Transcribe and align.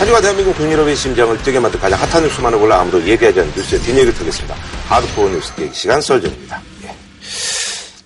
한 0.00 0.06
주간 0.06 0.22
대한민국 0.22 0.56
국민여러분의 0.56 0.96
심장을 0.96 1.36
뛰게 1.42 1.60
만든 1.60 1.78
가장 1.78 2.00
핫한 2.00 2.22
뉴스만을 2.22 2.58
골라 2.58 2.80
아무도 2.80 3.06
얘기하지 3.06 3.40
않는 3.40 3.52
뉴스의 3.54 3.82
뒷얘기를 3.82 4.14
털겠습니다. 4.14 4.54
하드코어 4.88 5.28
뉴스 5.28 5.52
얘기 5.60 5.74
시간 5.74 6.00
썰전입니다. 6.00 6.62
예. 6.84 6.94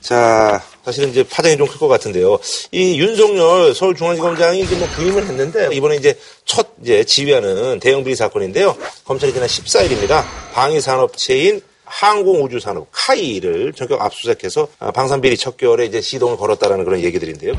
자, 0.00 0.60
사실은 0.84 1.10
이제 1.10 1.22
파장이 1.22 1.56
좀 1.56 1.68
클 1.68 1.78
것 1.78 1.86
같은데요. 1.86 2.36
이 2.72 2.98
윤석열 3.00 3.72
서울중앙지검장이 3.76 4.62
이제 4.62 4.74
뭐 4.74 4.88
부임을 4.88 5.22
했는데 5.24 5.68
이번에 5.72 5.94
이제 5.94 6.18
첫 6.44 6.66
이제 6.82 7.04
지휘하는 7.04 7.78
대형 7.78 8.02
비리 8.02 8.16
사건인데요. 8.16 8.76
검찰이 9.04 9.32
지난 9.32 9.46
14일입니다. 9.46 10.24
방위 10.52 10.80
산업체인 10.80 11.60
항공우주산업 11.84 12.88
카이를 12.90 13.72
전격 13.72 14.02
압수수색해서 14.02 14.66
방산비리 14.92 15.36
척결에 15.36 15.86
이제 15.86 16.00
시동을 16.00 16.38
걸었다라는 16.38 16.84
그런 16.84 17.00
얘기들인데요. 17.02 17.52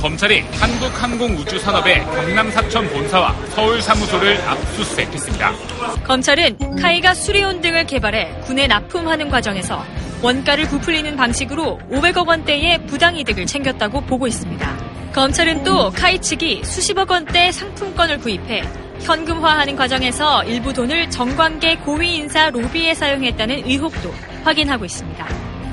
검찰이 0.00 0.40
한국항공우주산업의 0.52 2.04
경남 2.06 2.50
사천 2.50 2.88
본사와 2.88 3.34
서울 3.50 3.82
사무소를 3.82 4.40
압수수색했습니다. 4.48 5.52
검찰은 6.04 6.76
카이가 6.76 7.12
수리온 7.12 7.60
등을 7.60 7.84
개발해 7.84 8.40
군에 8.44 8.66
납품하는 8.66 9.28
과정에서 9.28 9.84
원가를 10.22 10.64
부풀리는 10.68 11.16
방식으로 11.16 11.78
500억 11.90 12.26
원대의 12.26 12.86
부당이득을 12.86 13.44
챙겼다고 13.44 14.00
보고 14.02 14.26
있습니다. 14.26 14.76
검찰은 15.12 15.64
또 15.64 15.90
카이 15.90 16.18
측이 16.18 16.62
수십억 16.64 17.10
원대 17.10 17.52
상품권을 17.52 18.20
구입해 18.20 18.62
현금화하는 19.02 19.76
과정에서 19.76 20.44
일부 20.44 20.72
돈을 20.72 21.10
정관계 21.10 21.76
고위 21.76 22.16
인사 22.16 22.48
로비에 22.48 22.94
사용했다는 22.94 23.66
의혹도 23.66 24.14
확인하고 24.44 24.86
있습니다. 24.86 25.26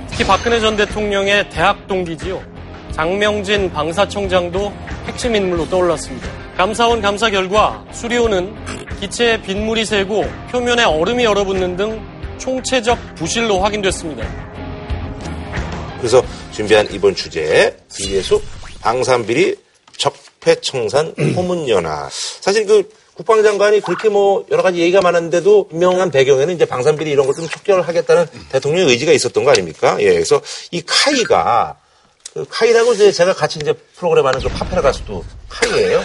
특히 0.10 0.26
박근혜 0.26 0.60
전 0.60 0.76
대통령의 0.76 1.50
대학 1.50 1.88
동기지요. 1.88 2.57
장명진 2.98 3.72
방사청장도 3.72 4.74
핵심 5.06 5.36
인물로 5.36 5.70
떠올랐습니다. 5.70 6.28
감사원 6.58 7.00
감사 7.00 7.30
결과 7.30 7.86
수리호는 7.94 8.56
기체에 9.00 9.40
빗물이 9.44 9.86
새고 9.86 10.26
표면에 10.50 10.84
얼음이 10.84 11.24
얼어붙는 11.28 11.78
등 11.78 12.02
총체적 12.40 12.98
부실로 13.14 13.60
확인됐습니다. 13.60 14.28
그래서 16.00 16.24
준비한 16.52 16.88
이번 16.92 17.14
주제 17.14 17.78
비리의수 17.96 18.42
방산비리 18.82 19.56
적폐청산 19.96 21.14
호문연화. 21.36 22.10
사실 22.10 22.66
그 22.66 22.90
국방장관이 23.14 23.82
그렇게 23.82 24.10
뭐 24.10 24.44
여러 24.50 24.64
가지 24.64 24.80
얘기가 24.80 25.02
많았는데도 25.02 25.68
분명한 25.68 26.10
배경에는 26.10 26.56
이제 26.56 26.66
방산비리 26.66 27.12
이런 27.12 27.28
것좀 27.28 27.48
척결을 27.48 27.88
하겠다는 27.88 28.26
대통령의 28.50 28.90
의지가 28.90 29.12
있었던 29.12 29.44
거 29.44 29.52
아닙니까? 29.52 29.98
예, 30.00 30.14
그래서 30.14 30.42
이 30.72 30.82
카이가 30.82 31.78
그 32.38 32.46
카이라고 32.50 32.94
이제 32.94 33.12
제가 33.12 33.34
같이 33.34 33.58
이제 33.60 33.74
프로그램 33.96 34.28
하는 34.28 34.40
그 34.40 34.48
파페라 34.50 34.80
가수도 34.80 35.26
카이예요. 35.50 36.00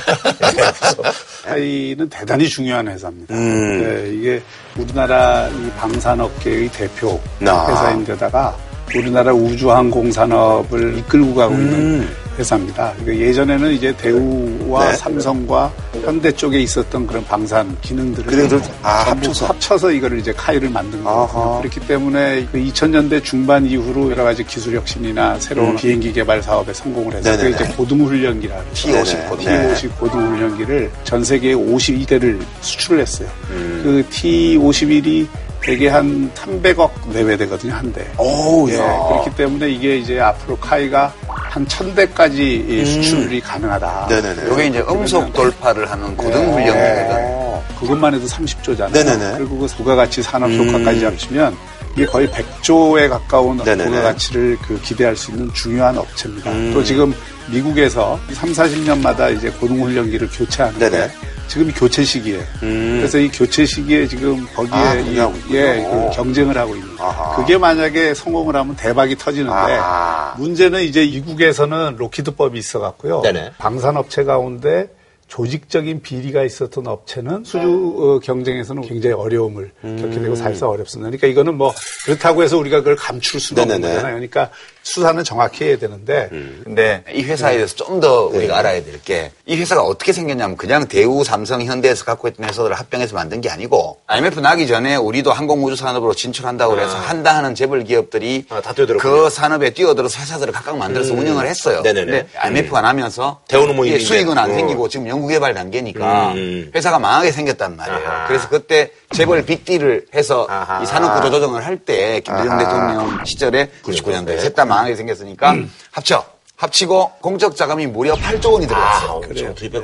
카이는 1.45 2.09
대단히 2.09 2.49
중요한 2.49 2.89
회사입니다. 2.89 3.35
음. 3.35 3.83
네, 3.83 4.15
이게 4.15 4.43
우리나라 4.75 5.47
이 5.49 5.71
방산업계의 5.73 6.71
대표 6.71 7.21
아. 7.47 7.67
회사인데다가 7.69 8.57
우리나라 8.97 9.35
우주항공 9.35 10.11
산업을 10.11 10.99
이끌고 10.99 11.35
가고 11.35 11.55
있는 11.55 12.01
음. 12.01 12.17
회사입니다. 12.39 12.95
그러니까 12.99 13.27
예전에는 13.27 13.73
이제 13.73 13.95
대우와 13.97 14.91
네. 14.91 14.97
삼성과 14.97 15.73
현대 16.05 16.33
쪽에 16.33 16.61
있었던 16.61 17.07
그런 17.07 17.25
방산 17.25 17.77
기능들을 17.81 18.31
기능들 18.31 18.61
아, 18.83 19.03
합쳐서 19.11 19.47
합쳐서 19.47 19.93
이거를 19.93 20.19
이제 20.19 20.33
카이를 20.33 20.71
만든 20.71 21.03
거예요. 21.05 21.59
그렇기 21.61 21.81
때문에 21.81 22.47
그 22.51 22.59
2000년대 22.59 23.23
중반 23.23 23.67
이후로 23.67 24.11
여러 24.11 24.25
가지 24.25 24.45
기술 24.45 24.77
혁신이나 24.77 25.39
새로운 25.39 25.71
음. 25.71 25.77
비행기 25.77 26.13
개발 26.13 26.43
사업에 26.43 26.73
성공을 26.73 27.15
해서 27.15 27.37
그게 27.37 27.51
이제 27.51 27.65
고등 27.77 28.05
훈련기라는 28.05 28.65
T50 28.73 29.29
고등 29.29 29.45
T50 29.47 29.99
고등 29.99 30.35
훈련기를 30.35 30.91
전 31.05 31.23
세계에 31.25 31.55
52대를 31.55 32.41
수출을 32.61 33.01
했어요. 33.01 33.29
음. 33.51 33.81
그 33.83 34.05
T51이 34.11 35.27
대개 35.63 35.89
한 35.89 36.31
300억 36.35 36.91
내외 37.13 37.37
되거든요, 37.37 37.75
한 37.75 37.93
대. 37.93 38.05
오, 38.19 38.69
예. 38.69 38.77
그렇기 38.77 39.37
때문에 39.37 39.71
이게 39.71 39.97
이제 39.97 40.19
앞으로 40.19 40.57
카이가 40.59 41.13
한 41.29 41.67
1000대까지 41.67 42.69
음. 42.69 42.85
수출이 42.85 43.41
가능하다. 43.41 44.07
네네네. 44.09 44.53
이게 44.53 44.67
이제 44.67 44.85
음속 44.89 45.33
돌파를 45.33 45.91
하는 45.91 46.17
고등훈련기거든. 46.17 47.09
네. 47.09 47.63
그것만 47.79 48.15
해도 48.15 48.27
30조잖아요. 48.27 48.93
네네네. 48.93 49.35
그리고 49.39 49.59
그 49.59 49.67
부가가치 49.67 50.23
산업 50.23 50.51
효과까지 50.51 51.01
음. 51.01 51.07
합치면 51.07 51.57
이게 51.95 52.07
거의 52.07 52.27
100조에 52.29 53.09
가까운 53.09 53.59
네네네. 53.59 53.85
부가가치를 53.85 54.59
그 54.63 54.81
기대할 54.81 55.15
수 55.15 55.31
있는 55.31 55.53
중요한 55.53 55.97
업체입니다. 55.99 56.51
음. 56.51 56.73
또 56.73 56.83
지금 56.83 57.15
미국에서 57.51 58.19
3, 58.33 58.53
40년마다 58.53 59.37
이제 59.37 59.51
고등훈련기를 59.51 60.29
교체하는데 60.33 60.91
네네. 60.91 61.11
지금 61.53 61.71
교체 61.73 62.03
시기에 62.03 62.39
음. 62.63 62.97
그래서 62.97 63.19
이 63.19 63.29
교체 63.29 63.67
시기에 63.67 64.07
지금 64.07 64.47
거기에 64.55 64.75
아, 64.75 64.95
이, 64.95 65.19
예, 65.51 65.87
그 65.87 66.11
경쟁을 66.15 66.57
하고 66.57 66.75
있는 66.75 66.89
아하. 66.99 67.37
그게 67.37 67.59
만약에 67.59 68.15
성공을 68.15 68.57
하면 68.57 68.75
대박이 68.75 69.17
터지는데 69.17 69.53
아하. 69.53 70.35
문제는 70.39 70.83
이제 70.83 71.05
이국에서는 71.05 71.97
로키드법이 71.99 72.59
있어 72.59 72.79
갖고요 72.79 73.21
방산업체 73.59 74.25
가운데 74.25 74.89
조직적인 75.29 76.01
비리가 76.01 76.43
있었던 76.43 76.87
업체는 76.87 77.45
수주 77.45 77.97
어, 77.99 78.19
경쟁에서는 78.21 78.83
굉장히 78.83 79.15
어려움을 79.15 79.73
음. 79.85 79.99
겪게 79.99 80.21
되고 80.21 80.35
사실상 80.35 80.71
어렵습니다. 80.71 81.09
그러니까 81.09 81.27
이거는 81.27 81.57
뭐 81.57 81.73
그렇다고 82.05 82.43
해서 82.43 82.57
우리가 82.59 82.79
그걸 82.79 82.97
감출 82.97 83.41
수는 83.41 83.63
없는 83.63 83.81
거잖아요. 83.81 84.15
그러니까 84.15 84.51
수사는 84.83 85.23
정확히 85.25 85.65
해야 85.65 85.79
되는데. 85.79 86.29
음. 86.33 86.61
근데 86.65 87.05
이 87.13 87.23
회사에 87.23 87.55
대해서 87.57 87.75
좀 87.77 88.01
더 88.01 88.25
우리가 88.27 88.55
네. 88.55 88.59
알아야 88.59 88.83
될 88.85 89.01
게 89.05 89.31
이 89.47 89.57
회사가 89.57 89.83
어떻게 89.83 90.13
생겼냐면 90.13 90.57
그냥 90.57 90.87
대우, 90.89 91.25
삼성, 91.25 91.63
현대에서 91.63 92.05
갖고 92.05 92.27
있던 92.29 92.49
회사들을 92.49 92.75
합병해서 92.75 93.15
만든 93.15 93.41
게 93.41 93.51
아니고 93.51 93.99
IMF 94.07 94.41
나기 94.41 94.67
전에 94.67 94.97
우리도 94.97 95.33
항공우주 95.33 95.77
산업으로 95.77 96.15
진출한다고 96.15 96.75
그래서 96.75 96.97
아. 96.97 97.01
한다 97.01 97.37
하는 97.37 97.55
재벌 97.55 97.85
기업들이 97.85 98.45
아, 98.49 98.61
그 98.99 99.29
산업에 99.31 99.71
뛰어들어서 99.71 100.21
회사들을 100.21 100.53
각각 100.53 100.79
만들어서 100.79 101.13
음. 101.15 101.19
운영을 101.19 101.47
했어요. 101.47 101.83
네네네. 101.83 102.05
근데 102.11 102.29
IMF가 102.39 102.81
음. 102.81 102.83
나면서 102.83 103.41
대우는 103.49 103.77
뭐 103.77 103.85
수익은 103.87 104.39
안 104.39 104.51
어. 104.51 104.55
생기고 104.55 104.89
지금 104.89 105.09
연구개발 105.09 105.55
단계니까 105.55 106.33
음. 106.33 106.71
회사가 106.75 106.99
망하게 106.99 107.33
생겼단 107.33 107.77
말이에요. 107.77 107.99
아하. 108.09 108.27
그래서 108.29 108.49
그때 108.49 108.91
재벌 109.13 109.45
빅딜을 109.45 110.07
해서 110.15 110.47
아하. 110.49 110.83
이 110.83 110.87
산업구조 110.87 111.31
조정을 111.31 111.65
할 111.67 111.77
때 111.85 112.21
김대중 112.21 112.59
대통령 112.59 113.25
시절에 113.25 113.69
99년도에 113.83 114.41
셋다 114.41 114.65
망하게 114.75 114.97
생겼으니까 114.97 115.53
음. 115.53 115.73
합쳐. 115.91 116.25
합치고 116.57 117.13
공적 117.21 117.57
자금이 117.57 117.89
무려 117.89 118.15
8조 118.15 118.53
원이 118.53 118.69
들어갔어요. 118.69 119.21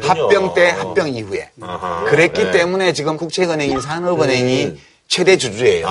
아, 0.01 0.09
합병 0.09 0.55
때 0.55 0.71
합병 0.71 1.09
이후에. 1.09 1.51
아하. 1.61 2.05
그랬기 2.05 2.45
네. 2.45 2.51
때문에 2.53 2.93
지금 2.93 3.17
국책은행인 3.17 3.81
산업은행이 3.81 4.65
음. 4.67 4.79
최대 5.09 5.37
주주예요. 5.37 5.89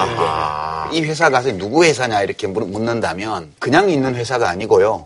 이 0.94 1.02
회사가 1.02 1.42
누구 1.42 1.84
회사냐 1.84 2.22
이렇게 2.22 2.48
묻는다면 2.48 3.52
그냥 3.60 3.90
있는 3.90 4.16
회사가 4.16 4.48
아니고요. 4.50 5.06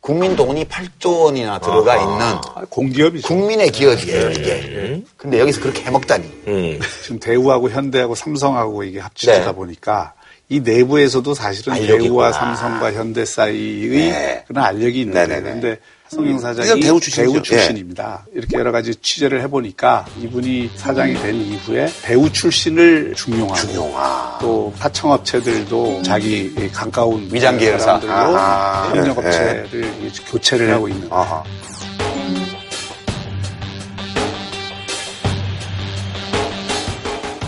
국민 0.00 0.36
돈이 0.36 0.66
8조 0.66 1.24
원이나 1.24 1.58
들어가 1.58 1.94
아하. 1.94 2.02
있는 2.02 2.26
아, 2.54 2.62
공기업이죠. 2.68 3.26
국민의 3.26 3.70
기업이에요, 3.70 4.28
네. 4.28 4.34
이게. 4.34 5.02
근데 5.16 5.40
여기서 5.40 5.60
그렇게 5.60 5.82
해먹다니. 5.84 6.24
음. 6.48 6.80
지금 7.02 7.18
대우하고 7.18 7.70
현대하고 7.70 8.14
삼성하고 8.14 8.84
이게 8.84 9.00
합치다 9.00 9.44
네. 9.44 9.54
보니까 9.54 10.12
이 10.50 10.60
내부에서도 10.60 11.34
사실은 11.34 11.74
대우와 11.74 12.32
삼성과 12.32 12.94
현대 12.94 13.24
사이의 13.26 14.10
네. 14.10 14.44
그런 14.46 14.64
알력이 14.64 15.00
있는 15.02 15.12
거예요. 15.12 15.42
그런데 15.42 15.78
성영 16.08 16.38
사장이 16.38 16.80
대우, 16.80 16.98
대우 16.98 17.42
출신입니다. 17.42 18.24
예. 18.30 18.38
이렇게 18.38 18.56
여러 18.56 18.72
가지 18.72 18.94
취재를 18.94 19.42
해보니까 19.42 20.06
이분이 20.18 20.70
사장이 20.74 21.14
된 21.20 21.34
이후에 21.34 21.92
배우 22.02 22.32
출신을 22.32 23.12
중용하고 23.14 23.54
중용화. 23.54 24.38
또 24.40 24.72
하청업체들도 24.78 26.02
자기 26.02 26.54
가까운 26.72 27.28
위장 27.30 27.58
계열사 27.58 28.00
들로 28.00 28.12
협력업체를 28.14 29.68
예. 30.04 30.10
교체를 30.30 30.72
하고 30.72 30.88
있는 30.88 31.10
거예요. 31.10 31.44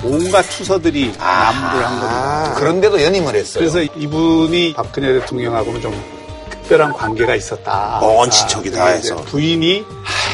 온갖 0.03 0.43
투서들이 0.43 1.13
아~ 1.19 1.53
남부를 1.53 1.87
한 1.87 2.01
겁니다. 2.01 2.55
그런데도 2.59 3.03
연임을 3.03 3.35
했어요. 3.35 3.61
그래서 3.71 3.83
이분이 3.97 4.73
박근혜 4.75 5.13
대통령하고는 5.21 5.81
좀 5.81 5.95
특별한 6.51 6.93
관계가 6.93 7.35
있었다. 7.35 7.99
먼 8.01 8.31
친척이다 8.31 8.87
해서. 8.87 9.17
부인이 9.17 9.85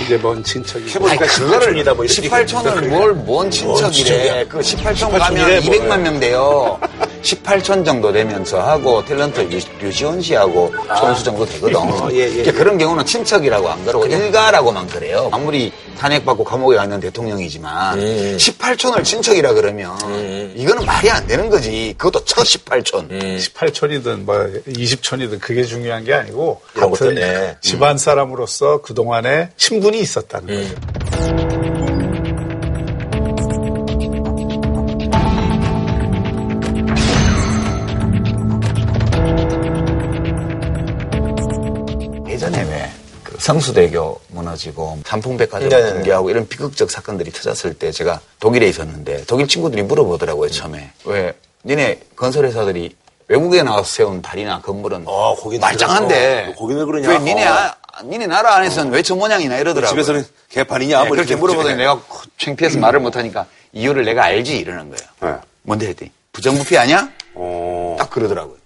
이제 0.04 0.18
먼 0.18 0.42
친척이. 0.44 0.90
해보니까 0.90 1.26
18촌이다 1.26 1.94
뭐 1.96 2.04
18촌을 2.04 2.86
뭘 2.88 3.14
먼 3.14 3.50
친척이래. 3.50 4.44
그 4.48 4.58
18촌 4.60 5.18
가면 5.18 5.60
200만 5.62 6.00
명 6.00 6.20
돼요. 6.20 6.78
18천 7.26 7.84
정도 7.84 8.12
되면 8.12 8.44
저하고 8.44 9.04
탤런트 9.04 9.40
류, 9.80 9.92
지원 9.92 10.20
씨하고 10.20 10.72
선수 10.96 11.24
정도 11.24 11.44
되거든. 11.44 11.76
아, 11.76 12.08
예, 12.12 12.18
예, 12.18 12.44
예. 12.46 12.52
그런 12.52 12.78
경우는 12.78 13.04
친척이라고 13.04 13.68
안 13.68 13.84
그러고 13.84 14.06
일가라고만 14.06 14.86
그래요. 14.86 15.28
아무리 15.32 15.72
탄핵받고 15.98 16.44
감옥에 16.44 16.76
가 16.76 16.84
있는 16.84 17.00
대통령이지만 17.00 17.98
음. 17.98 18.36
18촌을 18.38 19.02
친척이라 19.02 19.54
그러면 19.54 19.98
음. 20.04 20.52
이거는 20.56 20.86
말이 20.86 21.10
안 21.10 21.26
되는 21.26 21.50
거지. 21.50 21.94
그것도 21.98 22.24
첫 22.24 22.42
18촌. 22.44 23.10
음. 23.10 23.38
18촌이든 23.40 24.24
뭐 24.24 24.36
20촌이든 24.68 25.40
그게 25.40 25.64
중요한 25.64 26.04
게 26.04 26.14
아니고 26.14 26.60
같은 26.74 27.16
네. 27.16 27.56
집안 27.60 27.98
사람으로서 27.98 28.82
그동안에 28.82 29.50
친분이 29.56 29.98
있었다는 29.98 30.48
음. 30.48 30.74
거죠. 30.74 31.85
성수대교 43.46 44.20
무너지고 44.30 44.98
삼풍백화점 45.04 45.68
네. 45.68 45.92
붕괴하고 45.92 46.30
이런 46.30 46.48
비극적 46.48 46.90
사건들이 46.90 47.30
터졌을 47.30 47.74
때 47.74 47.92
제가 47.92 48.20
독일에 48.40 48.66
있었는데 48.66 49.24
독일 49.26 49.46
친구들이 49.46 49.84
물어보더라고요 49.84 50.50
처음에 50.50 50.90
왜 51.04 51.32
니네 51.64 52.00
건설회사들이 52.16 52.96
외국에 53.28 53.62
나와서 53.62 53.84
세운 53.84 54.20
다리나 54.20 54.62
건물은 54.62 55.04
어, 55.06 55.36
말짱한데 55.60 56.54
거기는 56.58 56.86
그러냐? 56.86 57.08
왜 57.08 57.18
니네 57.20 57.44
아, 57.44 57.76
니네 58.04 58.26
나라 58.26 58.56
안에서는 58.56 58.90
어. 58.90 58.94
왜저 58.96 59.14
모양이나 59.14 59.58
이러더라고요. 59.58 59.90
집에서는 59.90 60.24
개판이냐? 60.48 61.04
네, 61.04 61.10
그렇게 61.10 61.36
물어보더니 61.36 61.76
내가 61.76 62.00
창피해서 62.38 62.80
말을 62.80 62.98
못하니까 62.98 63.46
이유를 63.72 64.04
내가 64.04 64.24
알지 64.24 64.58
이러는 64.58 64.90
거예요. 64.90 65.08
네. 65.22 65.40
뭔데 65.62 65.86
했더니 65.88 66.10
부정부패 66.32 66.78
아니야? 66.78 67.08
어... 67.34 67.96
딱 67.98 68.10
그러더라고요. 68.10 68.56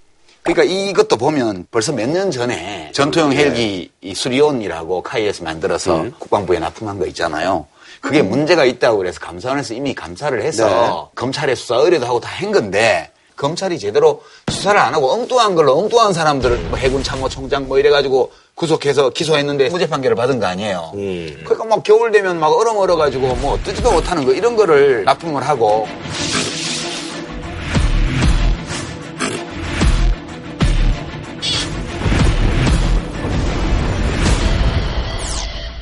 그러니까 0.43 0.65
이것도 0.65 1.17
보면 1.17 1.67
벌써 1.71 1.93
몇 1.93 2.09
년 2.11 2.31
전에 2.31 2.91
전투용 2.93 3.33
헬기 3.33 3.91
이 4.01 4.15
수리온이라고 4.15 5.03
카이에서 5.03 5.45
만들어서 5.45 6.01
음. 6.01 6.13
국방부에 6.19 6.59
납품한 6.59 6.99
거 6.99 7.07
있잖아요. 7.07 7.67
그게 8.01 8.23
문제가 8.23 8.65
있다고 8.65 8.97
그래서 8.99 9.21
감사원에서 9.21 9.75
이미 9.75 9.95
감사를 9.95 10.41
해서 10.43 10.67
네. 10.67 11.11
검찰에 11.15 11.55
수사 11.55 11.77
의뢰도 11.77 12.07
하고 12.07 12.19
다 12.21 12.31
한 12.31 12.51
건데 12.53 13.11
검찰이 13.37 13.79
제대로 13.79 14.23
수사를 14.51 14.79
안 14.81 14.95
하고 14.95 15.13
엉뚱한 15.13 15.55
걸로 15.55 15.77
엉뚱한 15.79 16.13
사람들을 16.15 16.57
뭐 16.71 16.79
해군 16.79 17.03
참모총장 17.03 17.69
뭐 17.69 17.79
이래가지고 17.79 18.33
구속해서 18.55 19.11
기소했는데 19.11 19.69
무죄 19.71 19.89
판결을 19.89 20.15
받은 20.17 20.41
거 20.41 20.47
아니에요. 20.47 20.93
음. 20.95 21.41
그러니까 21.45 21.65
막 21.67 21.83
겨울 21.83 22.11
되면 22.13 22.39
막 22.41 22.49
얼어 22.49 22.73
얼어가지고 22.73 23.35
뭐 23.37 23.59
뜨지도 23.65 23.93
못하는 23.93 24.25
거 24.25 24.33
이런 24.33 24.57
거를 24.57 25.05
납품을 25.05 25.47
하고 25.47 25.87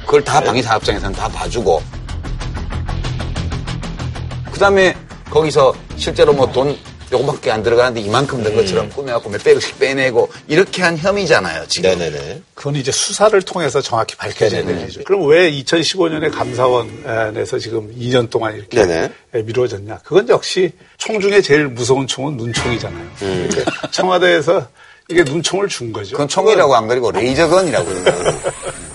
그걸 0.08 0.25
다 0.25 0.40
방위사업장에서는 0.40 1.14
다 1.14 1.28
봐주고 1.28 1.82
그 4.50 4.58
다음에 4.58 4.96
거기서 5.28 5.75
실제로 5.96 6.32
뭐 6.32 6.50
돈 6.50 6.75
요거밖에 7.12 7.50
안 7.50 7.62
들어가는데 7.62 8.00
이만큼 8.00 8.43
된 8.43 8.55
것처럼 8.55 8.87
음. 8.87 8.90
꾸며갖고 8.90 9.31
몇백억씩 9.31 9.78
빼내고 9.78 10.31
이렇게 10.46 10.82
한 10.82 10.96
혐의잖아요 10.96 11.66
지금. 11.66 11.90
네네네. 11.90 12.43
그건 12.55 12.76
이제 12.76 12.93
수사를 12.93 13.40
통해서 13.43 13.81
정확히 13.81 14.14
밝혀져야 14.16 14.62
되는 14.62 14.84
거죠. 14.84 15.02
그럼 15.05 15.26
왜 15.26 15.50
2015년에 15.50 16.31
감사원에서 16.31 17.58
지금 17.58 17.94
2년 17.99 18.28
동안 18.28 18.56
이렇게 18.56 18.84
네네. 18.84 19.43
미뤄졌냐? 19.43 20.00
그건 20.04 20.28
역시 20.28 20.72
총 20.99 21.19
중에 21.20 21.40
제일 21.40 21.69
무서운 21.69 22.06
총은 22.06 22.37
눈총이잖아요. 22.37 23.06
음. 23.22 23.50
청와대에서 23.90 24.69
이게 25.08 25.22
눈총을 25.25 25.69
준 25.69 25.93
거죠. 25.93 26.12
그건 26.12 26.28
총이라고 26.28 26.76
안 26.76 26.87
그리고 26.87 27.10
레이저건이라고 27.10 27.87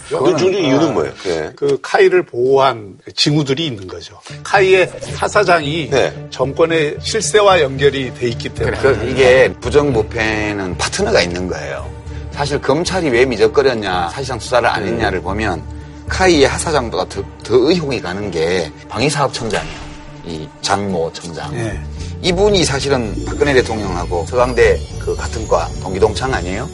그 0.09 0.37
중중 0.37 0.63
이유는 0.63 0.93
뭐예요? 0.93 1.13
네. 1.23 1.51
그 1.55 1.79
카이를 1.81 2.23
보호한 2.23 2.99
징후들이 3.15 3.65
있는 3.65 3.87
거죠. 3.87 4.19
카이의 4.43 4.91
하사장이 5.15 5.89
네. 5.89 6.27
정권의 6.29 6.97
실세와 7.01 7.61
연결이 7.61 8.13
돼 8.13 8.27
있기 8.29 8.49
때문에 8.49 8.77
그 8.77 9.09
이게 9.09 9.51
부정부패는 9.59 10.77
파트너가 10.77 11.21
있는 11.21 11.47
거예요. 11.47 11.91
사실 12.31 12.61
검찰이 12.61 13.09
왜 13.09 13.25
미적거렸냐, 13.25 14.09
사실상 14.09 14.39
수사를 14.39 14.67
안 14.67 14.85
했냐를 14.85 15.21
보면 15.21 15.63
카이의 16.09 16.47
하사장보다 16.47 17.05
더, 17.05 17.23
더 17.43 17.55
의혹이 17.55 18.01
가는 18.01 18.29
게 18.29 18.71
방위사업청장이에요. 18.89 19.83
이 20.25 20.47
장모 20.61 21.11
청장. 21.13 21.51
네. 21.53 21.79
이분이 22.23 22.63
사실은 22.63 23.13
박근혜 23.25 23.53
대통령하고 23.53 24.25
서강대 24.27 24.79
그 24.97 25.13
같은 25.13 25.45
과 25.45 25.69
동기동창 25.81 26.33
아니에요? 26.33 26.69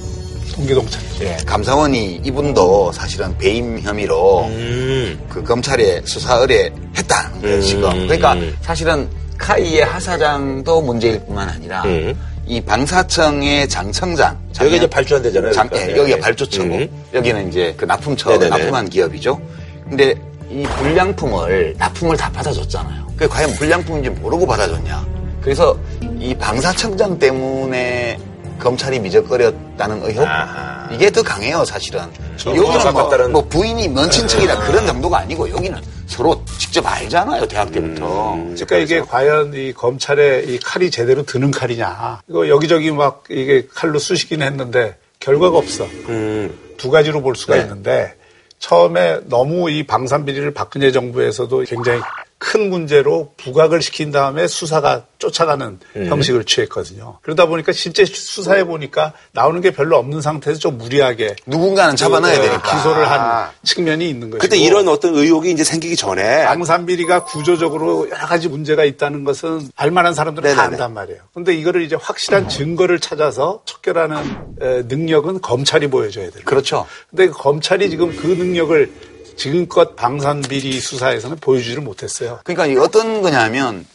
동기동창. 0.53 1.01
예, 1.21 1.37
감사원이 1.43 2.21
이분도 2.23 2.91
사실은 2.91 3.35
배임 3.39 3.79
혐의로 3.79 4.45
음. 4.45 5.19
그 5.27 5.43
검찰에 5.43 6.01
수사 6.05 6.35
의뢰 6.35 6.71
했다는 6.95 7.41
거예요, 7.41 7.55
음. 7.57 7.61
지금. 7.61 8.07
그러니까 8.07 8.35
사실은 8.61 9.09
카이의 9.39 9.85
하사장도 9.85 10.81
문제일 10.81 11.19
뿐만 11.25 11.49
아니라 11.49 11.81
음. 11.85 12.13
이 12.45 12.61
방사청의 12.61 13.69
장청장. 13.69 14.37
여기 14.61 14.75
이제 14.77 14.87
발주한대잖아요. 14.87 15.51
장, 15.51 15.67
그러니까. 15.67 15.91
예, 15.91 15.97
여기가 15.97 16.15
네. 16.17 16.21
발주처고 16.21 16.75
음. 16.75 16.89
여기는 17.13 17.49
이제 17.49 17.73
그 17.75 17.85
납품처 17.85 18.29
네네네. 18.31 18.49
납품한 18.49 18.89
기업이죠. 18.89 19.39
근데 19.87 20.13
이 20.51 20.61
불량품을 20.63 21.73
납품을 21.79 22.17
다 22.17 22.31
받아줬잖아요. 22.31 23.07
그게 23.15 23.27
과연 23.27 23.51
불량품인지 23.53 24.11
모르고 24.11 24.45
받아줬냐. 24.45 25.18
그래서 25.41 25.77
이 26.19 26.35
방사청장 26.35 27.17
때문에 27.19 28.19
검찰이 28.59 28.99
미적거렸다는 28.99 30.03
의혹 30.03 30.27
아하. 30.27 30.89
이게 30.91 31.09
더 31.09 31.23
강해요 31.23 31.63
사실은 31.65 32.01
여기는 32.45 32.93
뭐, 32.93 33.27
뭐, 33.29 33.45
부인이 33.47 33.87
먼 33.89 34.09
친척이라 34.09 34.53
아. 34.53 34.59
그런 34.59 34.85
정도가 34.85 35.19
아니고 35.19 35.49
여기는 35.49 35.79
서로 36.07 36.43
직접 36.57 36.85
알잖아요 36.85 37.47
대학 37.47 37.71
때부터 37.71 38.33
음. 38.33 38.55
그러니까 38.55 38.77
이게 38.77 38.99
과연 38.99 39.53
이 39.53 39.73
검찰의 39.73 40.53
이 40.53 40.59
칼이 40.59 40.91
제대로 40.91 41.23
드는 41.23 41.51
칼이냐 41.51 42.21
이거 42.27 42.49
여기저기 42.49 42.91
막 42.91 43.23
이게 43.29 43.65
칼로 43.73 43.97
쑤시긴 43.97 44.41
했는데 44.41 44.97
결과가 45.19 45.57
없어 45.57 45.85
음. 46.09 46.53
두 46.77 46.91
가지로 46.91 47.21
볼 47.21 47.35
수가 47.35 47.55
네. 47.55 47.61
있는데 47.61 48.15
처음에 48.59 49.19
너무 49.25 49.69
이 49.69 49.83
방산 49.83 50.25
비리를 50.25 50.53
박근혜 50.53 50.91
정부에서도 50.91 51.63
굉장히 51.67 52.01
큰 52.39 52.69
문제로 52.69 53.33
부각을 53.35 53.81
시킨 53.81 54.11
다음에 54.11 54.47
수사가 54.47 55.03
쫓아가는 55.19 55.77
음. 55.97 56.05
형식을 56.07 56.45
취했거든요. 56.45 57.19
그러다 57.21 57.45
보니까 57.47 57.73
실제 57.73 58.05
수사해 58.05 58.63
보니까 58.63 59.11
나오는 59.33 59.59
게 59.59 59.71
별로 59.71 59.97
없는 59.97 60.21
상태에서 60.21 60.57
좀 60.57 60.77
무리하게 60.77 61.35
누군가는 61.45 61.97
잡아놔야 61.97 62.37
그, 62.37 62.41
되니까 62.47 62.77
기소를 62.77 63.11
한 63.11 63.19
아. 63.19 63.51
측면이 63.65 64.07
있는 64.07 64.29
거죠. 64.29 64.39
그때 64.39 64.57
이런 64.57 64.87
어떤 64.87 65.15
의혹이 65.15 65.51
이제 65.51 65.65
생기기 65.65 65.97
전에 65.97 66.45
방산 66.45 66.85
비리가 66.85 67.25
구조적으로 67.25 68.09
여러 68.09 68.25
가지 68.25 68.47
문제가 68.47 68.85
있다는 68.85 69.25
것은 69.25 69.69
알만한 69.75 70.13
사람들은 70.13 70.49
네네네. 70.49 70.55
다 70.61 70.71
안단 70.71 70.93
말이에요. 70.93 71.19
근데 71.33 71.53
이거를 71.53 71.81
이제 71.81 71.97
확실한 71.99 72.47
증거를 72.47 73.01
찾아서 73.01 73.61
척결하는 73.65 74.87
능력은 74.87 75.41
검찰이 75.41 75.87
보여줘야 75.87 76.29
돼요. 76.31 76.43
그렇죠. 76.45 76.87
근데 77.09 77.27
검찰이 77.27 77.89
지금 77.89 78.15
그 78.15 78.27
능력을 78.27 79.18
지금껏 79.39 79.95
방산 79.95 80.41
비리 80.41 80.81
수사에서는 80.81 81.37
보여주지를 81.37 81.81
못했어요. 81.81 82.41
그러니까 82.43 82.83
어떤 82.83 83.21
거냐면 83.21 83.85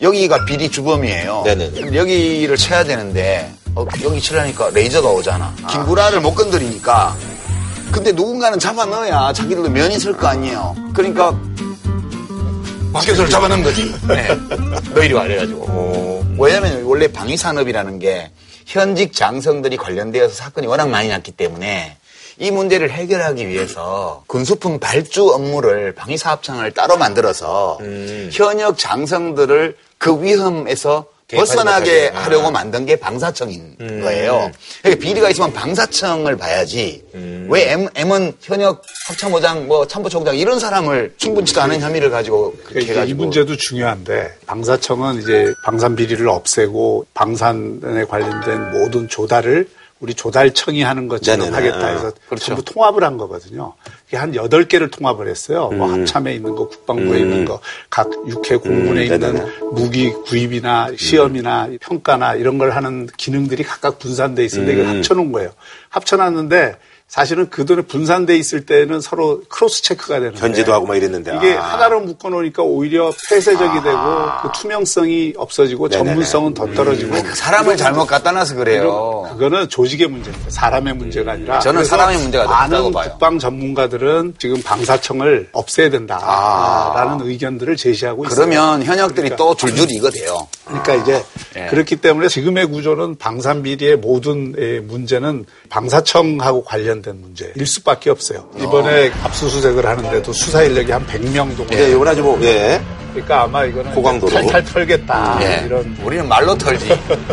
여기가 0.00 0.46
비리 0.46 0.70
주범이에요. 0.70 1.42
네네. 1.44 1.94
여기를 1.94 2.56
쳐야 2.56 2.82
되는데 2.82 3.52
어, 3.74 3.84
여기 4.02 4.20
치려니까 4.22 4.70
레이저가 4.70 5.10
오잖아. 5.10 5.54
아. 5.62 5.66
김구라를 5.66 6.22
못 6.22 6.34
건드리니까. 6.34 7.14
근데 7.92 8.10
누군가는 8.12 8.58
잡아 8.58 8.86
넣어야 8.86 9.34
자기들도 9.34 9.68
면이 9.68 9.98
설거 9.98 10.28
아니에요. 10.28 10.74
그러니까 10.94 11.38
박교수를 12.94 13.28
잡아 13.28 13.48
넣은 13.48 13.62
거지. 13.62 13.94
네. 14.08 14.28
너 14.94 15.02
이리 15.02 15.12
와 15.12 15.24
그래가지고. 15.24 16.24
왜냐면 16.38 16.84
원래 16.84 17.06
방위산업이라는 17.08 17.98
게 17.98 18.30
현직 18.64 19.12
장성들이 19.12 19.76
관련되어서 19.76 20.34
사건이 20.34 20.66
워낙 20.66 20.88
많이 20.88 21.08
났기 21.08 21.32
때문에 21.32 21.98
이 22.38 22.50
문제를 22.50 22.90
해결하기 22.90 23.48
위해서 23.48 24.22
군수품 24.26 24.78
발주 24.78 25.28
업무를 25.30 25.94
방위사업청을 25.94 26.72
따로 26.72 26.96
만들어서 26.96 27.78
음. 27.80 28.28
현역 28.32 28.78
장성들을 28.78 29.76
그 29.98 30.22
위험에서 30.22 31.06
벗어나게 31.28 32.08
하려고 32.08 32.52
만든 32.52 32.86
게 32.86 32.94
방사청인 32.94 33.76
음. 33.80 34.00
거예요. 34.00 34.52
그러니까 34.82 35.02
비리가 35.04 35.30
있으면 35.30 35.52
방사청을 35.52 36.36
봐야지. 36.36 37.02
음. 37.14 37.48
왜 37.50 37.72
M, 37.72 37.88
M은 37.96 38.32
현역 38.40 38.82
합참모장, 39.08 39.66
뭐 39.66 39.86
참부총장 39.88 40.36
이런 40.36 40.60
사람을 40.60 41.14
충분치도 41.16 41.60
않은 41.62 41.80
혐의를 41.80 42.10
가지고 42.10 42.54
그렇게 42.64 42.92
해가지고. 42.92 43.10
이 43.10 43.14
문제도 43.14 43.56
중요한데 43.56 44.36
방사청은 44.46 45.20
이제 45.20 45.52
방산 45.64 45.96
비리를 45.96 46.28
없애고 46.28 47.06
방산에 47.14 48.04
관련된 48.08 48.70
모든 48.70 49.08
조달을 49.08 49.68
우리 49.98 50.12
조달청이 50.12 50.82
하는 50.82 51.08
것처럼 51.08 51.50
네네네. 51.50 51.56
하겠다 51.56 51.86
해서 51.86 52.12
그렇죠. 52.28 52.44
전부 52.44 52.64
통합을 52.64 53.02
한 53.02 53.16
거거든요. 53.16 53.72
한 54.12 54.32
8개를 54.32 54.90
통합을 54.92 55.26
했어요. 55.28 55.68
뭐 55.68 55.70
음. 55.70 55.78
뭐 55.78 55.92
합참에 55.92 56.34
있는 56.34 56.54
거, 56.54 56.68
국방부에 56.68 57.22
음. 57.22 57.24
있는 57.24 57.44
거, 57.46 57.60
각 57.88 58.10
육해 58.26 58.58
공군에 58.58 59.08
음. 59.08 59.14
있는 59.14 59.46
무기 59.72 60.12
구입이나 60.12 60.90
시험이나 60.96 61.70
평가나 61.80 62.34
이런 62.34 62.58
걸 62.58 62.72
하는 62.72 63.06
기능들이 63.16 63.64
각각 63.64 63.98
분산돼 63.98 64.44
있는데 64.44 64.74
음. 64.74 64.78
이걸 64.78 64.96
합쳐놓은 64.96 65.32
거예요. 65.32 65.52
합쳐놨는데 65.88 66.76
사실은 67.08 67.48
그 67.50 67.64
돈에 67.64 67.82
분산돼 67.82 68.36
있을 68.36 68.66
때는 68.66 69.00
서로 69.00 69.40
크로스 69.48 69.82
체크가 69.82 70.18
되는 70.18 70.34
견제도 70.34 70.72
하고 70.72 70.86
막 70.86 70.96
이랬는데 70.96 71.36
이게 71.36 71.54
아. 71.54 71.62
하나로 71.62 72.00
묶어 72.00 72.28
놓으니까 72.30 72.64
오히려 72.64 73.12
폐쇄적이 73.30 73.78
아. 73.78 73.82
되고 73.82 74.42
그 74.52 74.60
투명성이 74.60 75.34
없어지고 75.36 75.88
네네네. 75.88 76.10
전문성은 76.10 76.54
더 76.54 76.66
떨어지고 76.74 77.14
음. 77.14 77.32
사람을 77.32 77.76
잘못 77.76 78.06
갖다 78.06 78.32
놔서 78.32 78.56
그래요. 78.56 79.28
그거는 79.30 79.68
조직의 79.68 80.08
문제입니다. 80.08 80.50
사람의 80.50 80.94
문제가 80.94 81.32
아니라 81.32 81.60
저는 81.60 81.84
사람의 81.84 82.18
문제가 82.18 82.44
많은 82.46 82.92
국방 82.92 83.38
전문가들은 83.38 84.34
지금 84.38 84.60
방사청을 84.62 85.50
없애야 85.52 85.90
된다라는 85.90 86.26
아. 86.28 87.18
의견들을 87.22 87.76
제시하고 87.76 88.24
있어요. 88.24 88.34
그러면 88.34 88.82
현역들이 88.82 89.30
그러니까. 89.30 89.36
또 89.36 89.54
줄줄이 89.54 89.94
이거 89.94 90.10
돼요. 90.10 90.46
그러니까 90.64 90.94
이제 90.96 91.24
네. 91.54 91.68
그렇기 91.68 91.96
때문에 91.96 92.26
지금의 92.28 92.66
구조는 92.66 93.16
방산 93.16 93.62
비리의 93.62 93.96
모든 93.96 94.54
문제는 94.88 95.46
방사청하고 95.68 96.64
관련 96.64 96.95
관련된 96.96 97.20
문제 97.20 97.52
일 97.54 97.66
수밖에 97.66 98.10
없어요. 98.10 98.48
이번에 98.58 99.08
어. 99.08 99.12
압수수색을 99.24 99.84
하는데도 99.84 100.32
수사 100.32 100.62
인력이 100.62 100.92
한 100.92 101.06
100명 101.06 101.56
정도. 101.56 101.66
예, 101.72 101.90
이건 101.90 102.08
아주 102.08 102.22
뭐, 102.22 102.38
예. 102.42 102.80
그러니까 103.12 103.42
아마 103.44 103.64
이거는 103.64 103.94
고강도로 103.94 104.32
탈탈 104.32 104.64
털겠다. 104.64 105.38
예. 105.42 105.66
이런. 105.66 105.96
우리는 106.02 106.28
말로 106.28 106.56
털지. 106.56 106.88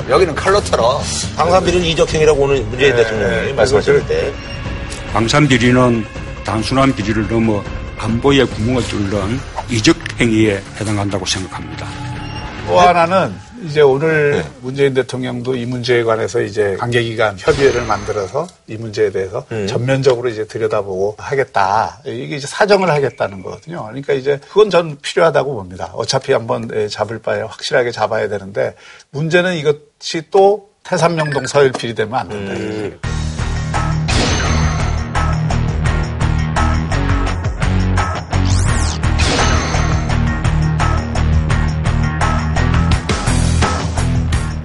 여기는 0.10 0.34
칼로 0.36 0.62
털어. 0.62 1.01
방산비리는 1.36 1.86
이적행이라고 1.88 2.41
오늘 2.41 2.62
문재인 2.63 2.91
예. 2.91 2.96
대통령이 2.96 3.53
말씀하실 3.53 4.08
때. 4.08 4.34
방산비리는 5.13 6.05
단순한 6.43 6.96
비리를 6.96 7.27
넘어 7.27 7.63
안보에 7.98 8.43
구멍을 8.46 8.84
뚫는 8.84 9.39
이적 9.70 9.96
행위에 10.20 10.62
해당한다고 10.79 11.25
생각합니다. 11.25 11.88
또 12.67 12.79
하나는 12.79 13.34
이제 13.63 13.82
오늘 13.82 14.32
네. 14.32 14.51
문재인 14.62 14.93
대통령도 14.93 15.55
이 15.55 15.65
문제에 15.65 16.03
관해서 16.03 16.41
이제 16.41 16.75
관계기관 16.77 17.38
협의회를 17.39 17.86
만들어서 17.86 18.46
이 18.67 18.75
문제에 18.75 19.10
대해서 19.10 19.46
음. 19.51 19.67
전면적으로 19.67 20.27
이제 20.29 20.46
들여다보고 20.46 21.15
하겠다. 21.17 22.01
이게 22.05 22.36
이제 22.36 22.46
사정을 22.46 22.89
하겠다는 22.89 23.41
거거든요. 23.41 23.84
그러니까 23.86 24.13
이제 24.13 24.39
그건 24.50 24.70
전 24.70 24.98
필요하다고 25.01 25.53
봅니다. 25.53 25.91
어차피 25.93 26.34
한번 26.34 26.70
예, 26.74 26.88
잡을 26.89 27.20
바에 27.20 27.41
확실하게 27.41 27.91
잡아야 27.91 28.27
되는데 28.27 28.75
문제는 29.12 29.55
이것이 29.55 30.24
또 30.29 30.70
태산명동 30.84 31.48
서일필이 31.48 31.96
되면 31.96 32.15
안 32.15 32.29
된다. 32.29 32.53
음. 32.53 33.12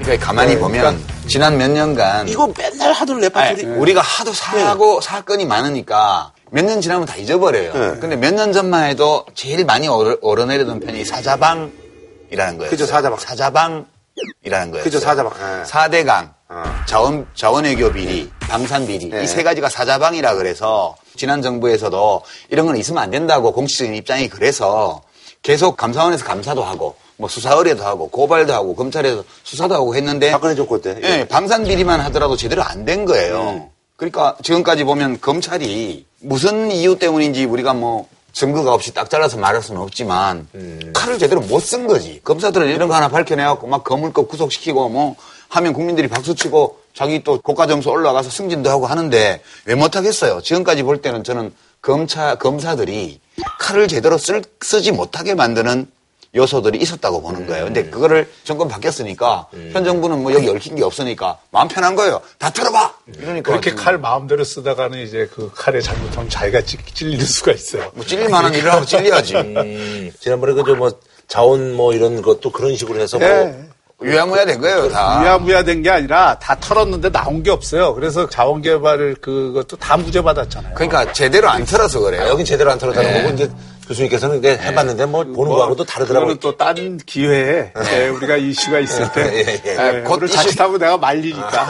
그러니까 0.09 0.27
가만히 0.27 0.55
네, 0.55 0.61
보면 0.61 0.81
그러니까 0.81 1.29
지난 1.29 1.59
몇 1.59 1.69
년간 1.71 2.29
이거 2.29 2.51
맨날 2.57 2.93
하던 2.95 3.21
레파토리 3.21 3.63
네. 3.67 3.77
우리가 3.77 4.01
하도 4.01 4.33
사고 4.33 5.01
네. 5.01 5.07
사건이 5.07 5.45
많으니까 5.45 6.33
몇 6.51 6.65
년 6.65 6.81
지나면 6.81 7.07
다 7.07 7.15
잊어버려요. 7.17 7.73
네. 7.75 8.01
근데 8.01 8.17
몇 8.17 8.33
년 8.35 8.55
전만 8.55 8.85
해도 8.85 9.27
제일 9.35 9.67
많이 9.67 9.87
오르, 9.87 10.17
내리던 10.45 10.81
표현이 10.81 11.05
사자방이라는 11.05 12.57
거예요. 12.59 12.71
그죠 12.71 12.87
사자방. 12.87 13.19
사자방이라는 13.19 14.71
거예요. 14.71 14.83
그죠 14.83 14.99
사자방. 14.99 15.33
네. 15.59 15.65
사대강, 15.67 16.33
어. 16.49 16.63
자원 16.87 17.27
자원외교 17.35 17.93
비리, 17.93 18.31
방산 18.41 18.87
비리 18.87 19.11
네. 19.11 19.25
이 19.25 19.31
세 19.31 19.43
가지가 19.43 19.69
사자방이라 19.69 20.37
그래서 20.37 20.97
지난 21.19 21.43
정부에서도 21.43 22.23
이런 22.49 22.65
건 22.65 22.79
있으면 22.79 23.03
안 23.03 23.11
된다고 23.11 23.53
공식적인 23.53 23.95
입장이 23.95 24.31
그래서 24.31 25.03
계속 25.43 25.77
감사원에서 25.77 26.25
감사도 26.25 26.65
하고 26.65 26.97
뭐 27.19 27.29
수사 27.29 27.53
의뢰도 27.55 27.85
하고 27.85 28.09
고발도 28.09 28.53
하고 28.55 28.75
검찰에서 28.75 29.25
수사도 29.43 29.75
하고 29.75 29.95
했는데 29.95 30.31
박근혜 30.31 30.55
정권 30.55 30.81
때 30.81 30.99
예, 31.03 31.27
방산 31.29 31.65
비리만 31.65 32.01
하더라도 32.01 32.37
제대로 32.37 32.63
안 32.63 32.85
된 32.85 33.05
거예요. 33.05 33.41
음. 33.41 33.69
그러니까 33.97 34.37
지금까지 34.43 34.85
보면 34.85 35.21
검찰이 35.21 36.07
무슨 36.21 36.71
이유 36.71 36.97
때문인지 36.99 37.45
우리가 37.45 37.75
뭐 37.75 38.09
증거가 38.33 38.73
없이 38.73 38.95
딱 38.95 39.11
잘라서 39.11 39.37
말할 39.37 39.61
수는 39.63 39.81
없지만 39.81 40.47
음. 40.55 40.93
칼을 40.95 41.19
제대로 41.19 41.41
못 41.41 41.61
쓴 41.65 41.89
거지. 41.89 42.21
검사들은 42.23 42.69
이런 42.69 42.89
거 42.89 42.95
하나 42.95 43.09
밝혀내갖고 43.09 43.67
막 43.67 43.83
거물급 43.83 44.29
구속시키고 44.29 44.89
뭐 44.89 45.17
하면 45.49 45.73
국민들이 45.73 46.07
박수치고 46.07 46.79
자기 46.95 47.25
또 47.25 47.41
고가 47.41 47.67
점수 47.67 47.91
올라가서 47.91 48.31
승진도 48.31 48.71
하고 48.71 48.87
하는데 48.87 49.41
왜 49.65 49.75
못하겠어요. 49.75 50.41
지금까지 50.43 50.85
볼 50.85 51.03
때는 51.03 51.25
저는 51.25 51.53
검차 51.83 52.37
검사들이 52.37 53.21
칼을 53.59 53.89
제대로 53.89 54.19
쓸, 54.19 54.43
쓰지 54.61 54.93
못하게 54.93 55.35
만드는 55.35 55.91
요소들이 56.35 56.79
있었다고 56.79 57.23
보는 57.23 57.47
거예요. 57.47 57.65
근데 57.65 57.81
음. 57.83 57.91
그거를 57.91 58.31
정권 58.45 58.69
바뀌었으니까 58.69 59.47
음. 59.55 59.71
현 59.73 59.83
정부는 59.85 60.23
뭐 60.23 60.33
여기 60.35 60.49
얽힌 60.49 60.77
게 60.77 60.85
없으니까 60.85 61.39
마음 61.51 61.69
편한 61.69 61.95
거예요. 61.95 62.21
다 62.39 62.51
털어봐. 62.51 62.95
이러니까 63.19 63.51
그렇게 63.51 63.75
칼 63.75 63.99
마음대로 63.99 64.45
쓰다가는 64.45 64.99
이제 65.01 65.29
그 65.35 65.51
칼에 65.55 65.81
잘못하면 65.81 66.29
자기가 66.29 66.61
찔릴 66.63 67.21
수가 67.27 67.53
있어요. 67.53 67.91
뭐 67.95 68.05
찔릴 68.05 68.29
만한 68.29 68.53
일을 68.55 68.71
하고 68.73 68.85
찔려야지. 68.85 69.37
음. 69.37 70.13
지난번에 70.21 70.53
그저 70.53 70.75
뭐 70.75 70.91
자원 71.27 71.75
뭐 71.75 71.93
이런 71.95 72.21
것도 72.23 72.53
그런 72.53 72.77
식으로 72.77 73.01
해서 73.01 73.19
뭐 73.19 73.27
네. 73.29 73.65
유야무야 74.01 74.45
된 74.47 74.61
거예요, 74.61 74.89
다. 74.91 75.21
유야무야 75.23 75.65
된 75.65 75.83
게 75.83 75.91
아니라 75.91 76.39
다 76.39 76.57
털었는데 76.61 77.11
나온 77.11 77.43
게 77.43 77.51
없어요. 77.51 77.95
그래서 77.95 78.29
자원개발 78.29 79.17
그것도 79.21 79.77
다 79.77 79.97
무죄받았잖아요. 79.97 80.75
그러니까 80.75 81.13
제대로 81.13 81.49
안 81.49 81.65
털어서 81.65 81.99
그래요. 82.01 82.23
아, 82.23 82.29
여긴 82.29 82.45
제대로 82.47 82.71
안 82.71 82.79
털었다는 82.79 83.13
네. 83.13 83.23
거고 83.23 83.35
이제 83.35 83.51
교수님께서는 83.89 84.39
이제 84.39 84.59
해봤는데 84.61 85.07
뭐 85.07 85.25
보는 85.25 85.35
뭐, 85.35 85.57
거하고도 85.57 85.85
다르더라고요. 85.85 86.37
또딴 86.37 87.01
기회에 87.07 87.73
네. 87.75 88.09
우리가 88.09 88.37
이슈가 88.37 88.81
있을 88.81 89.11
때 89.13 89.23
예, 89.35 89.63
예. 89.65 89.75
네, 89.77 90.01
곧 90.03 90.23
이슈... 90.23 90.35
자칫하면 90.35 90.79
내가 90.79 90.99
말리니까 90.99 91.67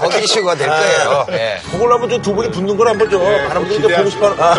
곧 0.00 0.14
이슈가 0.22 0.54
될 0.54 0.68
거예요. 0.68 1.26
네. 1.28 1.58
그걸 1.70 1.92
한번 1.92 2.08
좀 2.08 2.20
두 2.30 2.34
분이 2.34 2.50
붙는 2.50 2.76
걸 2.76 2.88
한번 2.88 3.10
좀 3.10 3.22
네, 3.22 3.46
많은 3.48 3.66
분들이 3.66 3.96
보고 3.96 4.10
싶어 4.10 4.34
아, 4.38 4.54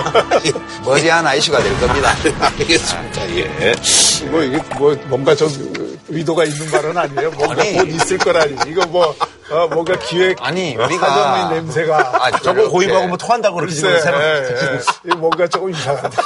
머지않아 0.83 1.35
이슈가 1.35 1.61
될 1.63 1.79
겁니다. 1.79 2.11
알겠습니다. 2.59 3.29
예. 3.37 3.73
뭐 4.29 4.41
이게 4.43 4.59
뭐 4.77 4.95
뭔가 5.07 5.33
좀 5.33 5.49
의도가 6.11 6.45
있는 6.45 6.71
말은 6.71 6.97
아니에요. 6.97 7.31
뭔가 7.31 7.61
아니, 7.61 7.73
곧 7.73 7.87
있을 7.87 8.17
거라니. 8.17 8.55
이거 8.67 8.85
뭐 8.87 9.15
어, 9.49 9.67
뭔가 9.67 9.97
기획 9.99 10.37
아니 10.41 10.75
우리가 10.75 11.09
사정의 11.09 11.55
냄새가 11.55 12.25
아, 12.25 12.31
저거 12.39 12.69
고입하고 12.69 13.07
뭐 13.07 13.17
토한다고 13.17 13.57
그러지 13.57 13.75
새로 13.75 14.21
예, 14.21 14.55
예. 15.05 15.13
뭔가 15.15 15.47
조금 15.47 15.69
이상한데. 15.71 16.17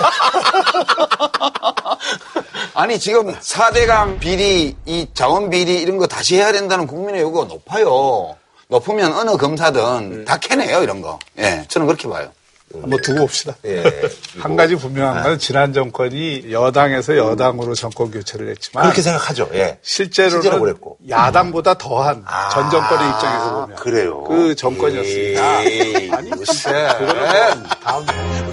아니 2.73 2.99
지금 2.99 3.33
4대강 3.33 4.19
비리, 4.19 4.75
이 4.85 5.07
자원 5.13 5.49
비리 5.49 5.81
이런 5.81 5.97
거 5.97 6.07
다시 6.07 6.35
해야 6.35 6.51
된다는 6.51 6.85
국민의 6.87 7.21
요구가 7.21 7.47
높아요. 7.47 8.35
높으면 8.67 9.13
어느 9.13 9.37
검사든 9.37 9.81
음. 9.81 10.25
다 10.25 10.37
캐내요 10.37 10.83
이런 10.83 11.01
거. 11.01 11.19
예, 11.39 11.63
저는 11.67 11.87
그렇게 11.87 12.07
봐요. 12.09 12.29
한번 12.73 12.99
두고 13.01 13.19
봅시다. 13.19 13.55
예. 13.65 13.83
한 14.39 14.55
가지 14.55 14.75
분명한 14.75 15.23
건 15.23 15.39
지난 15.39 15.71
정권이 15.71 16.51
여당에서 16.51 17.15
여당으로 17.15 17.75
정권 17.75 18.11
교체를 18.11 18.49
했지만 18.49 18.85
그렇게 18.85 19.01
생각하죠. 19.01 19.49
예. 19.53 19.77
실제로는 19.81 20.59
그랬고. 20.59 20.97
야당보다 21.07 21.75
더한 21.75 22.23
아, 22.25 22.49
전 22.49 22.69
정권의 22.69 23.09
입장에서 23.09 23.61
보면 23.61 23.75
그래요. 23.75 24.23
그 24.23 24.55
정권이었습니다. 24.55 25.63
에이, 25.63 26.11
아니 26.11 26.29
그거는 26.31 27.63
다음 27.83 28.05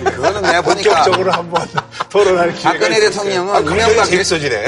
그거는 0.04 0.42
내가 0.42 0.62
보니까 0.62 0.90
본격적으로 0.90 1.32
한번 1.32 1.68
토론할 2.10 2.52
기회가 2.52 2.72
박근혜 2.72 3.00
대통령은 3.00 3.54
아, 3.54 3.58
이명박, 3.60 4.12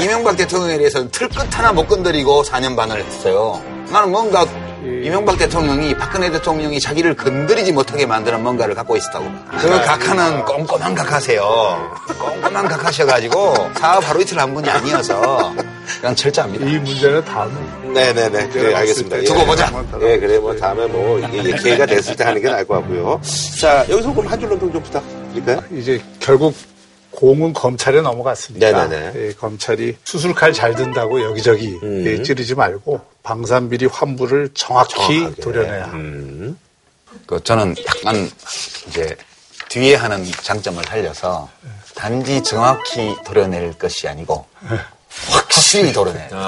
이명박 0.01 0.37
대통령에 0.37 0.79
대해서는 0.79 1.11
틀끝 1.11 1.57
하나 1.57 1.73
못 1.73 1.87
건드리고 1.87 2.43
4년 2.45 2.77
반을 2.77 3.05
했어요. 3.05 3.63
나는 3.91 4.11
뭔가 4.11 4.47
이명박 4.85 5.39
대통령이 5.39 5.95
박근혜 5.95 6.31
대통령이 6.31 6.79
자기를 6.81 7.15
건드리지 7.15 7.73
못하게 7.73 8.07
만드는 8.07 8.43
뭔가를 8.43 8.75
갖고 8.75 8.97
있었다고. 8.97 9.25
그 9.59 9.69
각하는 9.69 10.45
꼼꼼한 10.45 10.95
각하세요. 10.95 11.43
꼼꼼한 12.19 12.69
각하셔가지고 12.69 13.55
사업 13.75 14.09
하루 14.09 14.21
이틀 14.21 14.39
한 14.39 14.53
분이 14.53 14.69
아니어서 14.69 15.55
그냥 16.01 16.15
철저합니다. 16.15 16.67
이 16.67 16.79
문제는 16.79 17.25
다음에. 17.25 17.55
네네네. 17.95 18.49
그래, 18.49 18.75
알겠습니다. 18.75 19.21
두고 19.21 19.41
예. 19.41 19.47
보자. 19.47 19.73
예, 20.03 20.19
그래. 20.19 20.39
뭐 20.39 20.55
다음에 20.57 20.87
뭐 20.87 21.19
이게 21.19 21.55
기회가 21.57 21.87
됐을 21.87 22.17
때 22.17 22.25
하는 22.25 22.43
게 22.43 22.49
나을 22.49 22.65
것 22.67 22.75
같고요. 22.75 23.21
자, 23.61 23.87
여기서 23.89 24.13
그럼 24.13 24.27
한 24.27 24.39
줄로 24.41 24.59
평좀 24.59 24.83
부탁드릴까요? 24.83 25.63
이제 25.73 26.01
결국 26.21 26.55
공은 27.17 27.53
검찰에 27.53 28.01
넘어갔으니까 28.01 28.67
예, 29.15 29.33
검찰이 29.35 29.97
수술칼 30.05 30.53
잘 30.53 30.75
든다고 30.75 31.23
여기저기 31.23 31.79
음. 31.83 32.05
예, 32.07 32.23
찌르지 32.23 32.55
말고 32.55 33.01
방산비리 33.23 33.87
환부를 33.87 34.51
정확히 34.55 34.95
정확하게. 35.21 35.43
도려내야. 35.43 35.87
음. 35.93 36.59
그 37.27 37.43
저는 37.43 37.75
약간 37.87 38.31
이제 38.89 39.17
뒤에 39.69 39.95
하는 39.95 40.25
장점을 40.43 40.83
살려서 40.85 41.49
단지 41.95 42.43
정확히 42.43 43.15
도려낼 43.25 43.73
것이 43.79 44.09
아니고 44.09 44.45
확실히 45.31 45.93
도려내야 45.93 46.29
돼요. 46.29 46.41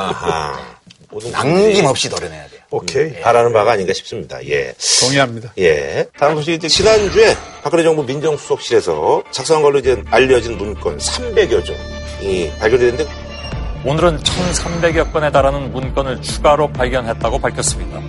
남김없이 1.32 2.08
도려내야 2.08 2.48
돼요. 2.48 2.55
오케이. 2.70 3.04
음, 3.04 3.20
바라는 3.22 3.52
바가 3.52 3.72
아닌가 3.72 3.92
싶습니다. 3.92 4.44
예. 4.46 4.74
동의합니다. 5.00 5.52
예. 5.58 6.06
다음 6.18 6.36
소식이 6.36 6.68
지난주에 6.68 7.34
박근혜 7.62 7.82
정부 7.82 8.02
민정수석실에서 8.04 9.22
작성한 9.30 9.62
걸로 9.62 9.78
이제 9.78 10.02
알려진 10.10 10.56
문건 10.58 10.98
300여 10.98 11.64
종이 11.64 12.50
발견이 12.58 12.90
됐는데 12.90 13.06
오늘은 13.84 14.18
1,300여 14.18 15.12
건에 15.12 15.30
달하는 15.30 15.72
문건을 15.72 16.20
추가로 16.22 16.72
발견했다고 16.72 17.38
밝혔습니다. 17.38 18.00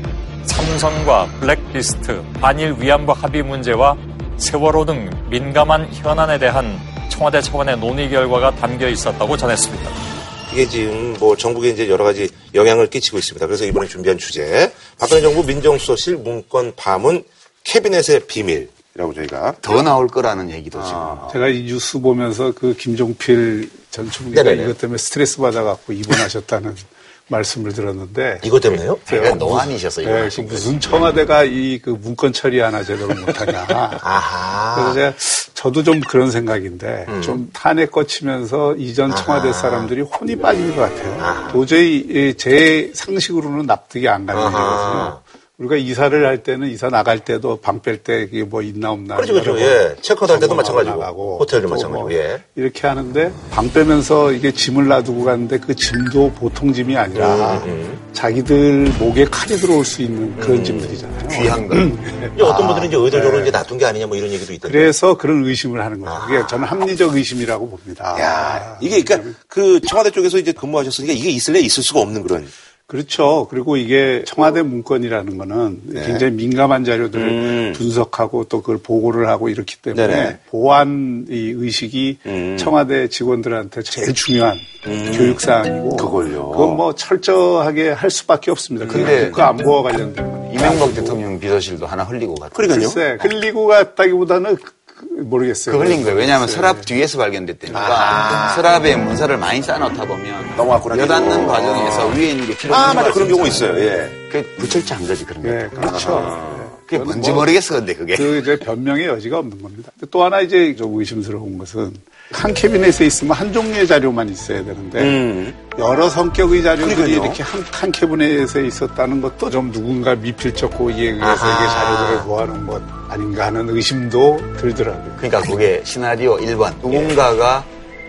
삼성과 0.45 1.27
블랙리스트, 1.39 2.23
반일 2.41 2.75
위안부 2.79 3.11
합의 3.11 3.43
문제와 3.43 3.95
세월호 4.37 4.85
등 4.85 5.09
민감한 5.29 5.87
현안에 5.91 6.39
대한 6.39 6.79
청와대 7.09 7.41
차원의 7.41 7.77
논의 7.77 8.09
결과가 8.09 8.55
담겨 8.55 8.87
있었다고 8.87 9.37
전했습니다. 9.37 10.16
이게 10.51 10.67
지금 10.67 11.13
뭐 11.19 11.35
전국에 11.35 11.69
이제 11.69 11.89
여러 11.89 12.03
가지 12.03 12.29
영향을 12.53 12.89
끼치고 12.89 13.17
있습니다. 13.17 13.45
그래서 13.45 13.65
이번에 13.65 13.87
준비한 13.87 14.17
주제 14.17 14.71
박근혜 14.97 15.21
정부 15.21 15.43
민정수석실 15.43 16.17
문건 16.17 16.73
파문 16.75 17.23
캐비넷의 17.63 18.27
비밀. 18.27 18.69
이라고 18.95 19.13
저희가 19.13 19.57
더 19.61 19.83
나올 19.83 20.07
거라는 20.07 20.49
얘기도 20.49 20.79
아, 20.81 20.83
지금 20.83 21.31
제가 21.33 21.49
이 21.49 21.61
뉴스 21.65 21.99
보면서 21.99 22.51
그 22.51 22.75
김종필 22.75 23.69
전 23.91 24.09
총리가 24.09 24.41
네네네. 24.41 24.63
이것 24.63 24.79
때문에 24.79 24.97
스트레스 24.97 25.37
받아갖고 25.37 25.93
입원하셨다는 25.93 26.75
말씀을 27.29 27.73
들었는데 27.73 28.39
이것 28.43 28.61
때문에요? 28.61 28.97
네, 29.09 29.33
노안이셔서 29.33 30.01
이거 30.01 30.11
네, 30.11 30.29
그 30.33 30.41
무슨 30.41 30.79
청와대가 30.79 31.43
이 31.43 31.79
그 31.83 31.89
문건 31.91 32.33
처리 32.33 32.59
하나 32.59 32.83
제대로 32.83 33.13
못하냐. 33.13 33.65
아하. 34.01 34.75
그래서 34.75 34.93
제가 34.93 35.13
저도 35.53 35.83
좀 35.83 35.99
그런 36.01 36.31
생각인데 36.31 37.05
음. 37.07 37.21
좀 37.21 37.49
탄핵 37.53 37.91
거치면서 37.91 38.75
이전 38.75 39.15
청와대 39.15 39.49
아하. 39.49 39.53
사람들이 39.57 40.01
혼이 40.01 40.35
빠진 40.37 40.75
것 40.75 40.81
같아요. 40.81 41.21
아하. 41.21 41.51
도저히 41.51 42.33
제 42.37 42.91
상식으로는 42.93 43.65
납득이 43.65 44.07
안 44.07 44.25
가는 44.25 44.41
거거든요. 44.41 45.21
우리가 45.59 45.75
이사를 45.75 46.23
할 46.27 46.43
때는 46.43 46.69
이사 46.69 46.87
나갈 46.89 47.17
때도 47.19 47.57
방 47.57 47.81
뺄 47.81 47.97
때 47.97 48.21
이게 48.31 48.43
뭐 48.43 48.61
있나 48.61 48.91
없나 48.91 49.15
그렇죠, 49.15 49.33
그렇죠. 49.33 49.59
예. 49.59 49.95
체크아웃 50.01 50.29
할 50.29 50.39
때도 50.39 50.53
마찬가지고 50.53 50.95
나가고 50.99 51.39
호텔도 51.39 51.67
마찬가지고 51.67 52.09
뭐 52.09 52.13
예. 52.13 52.43
이렇게 52.55 52.85
하는데 52.87 53.31
방 53.49 53.71
빼면서 53.73 54.33
이게 54.33 54.51
짐을 54.51 54.85
놔두고 54.87 55.23
갔는데 55.23 55.57
그 55.57 55.73
짐도 55.75 56.33
보통 56.33 56.71
짐이 56.71 56.95
아니라 56.95 57.57
음, 57.63 57.69
음. 57.69 57.99
자기들 58.13 58.91
목에 58.99 59.25
칼이 59.25 59.57
들어올 59.57 59.83
수 59.83 60.03
있는 60.03 60.35
그런 60.39 60.57
음. 60.59 60.63
짐들이잖아요. 60.63 61.27
귀한 61.29 61.67
거. 61.67 61.75
음. 61.75 61.97
어떤 62.39 62.67
분들은 62.67 62.87
이제 62.89 62.95
의도적으로 62.95 63.37
네. 63.37 63.41
이제 63.41 63.51
놔둔 63.51 63.79
게 63.79 63.85
아니냐 63.85 64.05
뭐 64.05 64.15
이런 64.15 64.29
얘기도 64.31 64.53
있던데. 64.53 64.77
그래서 64.77 65.17
그런 65.17 65.43
의심을 65.43 65.83
하는 65.83 66.01
거예요. 66.01 66.19
그게 66.27 66.47
저는 66.47 66.65
합리적 66.67 67.15
의심이라고 67.15 67.67
봅니다. 67.67 68.15
야, 68.19 68.77
이게 68.79 69.01
그러니까 69.03 69.31
그 69.47 69.79
청와대 69.81 70.11
쪽에서 70.11 70.37
이제 70.37 70.51
근무하셨으니까 70.51 71.13
이게 71.13 71.31
있을래 71.31 71.59
있을 71.61 71.81
수가 71.81 72.01
없는 72.01 72.21
그런 72.21 72.47
그렇죠. 72.87 73.47
그리고 73.49 73.75
이게 73.75 74.23
청와대 74.25 74.61
문건이라는 74.61 75.37
거는 75.37 75.81
네. 75.83 76.05
굉장히 76.05 76.33
민감한 76.33 76.85
자료들을 76.85 77.27
음. 77.27 77.73
분석하고 77.75 78.45
또 78.45 78.61
그걸 78.61 78.77
보고를 78.77 79.27
하고 79.27 79.49
이렇기 79.49 79.75
때문에 79.81 80.07
네네. 80.07 80.39
보안 80.49 81.25
이 81.29 81.53
의식이 81.53 82.19
음. 82.25 82.55
청와대 82.57 83.09
직원들한테 83.09 83.81
제일 83.81 84.13
중요한 84.13 84.57
음. 84.87 85.11
교육 85.13 85.41
사항이고 85.41 85.97
그걸요. 85.97 86.51
그건 86.51 86.77
뭐 86.77 86.95
철저하게 86.95 87.89
할 87.89 88.09
수밖에 88.09 88.51
없습니다. 88.51 88.87
근데 88.87 89.25
국가 89.25 89.49
안보와 89.49 89.83
관련된 89.83 90.25
거. 90.25 90.37
이명박 90.53 90.95
대통령 90.95 91.37
비서실도 91.41 91.85
하나 91.85 92.03
흘리고 92.03 92.35
갔다. 92.35 92.55
그러니까요. 92.55 92.89
글쎄, 92.89 93.17
흘리고 93.19 93.67
갔다기보다는 93.67 94.55
모르겠어요. 95.01 95.77
그 95.77 95.83
흘린 95.83 96.03
거예요. 96.03 96.17
왜냐하면 96.17 96.47
네. 96.47 96.53
서랍 96.53 96.85
뒤에서 96.85 97.17
발견됐다니까. 97.17 97.79
아~ 97.79 98.55
서랍에 98.55 98.95
문서를 98.95 99.37
많이 99.37 99.61
쌓아놓다 99.61 100.05
보면 100.05 100.55
넘어갔구나. 100.55 100.97
여닫는 100.97 101.47
과정에서 101.47 102.07
위에 102.07 102.31
있는 102.31 102.47
게 102.47 102.55
필요 102.57 102.75
아, 102.75 102.93
맞아. 102.93 103.11
그런 103.11 103.27
경우 103.27 103.47
있어요. 103.47 103.77
예. 103.79 104.09
그 104.31 104.43
부철장 104.57 105.05
거지 105.05 105.25
그런 105.25 105.43
거. 105.43 105.49
네, 105.49 105.67
그렇죠. 105.69 106.56
아~ 106.87 106.89
그게 106.89 106.97
뭔지 106.99 107.29
뭐, 107.31 107.39
모르겠어, 107.39 107.75
근데 107.75 107.93
그게. 107.93 108.15
그 108.15 108.39
이제 108.39 108.57
변명의 108.57 109.05
여지가 109.07 109.39
없는 109.39 109.61
겁니다. 109.61 109.91
또 110.09 110.23
하나 110.23 110.39
이제 110.39 110.75
좀 110.75 110.97
의심스러운 110.97 111.57
것은 111.57 111.93
한 112.31 112.53
캐비넷에 112.53 113.05
있으면 113.05 113.33
한 113.33 113.53
종류의 113.53 113.87
자료만 113.87 114.29
있어야 114.29 114.63
되는데 114.63 115.01
음. 115.01 115.53
여러 115.79 116.09
성격의 116.09 116.63
자료들이 116.63 116.95
그러니까요. 116.95 117.23
이렇게 117.25 117.43
한, 117.43 117.61
한 117.71 117.91
캐비넷에 117.91 118.65
있었다는 118.65 119.21
것도 119.21 119.49
좀 119.49 119.71
누군가 119.71 120.15
미필적 120.15 120.77
고의에 120.77 121.11
의해서 121.11 121.45
이게 121.45 121.67
자료들을 121.67 122.23
모아놓은 122.25 122.67
것 122.67 122.81
아닌가 123.09 123.45
하는 123.45 123.69
의심도 123.69 124.39
들더라고요. 124.57 125.15
그러니까 125.17 125.41
그게 125.41 125.81
시나리오 125.85 126.37
1번 126.37 126.73
누군가가 126.81 127.63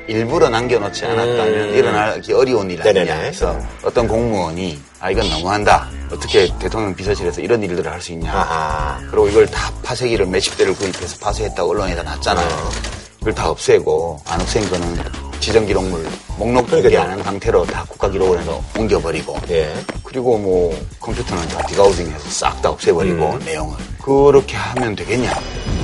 일부러 0.08 0.48
남겨놓지 0.48 1.04
않았다면 1.04 1.54
음. 1.68 1.74
일어나기 1.74 2.32
어려운 2.32 2.70
일 2.70 2.80
아니냐 2.86 3.14
해서 3.14 3.58
어떤 3.82 4.08
공무원이 4.08 4.78
아 5.00 5.10
이건 5.10 5.28
너무한다 5.30 5.88
어떻게 6.10 6.48
대통령 6.58 6.94
비서실에서 6.94 7.40
이런 7.42 7.62
일들을 7.62 7.90
할 7.90 8.00
수 8.00 8.12
있냐 8.12 8.32
아하. 8.32 8.98
그리고 9.10 9.28
이걸 9.28 9.46
다 9.46 9.70
파쇄기를 9.82 10.26
몇십 10.26 10.56
대를 10.56 10.74
구입해서 10.74 11.18
파쇄했다고 11.20 11.70
언론에다 11.70 12.02
놨잖아요 12.02 12.46
어. 12.48 12.70
그걸 13.18 13.34
다 13.34 13.50
없애고 13.50 14.20
안 14.26 14.40
없앤 14.40 14.68
거는 14.70 15.27
지정 15.40 15.66
기록물 15.66 16.04
목록 16.38 16.68
공개 16.70 16.96
안 16.96 17.10
한 17.10 17.22
상태로 17.22 17.64
다 17.66 17.84
국가 17.88 18.08
기록원에서 18.10 18.62
옮겨버리고 18.78 19.36
예. 19.50 19.72
그리고 20.04 20.38
뭐 20.38 20.76
컴퓨터는 21.00 21.48
다 21.48 21.62
디가우징해서 21.66 22.28
싹 22.30 22.60
다 22.62 22.70
없애버리고 22.70 23.30
음. 23.34 23.38
내용을 23.44 23.76
그렇게 24.02 24.56
하면 24.56 24.94
되겠냐 24.96 25.32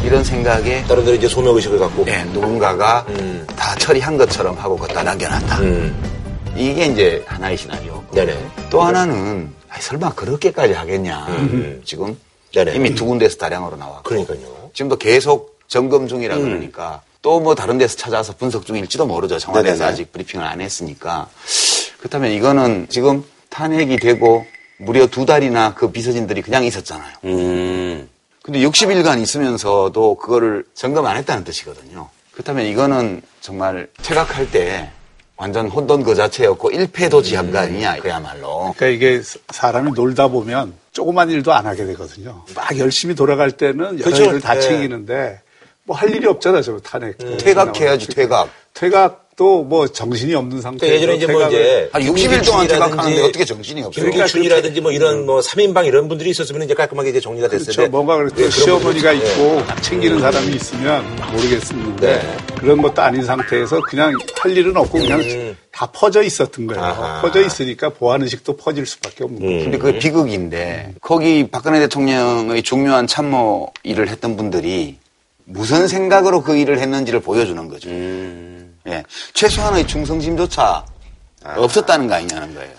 이런 0.04 0.22
생각에 0.24 0.82
다른 0.84 1.04
들 1.04 1.14
이제 1.14 1.28
소명 1.28 1.54
의식을 1.56 1.78
갖고 1.78 2.04
네, 2.04 2.24
누군가가 2.26 3.04
음. 3.10 3.46
다 3.56 3.74
처리한 3.76 4.16
것처럼 4.18 4.56
하고 4.58 4.76
그다 4.76 5.02
남겨놨다 5.02 5.58
음. 5.60 6.52
이게 6.56 6.86
이제 6.86 7.24
하나의 7.26 7.56
시나리오 7.56 8.02
네네. 8.12 8.36
또 8.70 8.82
하나는 8.82 9.52
아니, 9.68 9.82
설마 9.82 10.14
그렇게까지 10.14 10.72
하겠냐 10.74 11.26
음. 11.28 11.82
지금 11.84 12.16
네네. 12.54 12.74
이미 12.74 12.94
두 12.94 13.06
군데에서 13.06 13.36
다량으로 13.36 13.76
나왔고 13.76 14.02
그러니까요. 14.04 14.38
지금도 14.72 14.96
계속 14.96 15.58
점검 15.68 16.06
중이라 16.06 16.36
음. 16.36 16.42
그러니까 16.42 17.02
또 17.24 17.40
뭐 17.40 17.54
다른 17.54 17.78
데서 17.78 17.96
찾아서 17.96 18.34
분석 18.36 18.66
중일지도 18.66 19.06
모르죠. 19.06 19.38
청와대에서 19.38 19.78
네네. 19.78 19.90
아직 19.90 20.12
브리핑을 20.12 20.44
안 20.44 20.60
했으니까. 20.60 21.28
그렇다면 21.98 22.30
이거는 22.32 22.86
지금 22.90 23.24
탄핵이 23.48 23.96
되고 23.96 24.44
무려 24.78 25.06
두 25.06 25.24
달이나 25.24 25.72
그 25.74 25.90
비서진들이 25.90 26.42
그냥 26.42 26.64
있었잖아요. 26.64 27.14
음. 27.24 28.08
근데 28.42 28.60
60일간 28.60 29.22
있으면서도 29.22 30.16
그거를 30.16 30.66
점검 30.74 31.06
안 31.06 31.16
했다는 31.16 31.44
뜻이거든요. 31.44 32.10
그렇다면 32.32 32.66
이거는 32.66 33.22
정말 33.40 33.88
퇴각할 34.02 34.50
때 34.50 34.90
완전 35.36 35.68
혼돈 35.68 36.02
그 36.04 36.14
자체였고 36.14 36.72
일패도지한 36.72 37.52
거 37.52 37.58
아니냐 37.58 37.96
그야말로. 38.00 38.74
그러니까 38.76 38.86
이게 38.88 39.22
사람이 39.50 39.92
놀다 39.92 40.28
보면 40.28 40.74
조그만 40.92 41.30
일도 41.30 41.54
안 41.54 41.66
하게 41.66 41.86
되거든요. 41.86 42.44
막 42.54 42.78
열심히 42.78 43.14
돌아갈 43.14 43.50
때는 43.50 43.98
여러 43.98 44.04
그렇죠. 44.04 44.24
일을 44.24 44.40
다 44.42 44.54
네. 44.54 44.60
챙기는데 44.60 45.40
뭐 45.84 45.96
할 45.96 46.14
일이 46.14 46.26
없잖아, 46.26 46.62
저 46.62 46.78
탄핵. 46.78 47.16
음. 47.22 47.36
퇴각해야지, 47.38 48.08
퇴각. 48.08 48.48
퇴각도 48.72 49.62
뭐 49.64 49.86
정신이 49.86 50.34
없는 50.34 50.60
상태. 50.60 50.86
그러니까 50.86 51.12
예전에 51.12 51.16
이제 51.16 51.26
뭐 51.32 51.46
이제 51.46 51.88
한 51.92 52.02
60일 52.02 52.44
동안 52.44 52.66
퇴각하는데 52.66 53.22
어떻게 53.22 53.44
정신이 53.44 53.82
없어요? 53.82 54.10
김기춘이라든지 54.10 54.80
뭐 54.80 54.90
이런 54.90 55.26
뭐 55.26 55.40
3인방 55.40 55.86
이런 55.86 56.08
분들이 56.08 56.30
있었으면 56.30 56.62
이제 56.62 56.74
깔끔하게 56.74 57.10
이제 57.10 57.20
정리가 57.20 57.48
됐을 57.48 57.72
그렇죠. 57.72 57.90
뭔가 57.90 58.16
그렇게 58.16 58.44
네, 58.44 58.50
시어머니가 58.50 59.12
있고 59.12 59.62
딱 59.66 59.80
챙기는 59.82 60.18
사람이 60.20 60.54
있으면 60.56 61.04
모르겠는데 61.32 62.06
네. 62.22 62.36
그런 62.58 62.82
것도 62.82 63.00
아닌 63.02 63.24
상태에서 63.24 63.80
그냥 63.82 64.18
할 64.38 64.56
일은 64.56 64.76
없고 64.76 64.98
그냥 64.98 65.20
음. 65.20 65.56
다 65.70 65.86
퍼져 65.92 66.22
있었던 66.22 66.66
거예요. 66.66 66.82
아하. 66.82 67.20
퍼져 67.20 67.40
있으니까 67.44 67.90
보안 67.90 68.22
의식도 68.22 68.56
퍼질 68.56 68.86
수밖에 68.86 69.22
없는 69.24 69.40
거예요. 69.40 69.58
음. 69.58 69.62
근데 69.64 69.78
그 69.78 69.98
비극인데 69.98 70.94
거기 71.00 71.48
박근혜 71.50 71.78
대통령의 71.80 72.62
중요한 72.62 73.06
참모 73.06 73.72
일을 73.84 74.08
했던 74.08 74.36
분들이 74.36 74.96
무슨 75.44 75.88
생각으로 75.88 76.42
그 76.42 76.56
일을 76.56 76.78
했는지를 76.78 77.20
보여주는 77.20 77.68
거죠. 77.68 77.90
음. 77.90 78.78
예. 78.86 79.04
최소한의 79.32 79.86
충성심조차 79.86 80.84
아. 81.44 81.54
없었다는 81.56 82.08
거 82.08 82.14
아니냐는 82.14 82.54
거예요. 82.54 82.72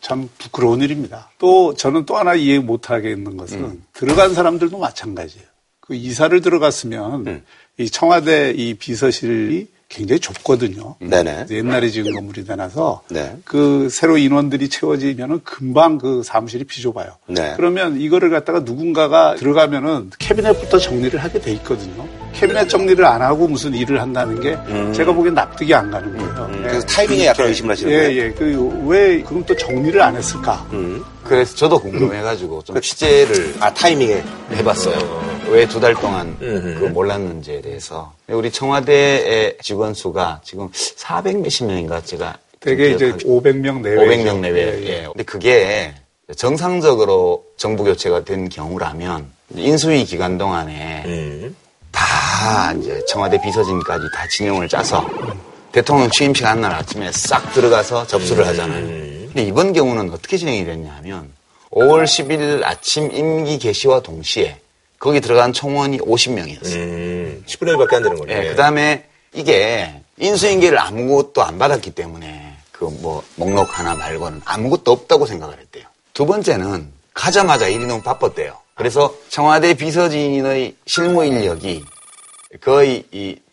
참 0.00 0.28
부끄러운 0.38 0.82
일입니다. 0.82 1.30
또 1.38 1.74
저는 1.74 2.06
또 2.06 2.16
하나 2.16 2.34
이해 2.34 2.58
못하겠는 2.58 3.36
것은 3.36 3.58
음. 3.64 3.84
들어간 3.92 4.34
사람들도 4.34 4.78
마찬가지예요. 4.78 5.46
그 5.80 5.94
이사를 5.94 6.40
들어갔으면 6.40 7.26
음. 7.26 7.44
이 7.78 7.90
청와대 7.90 8.50
이 8.50 8.74
비서실이 8.74 9.68
굉장히 9.88 10.18
좁거든요. 10.20 10.96
네네. 10.98 11.46
옛날에 11.50 11.88
지은 11.88 12.12
건물이 12.12 12.44
되나서 12.44 13.02
네. 13.08 13.36
그 13.44 13.88
새로 13.90 14.18
인원들이 14.18 14.68
채워지면은 14.68 15.40
금방 15.44 15.98
그 15.98 16.22
사무실이 16.24 16.64
비좁아요. 16.64 17.08
네. 17.28 17.54
그러면 17.56 18.00
이거를 18.00 18.30
갖다가 18.30 18.60
누군가가 18.60 19.36
들어가면은 19.36 20.10
캐비넷부터 20.18 20.78
정리를 20.78 21.18
하게 21.22 21.40
돼 21.40 21.52
있거든요. 21.52 22.06
캐비넷 22.34 22.68
정리를 22.68 23.02
안 23.04 23.22
하고 23.22 23.48
무슨 23.48 23.74
일을 23.74 24.00
한다는 24.00 24.40
게 24.40 24.54
음. 24.68 24.92
제가 24.92 25.12
보기엔 25.12 25.34
납득이 25.34 25.72
안 25.72 25.90
가는 25.90 26.14
거예요. 26.16 26.50
음. 26.52 26.62
그래서 26.62 26.86
타이밍에 26.86 27.26
약간 27.26 27.46
의심을 27.46 27.70
하시는 27.72 27.92
예, 27.92 27.96
거예요. 27.98 28.22
예, 28.22 28.30
그 28.32 28.76
왜 28.86 29.22
그럼 29.22 29.44
또 29.46 29.56
정리를 29.56 30.00
안 30.00 30.16
했을까? 30.16 30.66
음. 30.72 31.02
그래서 31.24 31.56
저도 31.56 31.80
궁금해가지고 31.80 32.62
좀 32.62 32.80
취재를 32.80 33.54
아 33.60 33.72
타이밍에 33.72 34.22
해봤어요. 34.52 35.35
어. 35.46 35.50
왜두 35.50 35.80
달 35.80 35.94
동안 35.94 36.36
그 36.38 36.90
몰랐는지에 36.92 37.60
대해서 37.60 38.12
우리 38.28 38.50
청와대의 38.50 39.58
직원 39.62 39.94
수가 39.94 40.40
지금 40.44 40.68
400 40.72 41.38
몇십 41.40 41.66
명인가 41.66 42.00
제가 42.02 42.38
되게 42.60 42.90
이제 42.92 43.12
500명 43.12 43.80
내외 43.80 43.96
500명 44.24 44.40
내외. 44.40 44.60
예, 44.60 44.82
예. 44.82 44.86
예. 44.88 45.02
근데 45.06 45.22
그게 45.22 45.94
정상적으로 46.36 47.44
정부 47.56 47.84
교체가 47.84 48.24
된 48.24 48.48
경우라면 48.48 49.30
인수위 49.54 50.04
기간 50.04 50.38
동안에 50.38 51.04
음. 51.06 51.56
다 51.92 52.72
이제 52.72 53.00
청와대 53.08 53.40
비서진까지 53.40 54.04
다 54.12 54.26
진영을 54.28 54.68
짜서 54.68 55.08
대통령 55.70 56.10
취임식 56.10 56.44
한날 56.44 56.72
아침에 56.72 57.12
싹 57.12 57.52
들어가서 57.52 58.06
접수를 58.06 58.44
음. 58.44 58.48
하잖아요. 58.48 58.86
근데 59.26 59.44
이번 59.44 59.72
경우는 59.72 60.10
어떻게 60.12 60.36
진행이 60.36 60.64
됐냐 60.64 60.92
하면 60.96 61.30
5월 61.70 62.04
10일 62.04 62.64
아침 62.64 63.12
임기 63.12 63.58
개시와 63.58 64.00
동시에 64.00 64.58
거기 64.98 65.20
들어간 65.20 65.52
총원이 65.52 65.98
50명이었어요. 65.98 66.74
음, 66.74 67.44
10분의 67.46 67.76
1밖에 67.76 67.94
안 67.94 68.02
되는 68.02 68.16
거네요. 68.16 68.40
네, 68.42 68.48
그 68.48 68.56
다음에 68.56 69.04
이게 69.34 69.92
인수인계를 70.18 70.78
아무것도 70.78 71.42
안 71.42 71.58
받았기 71.58 71.90
때문에 71.90 72.54
그 72.72 72.86
뭐 73.02 73.22
목록 73.36 73.78
하나 73.78 73.94
말고는 73.94 74.42
아무것도 74.44 74.92
없다고 74.92 75.26
생각을 75.26 75.58
했대요. 75.58 75.84
두 76.12 76.26
번째는 76.26 76.88
가자마자 77.14 77.68
일이 77.68 77.86
너무 77.86 78.02
바빴대요. 78.02 78.56
그래서 78.74 79.14
청와대 79.30 79.72
비서진의 79.74 80.74
실무 80.86 81.24
인력이 81.24 81.82
거의 82.60 83.04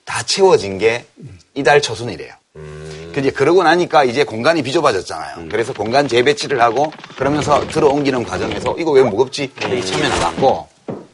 다 0.06 0.22
채워진 0.24 0.78
게 0.78 1.06
이달 1.54 1.82
초순이래요. 1.82 2.34
음. 2.58 3.12
그 3.14 3.22
이제 3.22 3.30
그러고 3.32 3.64
나니까 3.64 4.04
이제 4.04 4.24
공간이 4.24 4.62
비좁아졌잖아요. 4.62 5.38
음. 5.38 5.50
그래서 5.50 5.72
공간 5.74 6.08
재배치를 6.08 6.62
하고 6.62 6.92
그러면서 7.18 7.66
들어옮기는 7.68 8.24
과정에서 8.26 8.76
이거 8.78 8.92
왜 8.92 9.04
무겁지? 9.04 9.52
이렇게 9.60 9.82
처음에 9.82 10.10
나갔고 10.10 10.68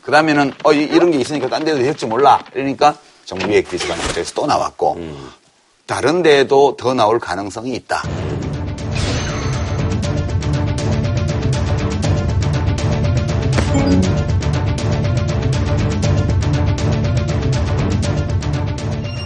그 0.09 0.11
다음에는 0.11 0.53
어 0.63 0.73
이, 0.73 0.87
런게 0.87 1.19
있으니까 1.19 1.47
딴 1.47 1.63
데도 1.63 1.77
될지 1.77 2.07
몰라. 2.07 2.43
이러니까 2.55 2.97
정부의 3.25 3.61
비서관에서 3.61 4.33
또 4.33 4.47
나왔고 4.47 4.95
음. 4.95 5.29
다른 5.85 6.23
데도 6.23 6.77
더 6.77 6.95
나올 6.95 7.19
가능성이 7.19 7.75
있다. 7.75 8.01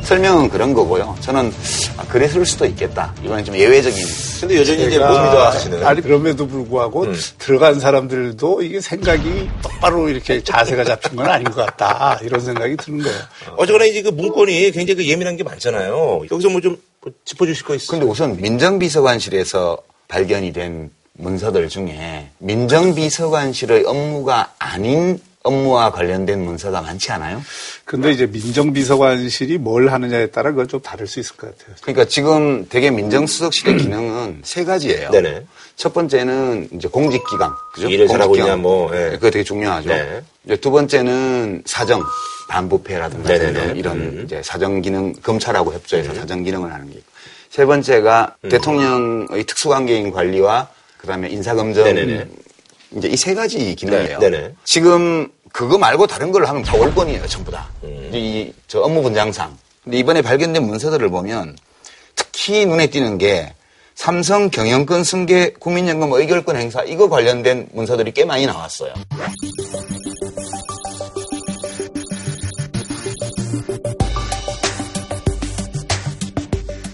설명은 0.02 0.50
그런 0.50 0.74
거고요. 0.74 1.16
저는 1.22 1.54
아, 1.96 2.04
그랬을 2.10 2.46
수도 2.46 2.66
있겠다. 2.66 3.14
이거는 3.24 3.46
좀 3.46 3.56
예외적인. 3.56 4.33
근데 4.44 4.60
여전히 4.60 4.88
이제 4.88 5.00
못 5.00 5.08
믿어 5.08 5.46
하시는. 5.46 5.86
아니, 5.86 6.02
그럼에도 6.02 6.46
불구하고 6.46 7.04
음. 7.04 7.16
들어간 7.38 7.80
사람들도 7.80 8.62
이게 8.62 8.82
생각이 8.82 9.50
똑바로 9.62 10.10
이렇게 10.10 10.44
자세가 10.44 10.84
잡힌 10.84 11.16
건 11.16 11.28
아닌 11.28 11.46
것 11.46 11.66
같다. 11.66 12.20
이런 12.22 12.42
생각이 12.42 12.76
드는 12.76 13.04
거예요. 13.04 13.18
어쨌거나 13.56 13.86
이제 13.86 14.02
그 14.02 14.10
문건이 14.10 14.72
굉장히 14.72 14.96
그 14.96 15.08
예민한 15.08 15.38
게 15.38 15.44
많잖아요. 15.44 16.26
여기서 16.30 16.50
뭐좀 16.50 16.78
뭐 17.02 17.14
짚어주실 17.24 17.66
거 17.66 17.76
있어요? 17.76 18.00
근데 18.00 18.12
우선 18.12 18.36
민정비서관실에서 18.36 19.78
발견이 20.10 20.52
된 20.52 20.92
문서들 21.14 21.70
중에 21.70 22.28
민정비서관실의 22.40 23.86
업무가 23.86 24.54
아닌 24.60 25.20
업무와 25.44 25.92
관련된 25.92 26.44
문서가 26.44 26.82
많지 26.82 27.12
않아요? 27.12 27.42
근데 27.86 28.12
이제 28.12 28.26
민정비서관실이 28.26 29.58
뭘 29.58 29.90
하느냐에 29.90 30.28
따라 30.28 30.52
그건 30.52 30.68
좀 30.70 30.80
다를 30.82 31.06
수 31.06 31.20
있을 31.20 31.36
것 31.36 31.58
같아요. 31.58 31.76
그러니까 31.82 32.06
지금 32.06 32.66
대개 32.70 32.90
민정수석실의 32.90 33.78
기능은 33.78 34.42
세 34.44 34.64
가지예요. 34.64 35.12
네네. 35.12 35.46
첫 35.76 35.94
번째는 35.94 36.70
이제 36.72 36.88
공직기강. 36.88 37.54
그죠? 37.74 37.90
일을 37.90 38.08
잘하고 38.08 38.38
있냐, 38.38 38.56
뭐. 38.56 38.90
예. 38.96 39.12
그거 39.12 39.30
되게 39.30 39.44
중요하죠. 39.44 39.90
네. 39.90 40.22
이제 40.46 40.56
두 40.56 40.72
번째는 40.72 41.64
사정, 41.66 42.02
반부패라든가 42.48 43.34
이런 43.74 43.98
음. 43.98 44.22
이제 44.26 44.42
사정 44.44 44.82
기능, 44.82 45.14
검찰하고 45.14 45.74
협조해서 45.74 46.12
음. 46.12 46.16
사정 46.16 46.44
기능을 46.44 46.72
하는 46.72 46.90
게 46.90 46.96
있고. 46.96 47.14
세 47.50 47.66
번째가 47.66 48.36
음. 48.46 48.50
대통령의 48.50 49.44
특수관계인 49.44 50.12
관리와 50.12 50.70
그다음에 50.98 51.30
인사검증 51.30 51.84
네네네. 51.84 52.28
이제 52.96 53.08
이 53.08 53.16
세 53.18 53.34
가지 53.34 53.76
기능이에요. 53.76 54.20
네, 54.20 54.54
지금 54.64 55.28
그거 55.52 55.78
말고 55.78 56.08
다른 56.08 56.32
걸 56.32 56.46
하면 56.46 56.64
다 56.64 56.76
월권이에요, 56.78 57.28
전부 57.28 57.52
다. 57.52 57.70
음. 57.84 58.10
이 58.14 58.52
저 58.68 58.80
업무 58.82 59.02
분장상. 59.02 59.56
근데 59.84 59.98
이번에 59.98 60.22
발견된 60.22 60.64
문서들을 60.64 61.10
보면 61.10 61.56
특히 62.16 62.66
눈에 62.66 62.88
띄는 62.88 63.18
게 63.18 63.54
삼성 63.96 64.50
경영권 64.50 65.04
승계 65.04 65.54
국민연금 65.60 66.12
의결권 66.14 66.56
행사 66.56 66.82
이거 66.84 67.10
관련된 67.10 67.70
문서들이 67.74 68.12
꽤 68.12 68.26
많이 68.26 68.46
나왔어요. 68.48 68.94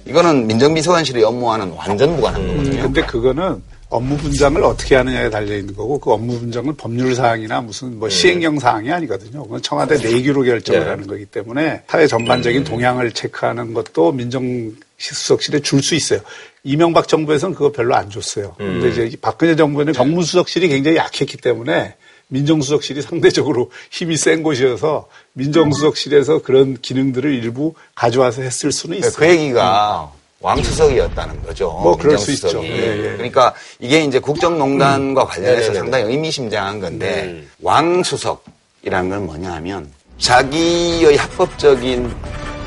이거는 0.06 0.48
민정비서관실의 0.48 1.24
업무와는 1.24 1.72
완전 1.78 2.16
무관한 2.16 2.48
거거든요. 2.48 2.78
음, 2.80 2.84
근데 2.84 3.06
그거는 3.06 3.62
업무 3.90 4.16
분장을 4.18 4.64
어떻게 4.64 4.96
하느냐에 4.96 5.30
달려 5.30 5.58
있는 5.58 5.76
거고 5.76 6.00
그 6.00 6.12
업무 6.12 6.40
분장은 6.40 6.76
법률 6.76 7.16
사항이나 7.16 7.62
무슨 7.62 7.98
뭐 7.98 8.08
네. 8.08 8.16
시행령 8.16 8.60
사항이 8.60 8.92
아니거든요. 8.92 9.44
그건 9.44 9.62
청와대 9.62 9.98
내기로 9.98 10.44
결정을 10.44 10.82
네. 10.82 10.90
하는 10.90 11.08
거기 11.08 11.26
때문에 11.26 11.84
사회 11.88 12.06
전반적인 12.06 12.62
음. 12.62 12.64
동향을 12.64 13.12
체크하는 13.12 13.74
것도 13.74 14.12
민정 14.12 14.74
수석실에 14.98 15.62
줄 15.62 15.82
수 15.82 15.96
있어요. 15.96 16.20
이명박 16.64 17.08
정부에서는 17.08 17.56
그거 17.56 17.72
별로 17.72 17.96
안 17.96 18.10
줬어요. 18.10 18.56
음. 18.60 18.82
근데 18.82 19.06
이제 19.06 19.18
박근혜 19.22 19.56
정부는 19.56 19.94
정무수석실이 19.94 20.68
굉장히 20.68 20.98
약했기 20.98 21.38
때문에 21.38 21.96
민정수석실이 22.28 23.02
상대적으로 23.02 23.72
힘이 23.90 24.18
센 24.18 24.44
곳이어서 24.44 25.08
민정수석실에서 25.34 26.44
그런 26.44 26.78
기능들을 26.80 27.34
일부 27.34 27.74
가져와서 27.96 28.44
했을 28.44 28.72
수는 28.72 28.98
있어요. 28.98 29.14
그 29.14 29.28
얘기가 29.28 30.12
왕수석이었다는 30.42 31.44
거죠. 31.44 31.72
뭐 31.84 31.98
그럴 31.98 32.18
수 32.18 32.32
있죠. 32.32 32.64
예, 32.64 32.70
예. 32.70 33.12
그러니까 33.18 33.54
이게 33.80 34.04
이제 34.04 34.20
국정농단과 34.20 35.24
음. 35.24 35.28
관련해서 35.28 35.60
네네네. 35.60 35.80
상당히 35.80 36.04
의미심장한 36.06 36.80
건데 36.80 37.24
음. 37.26 37.50
왕수석이라는 37.62 39.10
건 39.10 39.26
뭐냐 39.26 39.54
하면 39.56 39.90
자기의 40.18 41.18
합법적인 41.18 42.14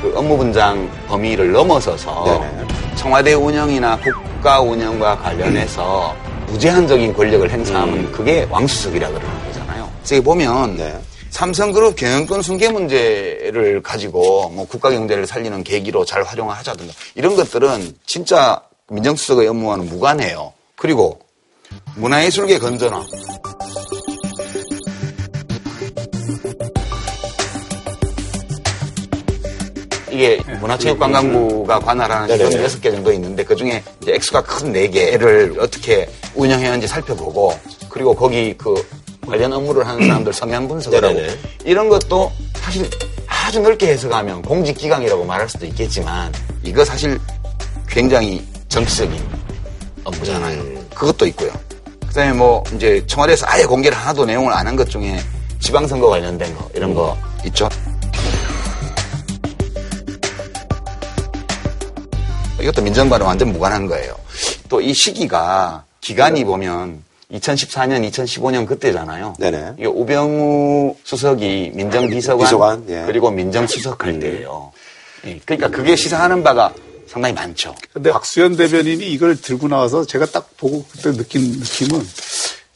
그 0.01 0.13
업무 0.15 0.37
분장 0.37 0.89
범위를 1.07 1.51
넘어서서 1.51 2.25
네네. 2.25 2.67
청와대 2.95 3.33
운영이나 3.33 3.97
국가 3.99 4.59
운영과 4.61 5.17
관련해서 5.17 6.15
무제한적인 6.47 7.13
권력을 7.13 7.49
행사하면 7.49 7.97
음. 7.97 8.11
그게 8.11 8.45
왕수석이라 8.51 9.07
그러는 9.07 9.45
거잖아요. 9.47 9.89
그래서 10.03 10.23
보면 10.23 10.77
네. 10.77 10.93
삼성그룹 11.33 11.95
경영권 11.95 12.43
승계 12.43 12.69
문제를 12.69 13.81
가지고 13.81 14.49
뭐 14.49 14.67
국가 14.67 14.91
경제를 14.91 15.25
살리는 15.25 15.63
계기로 15.63 16.05
잘 16.05 16.21
활용하자든가 16.21 16.93
이런 17.15 17.35
것들은 17.35 17.97
진짜 18.05 18.61
민정수석의 18.89 19.47
업무와는 19.47 19.87
무관해요. 19.89 20.53
그리고 20.75 21.19
문화예술계 21.95 22.59
건전화. 22.59 23.03
이게 30.11 30.39
문화체육관광부가 30.59 31.79
관할하는 31.79 32.27
네. 32.27 32.37
시설 32.45 32.63
6개 32.67 32.91
정도 32.91 33.11
있는데 33.11 33.43
그중에 33.43 33.83
이제 34.03 34.13
액수가 34.13 34.43
큰 34.43 34.71
4개를 34.71 35.59
어떻게 35.59 36.07
운영해야하는지 36.35 36.87
살펴보고 36.87 37.57
그리고 37.89 38.13
거기 38.13 38.55
그 38.55 38.75
관련 39.25 39.53
업무를 39.53 39.87
하는 39.87 40.07
사람들 40.07 40.33
성향 40.33 40.67
분석을 40.67 41.03
하고 41.03 41.19
이런 41.65 41.89
것도 41.89 42.31
사실 42.55 42.89
아주 43.27 43.59
넓게 43.61 43.87
해석하면 43.87 44.41
공직기강이라고 44.43 45.23
말할 45.25 45.47
수도 45.49 45.65
있겠지만 45.65 46.31
이거 46.63 46.83
사실 46.85 47.19
굉장히 47.87 48.45
정치적인 48.69 49.21
업무잖아요. 50.03 50.59
음. 50.61 50.87
그것도 50.93 51.25
있고요. 51.27 51.51
그다음에 52.07 52.33
뭐 52.33 52.63
이제 52.75 53.03
청와대에서 53.07 53.45
아예 53.47 53.65
공개를 53.65 53.97
하나도 53.97 54.25
내용을 54.25 54.53
안 54.53 54.67
한 54.67 54.75
것 54.75 54.89
중에 54.89 55.19
지방선거 55.59 56.07
관련된 56.07 56.55
거 56.55 56.69
이런 56.75 56.93
거 56.93 57.17
있죠. 57.45 57.67
이것도 62.61 62.81
민정과는 62.81 63.25
완전 63.25 63.51
무관한 63.51 63.87
거예요. 63.87 64.15
또 64.69 64.79
이 64.81 64.93
시기가 64.93 65.83
기간이 66.01 66.43
보면 66.43 67.03
2014년, 67.33 68.09
2015년 68.09 68.65
그때잖아요. 68.67 69.35
네네. 69.39 69.73
이 69.79 69.85
오병우 69.85 70.95
수석이 71.03 71.71
민정비서관, 71.73 72.45
비서관, 72.45 72.85
예. 72.89 73.03
그리고 73.05 73.31
민정수석 73.31 74.03
할 74.03 74.13
음. 74.13 74.19
때예요. 74.19 74.71
예. 75.25 75.39
그러니까 75.45 75.69
그게 75.69 75.95
시사하는 75.95 76.43
바가 76.43 76.73
상당히 77.07 77.33
많죠. 77.33 77.75
근데 77.91 78.11
박수현 78.11 78.55
대변인이 78.55 79.05
이걸 79.11 79.39
들고 79.39 79.67
나와서 79.67 80.05
제가 80.05 80.25
딱 80.27 80.49
보고 80.57 80.85
그때 80.91 81.11
느낀 81.11 81.41
느낌은 81.59 82.01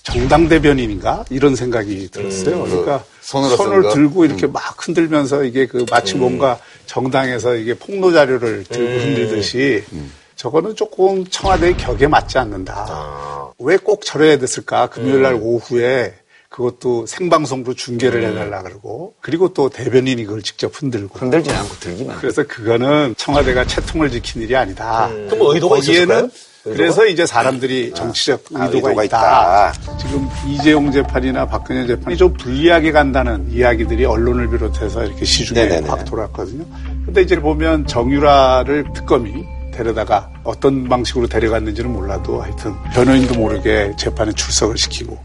정당 0.04 0.48
대변인인가 0.48 1.26
이런 1.30 1.56
생각이 1.56 2.10
들었어요. 2.10 2.64
음, 2.64 2.70
그러니까 2.70 3.04
손으로 3.22 3.56
손을 3.58 3.94
들고 3.94 4.26
이렇게 4.26 4.46
음. 4.46 4.54
막 4.54 4.76
흔들면서 4.78 5.44
이게 5.44 5.66
그 5.68 5.86
마치 5.90 6.16
음. 6.16 6.22
뭔가 6.22 6.60
정당에서 6.86 7.56
이게 7.56 7.74
폭로 7.74 8.12
자료를 8.12 8.64
들고 8.64 8.92
음. 8.92 9.00
흔들듯이 9.00 9.84
음. 9.92 10.12
저거는 10.36 10.76
조금 10.76 11.26
청와대의 11.26 11.76
격에 11.78 12.08
맞지 12.08 12.38
않는다. 12.38 12.86
아. 12.90 13.47
왜 13.60 13.78
꼭 13.78 14.06
저래야 14.06 14.38
됐을까? 14.38 14.88
금요일 14.88 15.22
날 15.22 15.34
음. 15.34 15.42
오후에 15.42 16.14
그것도 16.50 17.06
생방송으로 17.08 17.74
중계를 17.74 18.24
음. 18.24 18.32
해달라 18.32 18.62
그러고 18.64 19.16
그리고 19.22 19.54
또 19.54 19.70
대변인이 19.70 20.24
그걸 20.26 20.42
직접 20.42 20.72
흔들고 20.74 21.20
흔들지 21.20 21.50
않고 21.52 21.76
들기만. 21.80 22.18
그래서 22.20 22.44
그거는 22.44 23.16
청와대가 23.18 23.66
채통을 23.66 24.10
지킨 24.12 24.44
일이 24.44 24.56
아니다. 24.56 25.08
음. 25.08 25.26
그럼 25.28 25.40
뭐 25.40 25.54
의도가 25.54 25.78
있었을까요? 25.80 26.30
그래서 26.64 27.06
이제 27.06 27.26
사람들이 27.26 27.92
아. 27.94 27.96
정치적 27.98 28.44
아, 28.56 28.66
의도가, 28.66 28.90
의도가 28.90 29.04
있다. 29.06 29.72
있다. 29.74 29.98
지금 29.98 30.28
이재용 30.48 30.92
재판이나 30.92 31.46
박근혜 31.48 31.88
재판이 31.88 32.18
좀 32.18 32.34
불리하게 32.34 32.92
간다는 32.92 33.50
이야기들이 33.52 34.04
언론을 34.06 34.50
비롯해서 34.50 35.06
이렇게 35.06 35.24
시중에 35.26 35.80
확 35.88 36.04
돌았거든요. 36.06 36.66
근데 37.06 37.22
이제 37.22 37.40
보면 37.40 37.88
정유라를 37.88 38.86
특검이 38.94 39.46
데려다가 39.78 40.30
어떤 40.44 40.90
방식으로 40.90 41.28
데려갔는지는 41.28 41.92
몰라도 41.94 42.42
하여튼 42.42 42.74
변호인도 42.94 43.36
모르게 43.36 43.94
재판에 43.98 44.32
출석을 44.32 44.78
시키고 44.78 45.18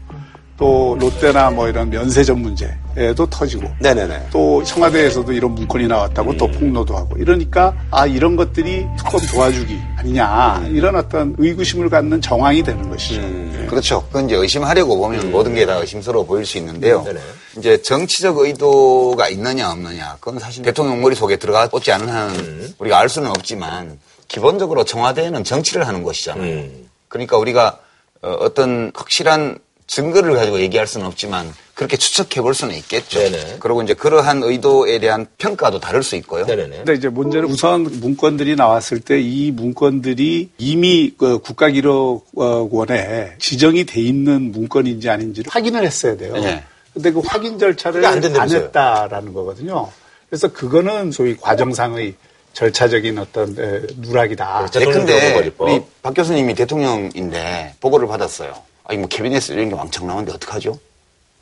또 0.55 0.95
롯데나 0.99 1.49
뭐 1.49 1.67
이런 1.67 1.89
면세점 1.89 2.39
문제에도 2.39 3.25
터지고 3.25 3.67
네네네. 3.79 4.27
또 4.31 4.63
청와대에서도 4.63 5.33
이런 5.33 5.55
문건이 5.55 5.87
나왔다고 5.87 6.31
음. 6.31 6.37
또 6.37 6.47
폭로도 6.47 6.95
하고 6.95 7.17
이러니까 7.17 7.73
아 7.89 8.05
이런 8.05 8.35
것들이 8.35 8.85
특검 8.97 9.19
도와주기 9.31 9.81
아니냐 9.97 10.59
음. 10.59 10.75
이런 10.75 10.95
어떤 10.95 11.35
의구심을 11.39 11.89
갖는 11.89 12.21
정황이 12.21 12.61
되는 12.61 12.87
것이죠. 12.87 13.21
음. 13.21 13.55
네. 13.57 13.65
그렇죠. 13.65 14.05
그건 14.07 14.25
이제 14.25 14.35
의심하려고 14.35 14.95
보면 14.95 15.21
음. 15.21 15.31
모든 15.31 15.55
게 15.55 15.65
다 15.65 15.73
의심스러워 15.77 16.23
보일 16.25 16.45
수 16.45 16.59
있는데요. 16.59 17.03
네 17.03 17.19
이제 17.57 17.81
정치적 17.81 18.37
의도가 18.37 19.29
있느냐 19.29 19.71
없느냐 19.71 20.17
그건 20.19 20.39
사실 20.39 20.61
대통령 20.63 21.01
머릿속에 21.01 21.37
들어가 21.37 21.67
있지 21.75 21.91
않은 21.91 22.07
한 22.07 22.29
음. 22.29 22.73
우리가 22.77 22.99
알 22.99 23.09
수는 23.09 23.29
없지만 23.31 23.97
기본적으로 24.33 24.83
청와대는 24.83 25.43
정치를 25.43 25.87
하는 25.87 26.01
곳이잖아요. 26.01 26.51
음. 26.51 26.89
그러니까 27.07 27.37
우리가 27.37 27.77
어, 28.23 28.31
어떤 28.39 28.91
확실한 28.95 29.59
증거를 29.85 30.33
가지고 30.33 30.59
얘기할 30.59 30.87
수는 30.87 31.05
없지만 31.05 31.53
그렇게 31.75 31.97
추측해 31.97 32.41
볼 32.41 32.55
수는 32.55 32.73
있겠죠. 32.77 33.19
네네. 33.19 33.57
그리고 33.59 33.83
이제 33.83 33.93
그러한 33.93 34.41
의도에 34.41 34.97
대한 34.97 35.27
평가도 35.37 35.79
다를 35.79 36.01
수 36.01 36.15
있고요. 36.15 36.47
네네. 36.47 36.77
근데 36.77 36.93
이제 36.95 37.09
문제는 37.09 37.47
우선 37.47 37.83
문건들이 37.83 38.55
나왔을 38.55 39.01
때 39.01 39.19
이 39.19 39.51
문건들이 39.51 40.49
이미 40.57 41.13
그 41.15 41.37
국가기록원에 41.39 43.35
지정이 43.37 43.83
돼 43.85 44.01
있는 44.01 44.51
문건인지 44.51 45.09
아닌지를 45.09 45.51
확인을 45.53 45.85
했어야 45.85 46.17
돼요. 46.17 46.33
네. 46.33 46.63
근데 46.91 47.11
그 47.11 47.21
확인 47.23 47.59
절차를 47.59 48.03
안, 48.03 48.23
안 48.35 48.49
했다라는 48.49 49.33
거거든요. 49.33 49.91
그래서 50.27 50.47
그거는 50.47 51.11
소위 51.11 51.37
과정상의 51.37 52.15
절차적인 52.53 53.17
어떤 53.17 53.53
누락이다. 53.97 54.69
네, 54.71 54.85
근데 54.85 55.51
우리 55.57 55.81
박 56.01 56.13
교수님이 56.13 56.53
대통령인데 56.53 57.75
보고를 57.79 58.07
받았어요. 58.07 58.53
아니 58.85 58.99
뭐 58.99 59.07
캐비넷 59.07 59.49
이런 59.49 59.69
게 59.69 59.75
왕창 59.75 60.07
나오는데 60.07 60.31
어떡하죠? 60.33 60.79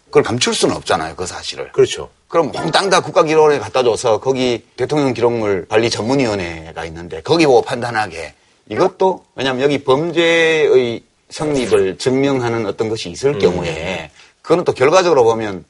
그걸 0.06 0.24
감출 0.24 0.54
수는 0.54 0.76
없잖아요, 0.76 1.15
그 1.15 1.26
사실을. 1.26 1.71
그렇죠. 1.71 2.10
그럼 2.28 2.52
몽땅 2.52 2.89
다 2.89 3.02
국가기록원에 3.02 3.60
갖다 3.60 3.84
줘서 3.84 4.19
거기 4.19 4.65
대통령 4.76 5.13
기록물 5.13 5.65
관리 5.69 5.89
전문위원회가 5.89 6.86
있는데 6.86 7.21
거기 7.21 7.45
보고 7.45 7.62
판단하게 7.62 8.34
이것도 8.69 9.26
왜냐하면 9.36 9.63
여기 9.63 9.84
범죄의 9.84 11.04
성립을 11.30 11.97
증명하는 11.97 12.65
어떤 12.65 12.89
것이 12.89 13.10
있을 13.10 13.36
음. 13.36 13.39
경우에 13.39 14.12
그거는 14.41 14.63
또 14.63 14.74
결과적으로 14.74 15.24
보면 15.24 15.65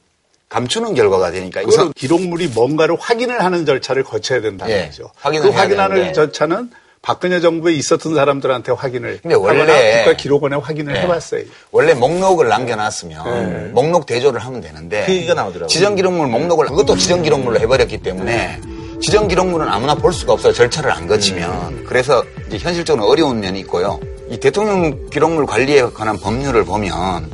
감추는 0.52 0.92
결과가 0.92 1.30
되니까 1.30 1.62
우선 1.64 1.94
기록물이 1.94 2.48
뭔가를 2.48 2.96
확인을 3.00 3.42
하는 3.42 3.64
절차를 3.64 4.04
거쳐야 4.04 4.42
된다는 4.42 4.74
예, 4.74 4.86
거죠. 4.86 5.10
그 5.22 5.48
확인하는 5.48 6.12
절차는 6.12 6.70
박근혜 7.00 7.40
정부에 7.40 7.72
있었던 7.72 8.14
사람들한테 8.14 8.72
확인을 8.72 9.18
근데 9.22 9.34
원래 9.34 10.04
국가 10.04 10.14
기록원에 10.14 10.56
확인을 10.56 10.92
네. 10.92 11.00
해봤어요. 11.00 11.44
원래 11.70 11.94
목록을 11.94 12.48
남겨놨으면 12.48 13.50
네. 13.50 13.68
목록 13.72 14.04
대조를 14.04 14.40
하면 14.40 14.60
되는데 14.60 15.06
그게 15.06 15.32
나오더라고요. 15.32 15.68
지정 15.68 15.94
기록물 15.94 16.26
목록을 16.26 16.66
그것도 16.66 16.96
지정 16.96 17.22
기록물로 17.22 17.58
해버렸기 17.58 18.02
때문에 18.02 18.60
지정 19.00 19.26
기록물은 19.28 19.66
아무나 19.66 19.94
볼 19.94 20.12
수가 20.12 20.34
없어요. 20.34 20.52
절차를 20.52 20.92
안 20.92 21.06
거치면. 21.06 21.50
음. 21.50 21.84
그래서 21.88 22.22
이제 22.46 22.58
현실적으로 22.58 23.08
어려운 23.08 23.40
면이 23.40 23.58
있고요. 23.60 23.98
이 24.28 24.38
대통령 24.38 25.08
기록물 25.08 25.46
관리에 25.46 25.82
관한 25.94 26.18
법률을 26.18 26.66
보면 26.66 27.28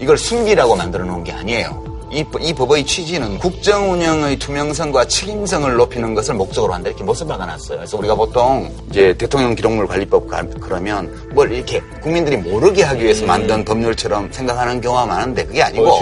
이걸 0.00 0.18
숨기라고 0.18 0.74
만들어 0.74 1.04
놓은 1.04 1.22
게 1.22 1.32
아니에요. 1.32 1.85
이, 2.10 2.24
이 2.40 2.52
법의 2.54 2.86
취지는 2.86 3.38
국정 3.38 3.92
운영의 3.92 4.38
투명성과 4.38 5.06
책임성을 5.06 5.74
높이는 5.74 6.14
것을 6.14 6.34
목적으로 6.34 6.72
한다 6.72 6.88
이렇게 6.88 7.02
못을 7.02 7.26
박아놨어요. 7.26 7.78
그래서 7.78 7.98
우리가 7.98 8.14
보통 8.14 8.72
이제 8.90 9.14
대통령 9.16 9.54
기록물 9.54 9.86
관리법 9.86 10.28
그러면 10.60 11.12
뭘 11.32 11.52
이렇게 11.52 11.80
국민들이 12.00 12.36
모르게 12.36 12.82
하기 12.84 13.02
위해서 13.02 13.24
음. 13.24 13.26
만든 13.26 13.64
법률처럼 13.64 14.30
생각하는 14.30 14.80
경우가 14.80 15.06
많은데 15.06 15.46
그게 15.46 15.62
아니고 15.62 15.86
어, 15.88 16.00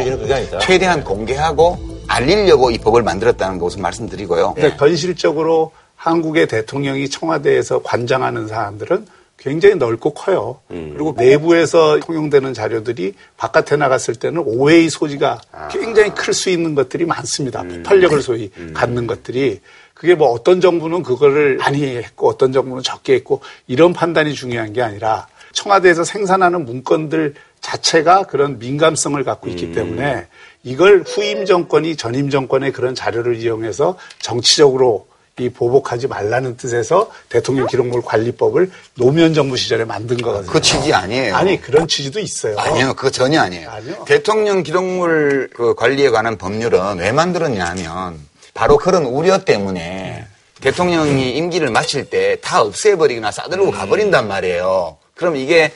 최대한 0.60 1.02
공개하고 1.02 1.78
알리려고 2.06 2.70
이 2.70 2.78
법을 2.78 3.02
만들었다는 3.02 3.58
것을 3.58 3.80
말씀드리고요. 3.80 4.54
네. 4.56 4.74
현실적으로 4.78 5.72
한국의 5.96 6.48
대통령이 6.48 7.08
청와대에서 7.08 7.82
관장하는 7.82 8.46
사람들은 8.46 9.06
굉장히 9.36 9.74
넓고 9.74 10.14
커요. 10.14 10.60
음. 10.70 10.90
그리고 10.94 11.14
내부에서 11.16 11.98
통용되는 12.00 12.54
자료들이 12.54 13.14
바깥에 13.36 13.76
나갔을 13.76 14.14
때는 14.14 14.42
오해의 14.44 14.88
소지가 14.88 15.40
아. 15.52 15.68
굉장히 15.68 16.14
클 16.14 16.32
수 16.32 16.50
있는 16.50 16.74
것들이 16.74 17.04
많습니다. 17.04 17.62
음. 17.62 17.68
폭발력을 17.68 18.20
소위 18.22 18.50
음. 18.56 18.72
갖는 18.74 19.06
것들이. 19.06 19.60
그게 19.92 20.14
뭐 20.14 20.28
어떤 20.28 20.60
정부는 20.60 21.02
그거를 21.02 21.56
많이 21.58 21.84
했고 21.84 22.28
어떤 22.28 22.52
정부는 22.52 22.82
적게 22.82 23.14
했고 23.14 23.40
이런 23.66 23.92
판단이 23.92 24.34
중요한 24.34 24.72
게 24.72 24.82
아니라 24.82 25.28
청와대에서 25.52 26.02
생산하는 26.02 26.64
문건들 26.64 27.34
자체가 27.60 28.24
그런 28.24 28.58
민감성을 28.58 29.22
갖고 29.22 29.48
있기 29.48 29.66
음. 29.66 29.72
때문에 29.72 30.26
이걸 30.64 31.04
후임 31.06 31.44
정권이 31.44 31.96
전임 31.96 32.28
정권의 32.28 32.72
그런 32.72 32.94
자료를 32.94 33.36
이용해서 33.36 33.96
정치적으로 34.18 35.06
이 35.40 35.48
보복하지 35.48 36.06
말라는 36.06 36.56
뜻에서 36.56 37.10
대통령 37.28 37.66
기록물 37.66 38.02
관리법을 38.02 38.70
노무현 38.94 39.34
정부 39.34 39.56
시절에 39.56 39.84
만든 39.84 40.16
거거든요. 40.18 40.52
그 40.52 40.60
취지 40.60 40.92
아니에요. 40.94 41.34
아니 41.34 41.60
그런 41.60 41.88
취지도 41.88 42.20
있어요. 42.20 42.56
아니요, 42.56 42.94
그거 42.94 43.10
전혀 43.10 43.40
아니에요. 43.40 43.68
아니요. 43.68 44.04
대통령 44.06 44.62
기록물 44.62 45.50
그 45.52 45.74
관리에 45.74 46.10
관한 46.10 46.38
법률은 46.38 46.98
왜 46.98 47.10
만들었냐면 47.10 48.20
바로 48.54 48.76
그런 48.76 49.06
우려 49.06 49.38
때문에 49.44 49.80
네. 49.80 50.26
대통령이 50.60 51.32
임기를 51.32 51.68
마칠 51.70 52.08
때 52.10 52.36
다 52.40 52.62
없애버리거나 52.62 53.32
싸들고 53.32 53.66
음. 53.66 53.70
가버린단 53.72 54.28
말이에요. 54.28 54.98
그럼 55.16 55.34
이게 55.34 55.72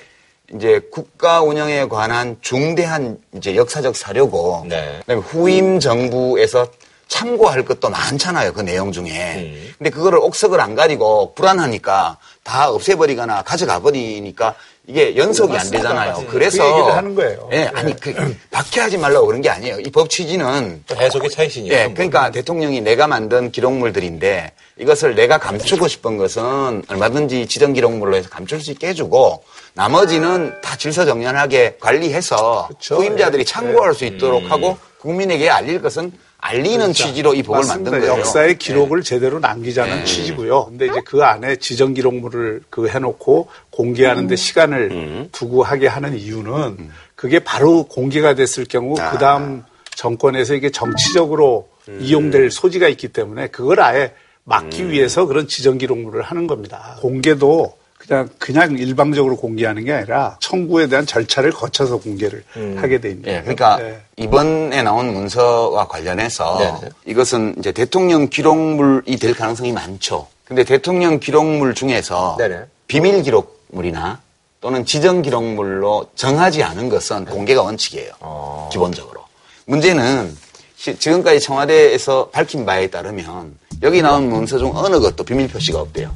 이제 0.55 0.81
국가 0.93 1.43
운영에 1.43 1.89
관한 1.89 2.37
중대한 2.41 3.19
이제 3.37 3.57
역사적 3.57 3.97
사료고 3.97 4.67
네. 4.69 5.01
그다음에 5.01 5.21
후임 5.21 5.81
정부에서 5.81 6.69
참고할 7.09 7.65
것도 7.65 7.89
많잖아요. 7.91 8.53
그 8.53 8.61
내용 8.61 8.93
중에. 8.93 9.35
음. 9.37 9.75
근데 9.79 9.91
그거를 9.91 10.19
옥석을 10.19 10.61
안 10.61 10.75
가리고 10.75 11.35
불안하니까 11.35 12.19
다 12.45 12.71
없애버리거나 12.71 13.43
가져가 13.43 13.81
버리니까 13.81 14.55
이게 14.87 15.17
연속이 15.17 15.57
안 15.57 15.71
되잖아요. 15.71 16.11
맞습니다. 16.13 16.33
그래서 16.33 16.63
그 16.65 16.71
얘기를 16.71 16.97
하는 16.97 17.15
거예요. 17.15 17.49
예, 17.53 17.71
아니 17.75 17.95
그 17.95 18.37
박해하지 18.51 18.97
말라고 18.99 19.27
그런 19.27 19.43
게 19.43 19.51
아니에요. 19.51 19.81
이 19.81 19.91
법 19.91 20.09
취지는 20.09 20.83
해석의 20.91 21.31
차이시니까. 21.31 21.75
예, 21.77 21.93
그러니까 21.93 22.31
대통령이 22.31 22.81
내가 22.81 23.07
만든 23.07 23.51
기록물들인데 23.53 24.53
이것을 24.79 25.15
내가 25.15 25.37
감추고 25.39 25.89
싶은 25.89 26.17
것은 26.17 26.85
얼마든지 26.89 27.49
지정 27.49 27.73
기록물로 27.75 28.17
해서 28.17 28.29
감출 28.31 28.61
수 28.63 28.71
있게 28.71 28.89
해주고 28.89 29.43
나머지는 29.75 30.55
다 30.63 30.77
질서정연하게 30.77 31.77
관리해서 31.81 32.67
그렇죠. 32.69 32.97
후임자들이 32.97 33.41
예. 33.41 33.45
참고할 33.45 33.93
수 33.95 34.05
있도록 34.07 34.45
음. 34.45 34.51
하고 34.51 34.79
국민에게 35.01 35.51
알릴 35.51 35.83
것은 35.83 36.13
알리는 36.41 36.79
그렇죠. 36.79 36.93
취지로 36.93 37.35
이 37.35 37.43
법을 37.43 37.59
맞습니다. 37.59 37.91
만든 37.91 38.01
거예요. 38.09 38.21
역사의 38.21 38.59
기록을 38.59 39.03
네. 39.03 39.09
제대로 39.09 39.39
남기자는 39.41 39.99
네. 39.99 40.05
취지고요. 40.05 40.67
근데 40.67 40.87
이제 40.87 41.01
그 41.05 41.25
안에 41.25 41.57
지정 41.57 41.95
기록물을 41.95 42.63
그 42.71 42.89
해놓고 42.89 43.49
공개하는데 43.71 44.33
음. 44.33 44.37
시간을 44.37 44.89
음. 44.93 45.29
두고 45.33 45.65
하게 45.65 45.89
하는 45.89 46.17
이유는 46.17 46.53
음. 46.53 46.93
그게 47.17 47.41
바로 47.41 47.85
공개가 47.85 48.35
됐을 48.35 48.65
경우 48.67 48.99
아. 49.01 49.11
그 49.11 49.19
다음 49.19 49.65
정권에서 49.91 50.55
이게 50.55 50.71
정치적으로 50.71 51.69
음. 51.89 51.99
이용될 52.01 52.53
소지가 52.53 52.87
있기 52.89 53.09
때문에 53.09 53.49
그걸 53.49 53.81
아예 53.81 54.13
막기 54.45 54.85
음. 54.85 54.91
위해서 54.91 55.27
그런 55.27 55.49
지정 55.49 55.77
기록물을 55.77 56.23
하는 56.23 56.47
겁니다. 56.47 56.97
공개도 57.01 57.77
그냥 58.09 58.29
그냥 58.39 58.79
일방적으로 58.79 59.37
공개하는 59.37 59.85
게 59.85 59.93
아니라 59.93 60.39
청구에 60.41 60.87
대한 60.87 61.05
절차를 61.05 61.53
거쳐서 61.53 61.99
공개를 61.99 62.43
음. 62.57 62.77
하게 62.81 62.99
돼 63.01 63.11
있는 63.11 63.23
네, 63.23 63.41
그러니까 63.43 63.77
네. 63.77 64.01
이번에 64.17 64.83
나온 64.83 65.13
문서와 65.13 65.87
관련해서 65.87 66.81
네. 66.81 66.89
이것은 67.05 67.57
이제 67.59 67.71
대통령 67.71 68.29
기록물이 68.29 69.19
될 69.19 69.35
가능성이 69.35 69.73
많죠. 69.73 70.27
근데 70.45 70.65
대통령 70.65 71.21
기록물 71.21 71.75
중에서 71.75 72.37
네네. 72.39 72.63
비밀 72.87 73.23
기록물이나 73.23 74.21
또는 74.63 74.87
지정 74.87 75.21
기록물로 75.21 76.07
정하지 76.15 76.63
않은 76.63 76.89
것은 76.89 77.27
공개가 77.27 77.63
원칙이에요. 77.63 78.11
어. 78.21 78.71
기본적으로. 78.73 79.23
문제는 79.67 80.35
지금까지 80.77 81.41
청와대에서 81.41 82.31
밝힌 82.31 82.65
바에 82.65 82.87
따르면 82.87 83.55
여기 83.83 84.01
나온 84.01 84.31
문서 84.31 84.59
중 84.59 84.75
어느 84.75 84.99
것도 84.99 85.23
비밀 85.25 85.47
표시가 85.47 85.81
없대요. 85.81 86.11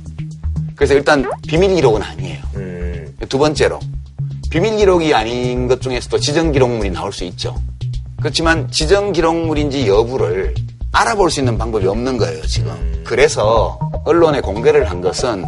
그래서 0.83 0.95
일단 0.95 1.25
비밀 1.47 1.77
기록은 1.77 2.03
아니에요. 2.03 2.39
음. 2.57 3.17
두 3.29 3.39
번째로 3.39 3.79
비밀 4.51 4.77
기록이 4.79 5.15
아닌 5.15 5.69
것 5.69 5.81
중에서도 5.81 6.19
지정 6.19 6.51
기록물이 6.51 6.91
나올 6.91 7.13
수 7.13 7.23
있죠. 7.23 7.55
그렇지만 8.19 8.69
지정 8.69 9.13
기록물인지 9.13 9.87
여부를 9.87 10.53
알아볼 10.91 11.31
수 11.31 11.39
있는 11.39 11.57
방법이 11.57 11.87
없는 11.87 12.17
거예요, 12.19 12.43
지금. 12.49 12.73
그래서 13.05 13.79
언론에 14.05 14.41
공개를 14.41 14.91
한 14.91 15.01
것은 15.01 15.45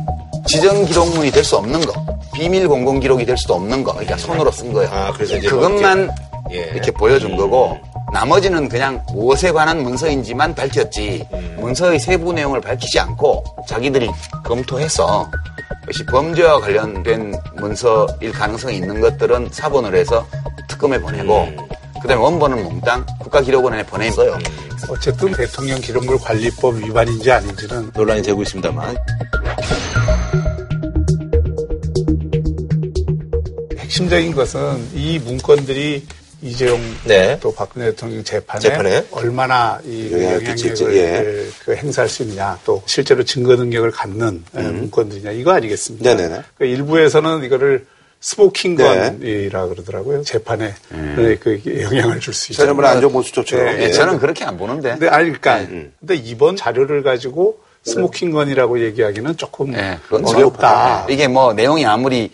지정 0.47 0.85
기록물이 0.85 1.33
될 1.33 1.43
수 1.43 1.57
없는 1.57 1.81
거, 1.81 1.93
비밀 2.33 2.69
공공 2.69 3.01
기록이 3.01 3.27
될 3.27 3.37
수도 3.37 3.55
없는 3.55 3.83
거, 3.83 3.91
그러니까 3.93 4.17
손으로 4.17 4.53
쓴 4.53 4.73
거예요. 4.73 4.89
아, 4.93 5.13
그래서 5.13 5.37
그것만 5.41 6.11
예. 6.53 6.59
이렇게 6.73 6.93
보여준 6.93 7.37
거고 7.37 7.77
나머지는 8.13 8.69
그냥 8.69 9.05
무엇에 9.13 9.51
관한 9.51 9.83
문서인지만 9.83 10.55
밝혔지 10.55 11.27
음. 11.33 11.57
문서의 11.61 11.99
세부 11.99 12.33
내용을 12.33 12.61
밝히지 12.61 12.99
않고 13.01 13.45
자기들이 13.67 14.11
검토해서 14.45 15.31
역시 15.87 16.05
범죄와 16.07 16.61
관련된 16.61 17.35
문서일 17.57 18.33
가능성이 18.33 18.77
있는 18.77 19.01
것들은 19.01 19.49
사본을 19.51 19.95
해서 19.95 20.27
특검에 20.69 21.01
보내고 21.01 21.45
음. 21.45 21.57
그다음에 22.01 22.23
원본은 22.23 22.63
몽땅 22.63 23.07
국가기록원에 23.21 23.85
보냈어요. 23.87 24.35
음. 24.35 24.65
어쨌든 24.89 25.33
대통령 25.33 25.81
기록물 25.81 26.19
관리법 26.19 26.77
위반인지 26.77 27.31
아닌지는 27.31 27.91
논란이 27.95 28.23
되고 28.23 28.43
있습니다만 28.43 28.97
핵심적인 33.79 34.35
것은 34.35 34.89
이 34.95 35.19
문건들이 35.21 36.07
이재용 36.45 36.79
네. 37.05 37.39
또 37.41 37.53
박근혜 37.55 37.87
대통령 37.87 38.23
재판에, 38.23 38.61
재판에? 38.61 39.07
얼마나 39.13 39.81
이 39.87 40.13
영향력을 40.13 40.95
예. 40.95 41.47
그 41.65 41.75
행사할 41.75 42.07
수 42.09 42.23
있냐, 42.23 42.59
또 42.67 42.83
실제로 42.85 43.25
증거 43.25 43.57
능력을 43.57 43.91
갖는 43.91 44.45
음. 44.55 44.77
문건들이냐 44.77 45.31
이거 45.31 45.53
아니겠습니까? 45.53 46.15
네네네. 46.15 46.43
그 46.59 46.67
일부에서는 46.67 47.45
이거를 47.45 47.87
스모킹건이라 48.21 49.19
네. 49.19 49.49
그러더라고요. 49.49 50.23
재판에 50.23 50.75
음. 50.93 51.37
그 51.41 51.63
영향을 51.65 52.21
줄 52.21 52.35
수 52.35 52.53
있어요. 52.53 52.69
저는 52.69 52.85
안종범 52.85 53.11
수첩처럼. 53.13 53.65
네. 53.65 53.77
네. 53.87 53.93
저는 53.93 54.19
그렇게 54.19 54.45
안 54.45 54.59
보는데. 54.59 54.91
근데 54.91 55.09
아니 55.09 55.25
그러니까 55.27 55.61
음. 55.71 55.93
근데 55.99 56.15
이번 56.15 56.57
자료를 56.57 57.03
가지고 57.03 57.59
스모킹건이라고 57.85 58.83
얘기하기는 58.83 59.37
조금 59.37 59.71
네, 59.73 59.99
어렵다. 60.11 61.07
이게 61.09 61.27
뭐 61.29 61.53
내용이 61.55 61.85
아무리 61.87 62.31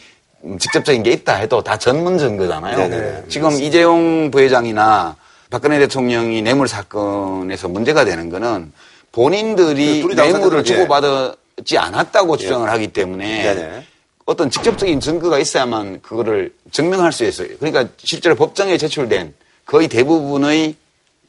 직접적인 0.59 1.03
게 1.03 1.13
있다 1.13 1.35
해도 1.37 1.63
다 1.63 1.79
전문 1.79 2.19
증거잖아요. 2.19 2.77
네네. 2.77 3.25
지금 3.29 3.53
이재용 3.53 4.31
부회장이나 4.31 5.17
박근혜 5.51 5.79
대통령이 5.79 6.43
뇌물 6.43 6.69
사건에서 6.69 7.69
문제가 7.69 8.05
되는 8.05 8.31
거는 8.31 8.73
본인들이 9.13 10.05
뇌물을 10.15 10.65
주고받지 10.65 11.77
않았다고 11.77 12.37
네. 12.37 12.43
주장을 12.43 12.71
하기 12.71 12.89
때문에 12.89 13.55
네네. 13.55 13.87
어떤 14.25 14.49
직접적인 14.49 15.01
증거가 15.01 15.39
있어야만 15.39 16.03
그거를 16.03 16.55
증명할 16.71 17.13
수 17.13 17.25
있어요. 17.25 17.49
그러니까 17.59 17.93
실제로 17.99 18.35
법정에 18.37 18.79
제출된 18.79 19.35
거의 19.67 19.89
대부분의 19.89 20.77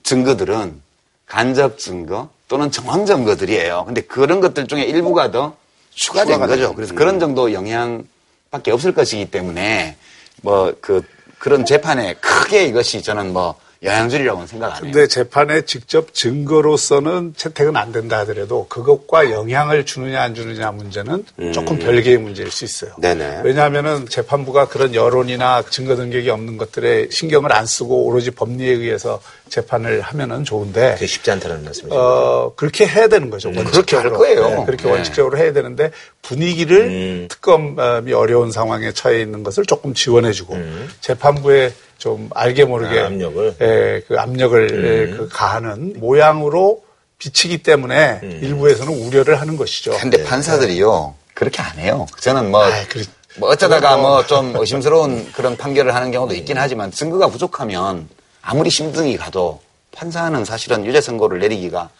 증거들은 0.03 0.81
간접 1.25 1.79
증거 1.79 2.29
또는 2.47 2.69
정황 2.69 3.05
증거들이에요. 3.05 3.85
근데 3.85 4.01
그런 4.01 4.39
것들 4.39 4.67
중에 4.67 4.83
일부가 4.83 5.31
더 5.31 5.55
추가된 5.93 6.39
거죠. 6.39 6.73
그래서 6.75 6.93
그런 6.93 7.19
정도 7.19 7.53
영향 7.53 8.03
밖에 8.51 8.71
없을 8.71 8.93
것이기 8.93 9.31
때문에 9.31 9.95
뭐 10.43 10.73
그 10.81 11.01
그런 11.41 11.65
재판에 11.65 12.13
크게 12.15 12.65
이것이 12.65 13.01
저는 13.01 13.33
뭐 13.33 13.55
영향줄이라고는 13.83 14.47
생각 14.47 14.67
안 14.67 14.71
해요. 14.73 14.79
근데 14.81 15.07
재판에 15.07 15.61
직접 15.61 16.13
증거로서는 16.13 17.33
채택은 17.35 17.75
안 17.75 17.91
된다 17.91 18.19
하더라도 18.19 18.67
그것과 18.67 19.31
영향을 19.31 19.85
주느냐 19.85 20.21
안 20.21 20.35
주느냐 20.35 20.71
문제는 20.71 21.25
음. 21.39 21.51
조금 21.53 21.79
별개의 21.79 22.19
문제일 22.19 22.51
수 22.51 22.63
있어요. 22.63 22.91
네네. 22.99 23.41
왜냐하면은 23.43 24.07
재판부가 24.07 24.67
그런 24.67 24.93
여론이나 24.93 25.63
증거 25.69 25.95
능력이 25.95 26.29
없는 26.29 26.57
것들에 26.57 27.07
신경을 27.09 27.51
안 27.51 27.65
쓰고 27.65 28.05
오로지 28.05 28.29
법리에 28.29 28.71
의해서 28.71 29.19
재판을 29.49 30.01
하면은 30.01 30.43
좋은데 30.43 30.97
쉽지 31.03 31.31
않다는 31.31 31.63
말씀이죠. 31.63 31.95
어, 31.95 32.53
그렇게 32.55 32.85
해야 32.85 33.07
되는 33.07 33.31
거죠. 33.31 33.49
음. 33.49 33.63
그렇게 33.63 33.95
할 33.95 34.11
거예요. 34.11 34.47
네, 34.47 34.65
그렇게 34.65 34.83
네. 34.83 34.91
원칙적으로 34.91 35.39
해야 35.39 35.53
되는데 35.53 35.91
분위기를 36.21 36.81
음. 36.81 37.27
특검이 37.29 38.13
어려운 38.13 38.51
상황에 38.51 38.91
처해 38.91 39.21
있는 39.21 39.41
것을 39.41 39.65
조금 39.65 39.95
지원해주고 39.95 40.53
음. 40.53 40.89
재판부의 41.01 41.73
좀 42.01 42.31
알게 42.33 42.65
모르게 42.65 42.99
아, 42.99 43.05
압력을 43.05 43.55
예, 43.61 44.01
그 44.07 44.19
압력을 44.19 44.69
음. 44.71 44.85
예, 44.85 45.15
그 45.15 45.29
가하는 45.31 45.93
모양으로 45.97 46.83
비치기 47.19 47.59
때문에 47.59 48.19
음. 48.23 48.39
일부에서는 48.41 48.91
우려를 49.05 49.39
하는 49.39 49.55
것이죠. 49.55 49.91
근데 49.99 50.17
네. 50.17 50.23
판사들이요 50.23 51.13
그렇게 51.35 51.61
안 51.61 51.77
해요. 51.77 52.07
저는 52.19 52.49
뭐, 52.49 52.63
아이, 52.63 52.87
그리, 52.87 53.05
뭐 53.37 53.49
어쩌다가 53.49 53.97
뭐 53.97 54.23
좀 54.25 54.55
의심스러운 54.55 55.31
그런 55.33 55.55
판결을 55.55 55.93
하는 55.93 56.09
경우도 56.11 56.33
있긴 56.33 56.57
하지만 56.57 56.89
증거가 56.91 57.27
부족하면 57.27 58.09
아무리 58.41 58.71
심등이 58.71 59.15
가도 59.17 59.61
판사는 59.91 60.43
사실은 60.43 60.83
유죄 60.87 61.01
선고를 61.01 61.37
내리기가 61.37 61.91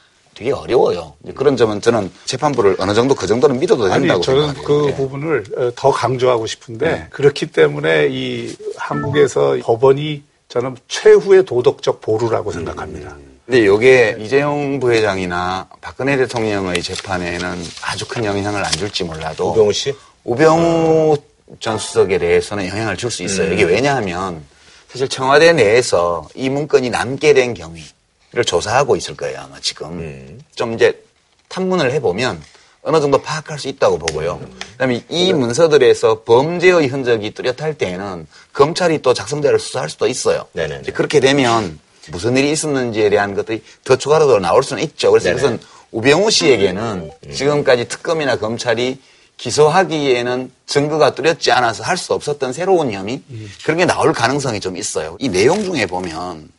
되게 0.41 0.51
어려워요. 0.53 1.13
그런 1.35 1.55
점은 1.55 1.81
저는 1.81 2.11
재판부를 2.25 2.75
어느 2.79 2.95
정도 2.95 3.13
그 3.13 3.27
정도는 3.27 3.59
믿어도 3.59 3.87
된다고 3.87 4.13
아니, 4.13 4.23
저는 4.23 4.53
그 4.63 4.85
네. 4.87 4.95
부분을 4.95 5.43
어, 5.55 5.71
더 5.75 5.91
강조하고 5.91 6.47
싶은데 6.47 6.89
네. 6.91 7.07
그렇기 7.11 7.45
때문에 7.47 8.07
이 8.09 8.55
한국에서 8.75 9.57
법원이 9.61 10.23
저는 10.49 10.75
최후의 10.87 11.45
도덕적 11.45 12.01
보루라고 12.01 12.51
생각합니다. 12.51 13.11
음. 13.11 13.39
근데 13.45 13.59
이게 13.59 14.17
이재용 14.19 14.79
부회장이나 14.79 15.67
박근혜 15.79 16.17
대통령의 16.17 16.81
재판에는 16.81 17.63
아주 17.83 18.07
큰 18.07 18.25
영향을 18.25 18.65
안 18.65 18.71
줄지 18.71 19.03
몰라도 19.03 19.51
우병우 19.51 19.71
씨? 19.73 19.93
우병우 20.23 21.17
전 21.59 21.77
수석에 21.77 22.17
대해서는 22.17 22.67
영향을 22.67 22.97
줄 22.97 23.11
수 23.11 23.21
있어요. 23.21 23.49
음. 23.49 23.53
이게 23.53 23.63
왜냐하면 23.63 24.43
사실 24.89 25.07
청와대 25.07 25.53
내에서 25.53 26.27
이 26.33 26.49
문건이 26.49 26.89
남게 26.89 27.35
된 27.35 27.53
경위 27.53 27.83
를 28.33 28.45
조사하고 28.45 28.95
있을 28.95 29.17
거예요 29.17 29.41
아마 29.41 29.59
지금 29.59 29.99
음. 29.99 30.39
좀 30.55 30.73
이제 30.73 31.03
탐문을 31.49 31.91
해보면 31.91 32.41
어느 32.83 33.01
정도 33.01 33.21
파악할 33.21 33.59
수 33.59 33.67
있다고 33.67 33.97
보고요. 33.99 34.39
그다음에 34.71 35.03
이 35.09 35.33
문서들에서 35.33 36.23
범죄의 36.23 36.87
흔적이 36.87 37.31
뚜렷할 37.31 37.75
때에는 37.77 38.25
검찰이 38.53 39.01
또 39.01 39.13
작성자를 39.13 39.59
수사할 39.59 39.89
수도 39.89 40.07
있어요. 40.07 40.45
네네 40.53 40.83
그렇게 40.93 41.19
되면 41.19 41.77
무슨 42.09 42.37
일이 42.37 42.51
있었는지에 42.51 43.09
대한 43.09 43.35
것들이 43.35 43.61
더 43.83 43.97
추가로 43.97 44.39
나올 44.39 44.63
수는 44.63 44.81
있죠. 44.83 45.11
그래서 45.11 45.25
네네. 45.29 45.37
우선 45.37 45.59
우병우 45.91 46.31
씨에게는 46.31 47.11
음. 47.27 47.33
지금까지 47.33 47.87
특검이나 47.89 48.37
검찰이 48.37 48.99
기소하기에는 49.37 50.51
증거가 50.65 51.13
뚜렷지 51.13 51.51
않아서 51.51 51.83
할 51.83 51.97
수 51.97 52.13
없었던 52.13 52.53
새로운 52.53 52.91
혐의 52.93 53.21
음. 53.29 53.51
그런 53.63 53.77
게 53.77 53.85
나올 53.85 54.13
가능성이 54.13 54.59
좀 54.59 54.77
있어요. 54.77 55.17
이 55.19 55.29
내용 55.29 55.63
중에 55.63 55.85
보면 55.85 56.49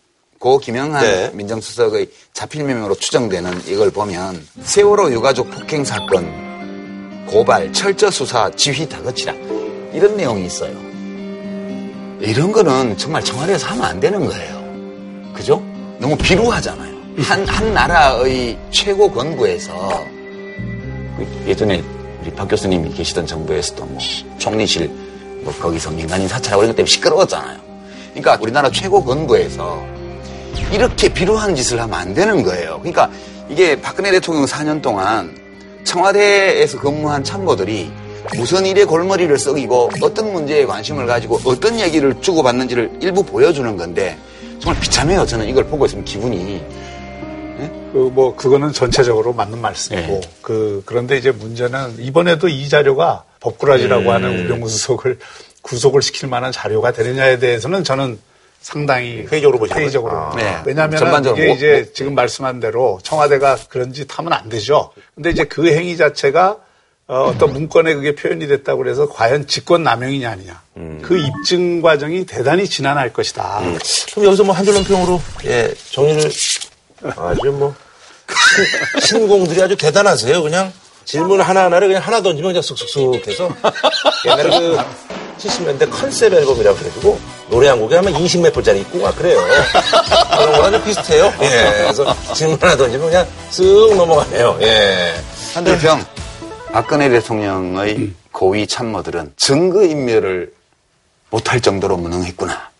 고 0.43 0.59
김영한 0.59 1.05
네. 1.05 1.31
민정수석의 1.35 2.09
자필명으로 2.33 2.97
추정되는 2.97 3.63
이걸 3.69 3.93
보면 3.93 4.45
세월호 4.65 5.13
유가족 5.13 5.49
폭행 5.53 5.85
사건 5.85 7.27
고발 7.27 7.73
철저 7.73 8.11
수사 8.11 8.51
지휘 8.51 8.89
다그치라 8.89 9.33
이런 9.93 10.17
내용이 10.17 10.45
있어요. 10.45 10.73
이런 12.19 12.51
거는 12.51 12.99
정말 12.99 13.23
청와대에서 13.23 13.69
하면 13.69 13.85
안 13.85 14.01
되는 14.01 14.27
거예요. 14.27 15.33
그죠? 15.33 15.63
너무 16.01 16.17
비루하잖아요. 16.17 16.93
한, 17.19 17.47
한 17.47 17.73
나라의 17.73 18.59
최고 18.73 19.09
권부에서 19.13 20.05
예전에 21.47 21.85
우리 22.21 22.33
박 22.33 22.49
교수님이 22.49 22.93
계시던 22.95 23.29
정부에서도 23.29 23.85
뭐 23.85 23.99
총리실 24.39 24.89
뭐 25.45 25.53
거기서 25.53 25.93
민간인 25.93 26.27
사찰하고 26.27 26.65
이런 26.65 26.73
것 26.73 26.79
때문에 26.79 26.91
시끄러웠잖아요. 26.91 27.61
그러니까 28.11 28.39
우리나라 28.43 28.69
최고 28.73 29.05
권부에서 29.05 29.92
이렇게 30.73 31.13
비루한 31.13 31.55
짓을 31.55 31.81
하면 31.81 31.99
안 31.99 32.15
되는 32.15 32.43
거예요. 32.43 32.79
그러니까 32.79 33.11
이게 33.49 33.81
박근혜 33.81 34.11
대통령 34.11 34.47
4년 34.47 34.81
동안 34.81 35.37
청와대에서 35.85 36.79
근무한 36.79 37.23
참모들이 37.23 37.93
무슨 38.37 38.65
일에 38.65 38.85
골머리를 38.85 39.37
썩이고 39.37 39.91
어떤 40.01 40.33
문제에 40.33 40.65
관심을 40.65 41.07
가지고 41.07 41.41
어떤 41.45 41.79
얘기를 41.79 42.19
주고받는지를 42.21 42.91
일부 43.01 43.23
보여주는 43.23 43.77
건데 43.77 44.17
정말 44.61 44.81
비참해요. 44.81 45.27
저는 45.27 45.47
이걸 45.49 45.67
보고 45.67 45.85
있으면 45.85 46.05
기분이. 46.05 46.65
네? 47.59 47.91
그뭐 47.93 48.35
그거는 48.37 48.73
전체적으로 48.73 49.35
맞는 49.35 49.61
말씀이고 49.61 50.21
네. 50.21 50.31
그 50.41 50.83
그런데 50.87 51.19
이제 51.19 51.33
문제는 51.33 51.97
이번에도 51.99 52.49
이 52.49 52.69
자료가 52.69 53.25
법꾸라지라고 53.41 54.05
음. 54.05 54.09
하는 54.09 54.45
우병우 54.45 54.69
수석을 54.69 55.19
구속을 55.61 56.01
시킬 56.01 56.29
만한 56.29 56.51
자료가 56.51 56.93
되느냐에 56.93 57.39
대해서는 57.39 57.85
저는 57.85 58.19
상당히 58.63 59.27
회의적으로 59.31 59.59
보시죠. 59.59 59.79
회의적으로. 59.79 60.17
아. 60.17 60.33
네. 60.37 60.63
왜냐하면 60.65 60.99
이게 61.27 61.47
뭐, 61.47 61.55
이제 61.55 61.83
뭐, 61.85 61.93
지금 61.93 62.15
말씀한 62.15 62.61
대로 62.61 62.99
청와대가 63.03 63.57
그런 63.69 63.93
짓 63.93 64.07
하면 64.19 64.33
안 64.33 64.49
되죠. 64.49 64.91
근데 65.15 65.31
이제 65.31 65.45
그 65.45 65.69
행위 65.69 65.97
자체가 65.97 66.59
어, 67.09 67.35
떤 67.39 67.53
문건에 67.53 67.95
그게 67.95 68.15
표현이 68.15 68.47
됐다고 68.47 68.79
그래서 68.79 69.09
과연 69.09 69.47
직권 69.47 69.83
남용이냐 69.83 70.31
아니냐. 70.31 70.63
음. 70.77 71.01
그 71.03 71.19
입증 71.19 71.83
과정이 71.83 72.25
대단히 72.25 72.67
지난할 72.67 73.13
것이다. 73.13 73.61
음. 73.61 73.79
그럼 74.13 74.27
여기서 74.27 74.45
뭐 74.45 74.55
한 74.55 74.65
줄로 74.65 74.83
평으로 74.83 75.21
예, 75.45 75.75
정리를 75.91 76.31
아주 77.03 77.53
뭐 77.53 77.75
신, 79.03 79.27
공들이 79.29 79.61
아주 79.61 79.77
대단하세요. 79.77 80.43
그냥 80.43 80.73
질문 81.05 81.41
하나하나를 81.41 81.89
그냥 81.89 82.03
하나 82.03 82.23
던지면 82.23 82.51
그냥 82.51 82.63
쑥쑥쑥 82.63 83.27
해서 83.27 83.55
옛날에 84.25 84.59
그 84.59 84.79
70년대 85.43 85.91
컨셉 85.91 86.33
앨범이라고 86.33 86.77
그래가지고 86.79 87.19
노래 87.51 87.69
한 87.69 87.79
곡에 87.81 87.97
하면 87.97 88.13
20몇 88.13 88.53
분짜리 88.53 88.81
있고 88.81 88.99
막 89.01 89.17
그래요. 89.17 89.39
그런 90.39 90.53
거랑 90.53 90.73
좀 90.73 90.85
비슷해요. 90.85 91.33
예. 91.43 91.49
그래서 91.83 92.35
질문 92.35 92.59
하나 92.61 92.77
던지면 92.77 93.07
그냥 93.09 93.27
쓱 93.51 93.97
넘어가네요. 93.97 94.59
예. 94.63 95.15
한들평 95.55 96.05
박근혜 96.73 97.09
대통령의 97.11 97.97
음. 97.97 98.17
고위 98.31 98.67
참모들은 98.67 99.35
증거인멸을 99.37 100.53
못할 101.31 101.61
정도로 101.61 101.97
무능했구나. 101.97 102.71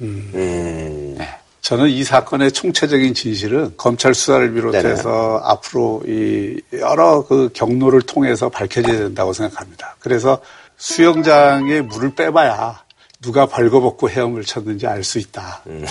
음. 0.00 0.30
음. 0.34 1.14
네. 1.18 1.28
저는 1.60 1.88
이 1.88 2.04
사건의 2.04 2.52
총체적인 2.52 3.14
진실은 3.14 3.72
검찰 3.76 4.14
수사를 4.14 4.52
비롯해서 4.52 5.10
네네. 5.10 5.40
앞으로 5.42 6.02
이 6.06 6.60
여러 6.74 7.24
그 7.26 7.50
경로를 7.52 8.02
통해서 8.02 8.48
밝혀져야 8.48 8.98
된다고 8.98 9.32
생각합니다. 9.32 9.96
그래서 9.98 10.40
수영장에 10.78 11.80
물을 11.82 12.14
빼봐야 12.14 12.84
누가 13.22 13.46
벌거벗고 13.46 14.10
헤엄을 14.10 14.44
쳤는지 14.44 14.86
알 14.86 15.02
수 15.02 15.18
있다. 15.18 15.62
음. 15.66 15.86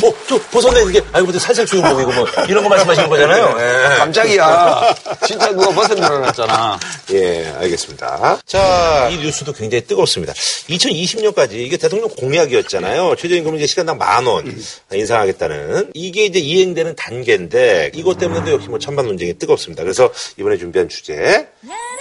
뭐, 0.00 0.14
저 0.28 0.38
벗었네, 0.50 0.82
이게. 0.90 1.00
아이고, 1.12 1.26
근데 1.26 1.38
살살 1.38 1.64
주운복이고 1.66 2.12
뭐, 2.12 2.26
이런 2.48 2.62
거 2.62 2.68
말씀하시는 2.68 3.08
거잖아요. 3.08 3.56
예. 3.58 3.96
깜짝이야. 3.98 4.94
진짜 5.26 5.50
누가 5.52 5.70
벗은 5.70 5.96
줄 5.96 6.04
알았잖아. 6.04 6.78
예, 7.12 7.46
알겠습니다. 7.60 8.40
자, 8.44 9.08
이 9.10 9.16
뉴스도 9.18 9.52
굉장히 9.52 9.84
뜨겁습니다. 9.84 10.32
2020년까지 10.32 11.52
이게 11.52 11.76
대통령 11.76 12.08
공약이었잖아요. 12.10 13.16
최저임금을 13.16 13.58
이제 13.58 13.66
시간당 13.66 13.98
만원 13.98 14.54
인상하겠다는. 14.92 15.92
이게 15.94 16.24
이제 16.24 16.38
이행되는 16.40 16.96
단계인데, 16.96 17.92
이것 17.94 18.18
때문에도 18.18 18.52
역시 18.52 18.68
뭐 18.68 18.78
찬반 18.78 19.06
논쟁이 19.06 19.38
뜨겁습니다. 19.38 19.82
그래서 19.82 20.10
이번에 20.38 20.56
준비한 20.58 20.88
주제, 20.88 21.48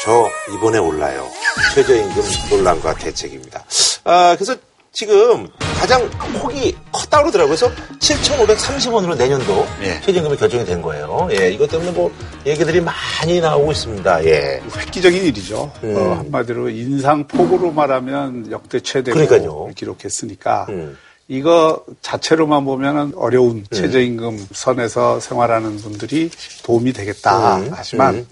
저 0.04 0.30
이번에 0.54 0.78
올라요. 0.78 1.28
최저임금 1.74 2.24
논란과 2.50 2.96
대책입니다. 2.96 3.64
아, 4.04 4.36
그래서 4.36 4.56
지금 4.92 5.48
가장 5.80 6.10
폭이 6.40 6.76
컸다 6.92 7.20
그러더라고요. 7.20 7.56
그래서 7.56 7.72
7,530원으로 8.00 9.16
내년도 9.16 9.66
예. 9.84 10.00
최저임금이 10.02 10.38
결정이 10.38 10.66
된 10.66 10.82
거예요. 10.82 11.30
예, 11.32 11.52
이것 11.52 11.70
때문에 11.70 11.92
뭐 11.92 12.12
얘기들이 12.46 12.82
많이 12.82 13.40
나오고 13.40 13.72
있습니다. 13.72 14.26
예. 14.26 14.62
획기적인 14.76 15.24
일이죠. 15.24 15.72
음. 15.84 15.96
어, 15.96 16.16
한마디로 16.16 16.70
인상폭으로 16.70 17.72
말하면 17.72 18.52
역대 18.52 18.80
최대를 18.80 19.28
기록했으니까 19.76 20.66
음. 20.70 20.98
이거 21.28 21.84
자체로만 22.02 22.66
보면 22.66 23.14
어려운 23.16 23.58
음. 23.58 23.66
최저임금 23.72 24.48
선에서 24.52 25.20
생활하는 25.20 25.78
분들이 25.78 26.32
도움이 26.64 26.94
되겠다 26.94 27.58
음. 27.58 27.70
하지만 27.74 28.16
음. 28.16 28.28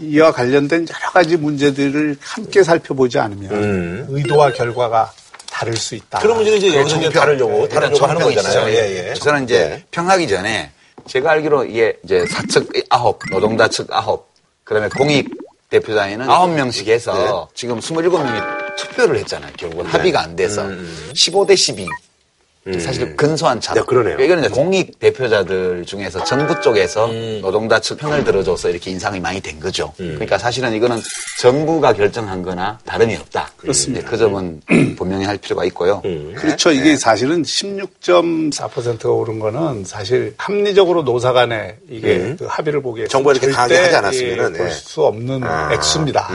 이와 0.00 0.32
관련된 0.32 0.86
여러 0.88 1.12
가지 1.12 1.36
문제들을 1.36 2.16
함께 2.20 2.62
살펴보지 2.62 3.18
않으면 3.18 3.52
음. 3.52 4.06
의도와 4.10 4.52
결과가 4.52 5.12
다를 5.50 5.76
수 5.76 5.94
있다. 5.94 6.20
그런 6.20 6.36
문제는 6.36 6.58
이제 6.58 6.76
여기서 6.76 6.98
이제 6.98 7.10
다르려고, 7.10 7.66
네, 7.66 7.68
다르려고 7.68 8.06
하는 8.06 8.22
거잖아요. 8.22 8.68
예, 8.70 9.10
예. 9.10 9.14
저는 9.14 9.44
이제 9.44 9.68
네. 9.68 9.84
평하기 9.90 10.28
전에 10.28 10.70
제가 11.06 11.32
알기로 11.32 11.64
이게 11.64 11.96
이제 12.04 12.26
사측 12.26 12.70
아홉, 12.90 13.18
노동자 13.30 13.66
측 13.68 13.88
아홉, 13.90 14.28
그 14.62 14.74
다음에 14.74 14.88
공익 14.88 15.30
대표자에는 15.70 16.30
아홉 16.30 16.50
명씩 16.50 16.88
해서 16.88 17.12
네. 17.12 17.54
지금 17.54 17.80
27명이 17.80 18.76
투표를 18.76 19.18
했잖아요. 19.20 19.52
결국은 19.56 19.84
네. 19.86 19.90
합의가 19.90 20.20
안 20.20 20.36
돼서 20.36 20.62
음. 20.62 21.10
15대 21.12 21.56
12. 21.56 21.86
음. 22.68 22.80
사실 22.80 23.16
근소한 23.16 23.60
차. 23.60 23.74
네, 23.74 23.80
그러네요. 23.80 24.18
이거는 24.18 24.44
이제 24.44 24.52
공익 24.52 24.98
대표자들 24.98 25.84
중에서 25.86 26.22
정부 26.24 26.60
쪽에서 26.60 27.06
음. 27.06 27.40
노동자 27.42 27.80
측 27.80 27.98
편을 27.98 28.24
들어줘서 28.24 28.70
이렇게 28.70 28.90
인상이 28.90 29.20
많이 29.20 29.40
된 29.40 29.58
거죠. 29.58 29.92
음. 30.00 30.12
그러니까 30.14 30.38
사실은 30.38 30.74
이거는 30.74 30.98
정부가 31.40 31.92
결정한 31.92 32.42
거나 32.42 32.78
다름이 32.84 33.16
없다. 33.16 33.50
그렇습니다. 33.56 34.08
그 34.08 34.16
점은 34.16 34.60
분명히 34.96 35.24
할 35.24 35.38
필요가 35.38 35.64
있고요. 35.66 36.02
음. 36.04 36.34
그렇죠. 36.36 36.70
이게 36.70 36.90
네. 36.90 36.96
사실은 36.96 37.42
16.4%가 37.42 39.10
오른 39.10 39.38
거는 39.38 39.84
사실 39.84 40.34
합리적으로 40.36 41.02
노사 41.02 41.32
간에 41.32 41.76
이게 41.88 42.16
음. 42.16 42.36
그 42.38 42.46
합의를 42.46 42.82
보기에 42.82 43.06
정부가 43.06 43.32
이렇게 43.32 43.50
강하게 43.50 43.76
하지 43.76 43.96
않았으면 43.96 44.54
예, 44.54 44.58
볼수 44.58 45.04
없는 45.04 45.42
아. 45.44 45.72
액수입니다. 45.72 46.28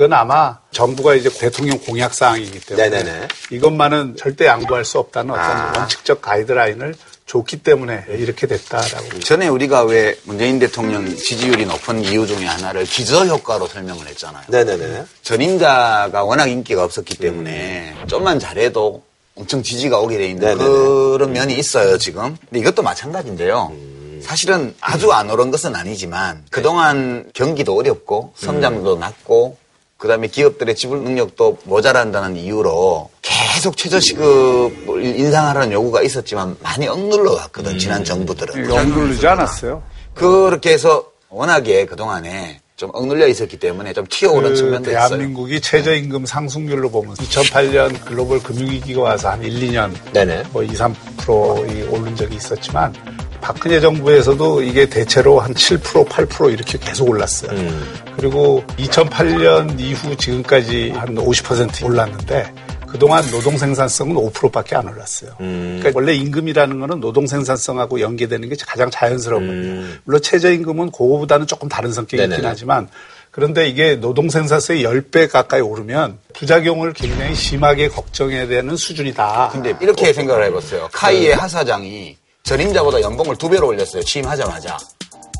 음, 0.00 0.04
이건 0.04 0.14
아마 0.14 0.58
정부가 0.70 1.14
이제 1.14 1.28
대통령 1.28 1.78
공약 1.78 2.14
사항이기 2.14 2.60
때문에 2.60 2.88
네네네. 2.88 3.28
이것만은 3.50 4.16
절대 4.16 4.46
양보할 4.46 4.86
수 4.86 4.98
없다는 4.98 5.32
어떤 5.32 5.44
아. 5.44 5.72
원칙적 5.76 6.22
가이드라인을 6.22 6.94
줬기 7.26 7.62
때문에 7.62 8.06
이렇게 8.08 8.46
됐다라고. 8.46 9.20
전에 9.20 9.48
우리가 9.48 9.84
왜 9.84 10.16
문재인 10.24 10.58
대통령 10.58 11.06
지지율이 11.14 11.66
높은 11.66 12.02
이유 12.02 12.26
중에 12.26 12.46
하나를 12.46 12.84
기저 12.84 13.26
효과로 13.26 13.66
설명을 13.66 14.06
했잖아요. 14.08 14.44
네네네. 14.48 15.04
전임자가 15.22 16.24
워낙 16.24 16.46
인기가 16.46 16.82
없었기 16.82 17.18
때문에 17.18 17.94
음. 18.00 18.08
좀만 18.08 18.40
잘해도 18.40 19.02
엄청 19.36 19.62
지지가 19.62 20.00
오게 20.00 20.16
돼 20.16 20.26
있는 20.30 20.40
네네네. 20.40 20.64
그런 20.64 21.32
면이 21.32 21.54
있어요 21.58 21.98
지금. 21.98 22.36
근데 22.48 22.60
이것도 22.60 22.82
마찬가지인데요. 22.82 23.68
음. 23.72 24.20
사실은 24.24 24.74
아주 24.80 25.12
안 25.12 25.30
오른 25.30 25.50
것은 25.50 25.76
아니지만 25.76 26.44
그동안 26.50 27.30
경기도 27.34 27.76
어렵고 27.76 28.32
성장도 28.36 28.94
음. 28.94 29.00
낮고 29.00 29.60
그다음에 30.00 30.28
기업들의 30.28 30.74
지불 30.74 31.00
능력도 31.00 31.58
모자란다는 31.64 32.34
이유로 32.36 33.10
계속 33.20 33.76
최저시급을 33.76 35.04
인상하라는 35.04 35.72
요구가 35.72 36.02
있었지만 36.02 36.56
많이 36.62 36.88
억눌러 36.88 37.36
갔거든 37.36 37.72
음. 37.72 37.78
지난 37.78 38.02
정부들은. 38.02 38.72
억눌리지 38.72 39.26
않았어요. 39.26 39.82
그렇게 40.14 40.72
해서 40.72 41.04
워낙에 41.28 41.84
그 41.84 41.96
동안에 41.96 42.60
좀 42.76 42.88
억눌려 42.94 43.28
있었기 43.28 43.58
때문에 43.58 43.92
좀 43.92 44.06
튀어오른 44.08 44.50
그 44.50 44.56
측면도 44.56 44.90
있어요. 44.90 45.08
대한민국이 45.08 45.60
최저임금 45.60 46.24
상승률로 46.24 46.90
보면 46.90 47.14
2008년 47.16 48.02
글로벌 48.06 48.42
금융위기가 48.42 49.02
와서 49.02 49.28
한 49.28 49.42
1, 49.42 49.52
2년 49.60 49.92
네네. 50.14 50.44
뭐 50.50 50.62
2, 50.62 50.68
3% 50.68 51.92
오른 51.92 52.16
적이 52.16 52.36
있었지만 52.36 52.94
박근혜 53.42 53.80
정부에서도 53.80 54.62
이게 54.62 54.86
대체로 54.86 55.40
한 55.40 55.52
7%, 55.52 56.08
8% 56.08 56.52
이렇게 56.52 56.78
계속 56.78 57.08
올랐어요. 57.08 57.50
음. 57.52 58.09
그리고 58.20 58.62
2008년 58.76 59.80
이후 59.80 60.14
지금까지 60.14 60.90
한 60.90 61.14
50% 61.14 61.86
올랐는데 61.86 62.52
그동안 62.86 63.24
노동 63.30 63.56
생산성은 63.56 64.14
5%밖에 64.14 64.76
안 64.76 64.88
올랐어요. 64.88 65.30
음. 65.40 65.78
그러니까 65.78 65.98
원래 65.98 66.12
임금이라는 66.12 66.80
거는 66.80 67.00
노동 67.00 67.26
생산성하고 67.26 68.02
연계되는 68.02 68.46
게 68.46 68.56
가장 68.66 68.90
자연스러운 68.90 69.42
음. 69.42 69.48
겁니다. 69.48 70.00
물론 70.04 70.20
최저임금은 70.20 70.90
그거보다는 70.90 71.46
조금 71.46 71.70
다른 71.70 71.94
성격이 71.94 72.18
네네. 72.18 72.34
있긴 72.34 72.46
하지만 72.46 72.88
그런데 73.30 73.66
이게 73.66 73.96
노동 73.96 74.28
생산성이 74.28 74.82
10배 74.82 75.30
가까이 75.30 75.62
오르면 75.62 76.18
부작용을 76.34 76.92
굉장히 76.92 77.34
심하게 77.34 77.88
걱정해야 77.88 78.46
되는 78.48 78.76
수준이다. 78.76 79.50
근데 79.52 79.74
이렇게 79.80 80.12
생각을 80.12 80.44
해봤어요. 80.44 80.90
카이의 80.92 81.36
하사장이 81.36 82.18
전임자보다 82.42 83.00
연봉을 83.00 83.36
두 83.36 83.48
배로 83.48 83.68
올렸어요. 83.68 84.02
취임하자마자. 84.02 84.76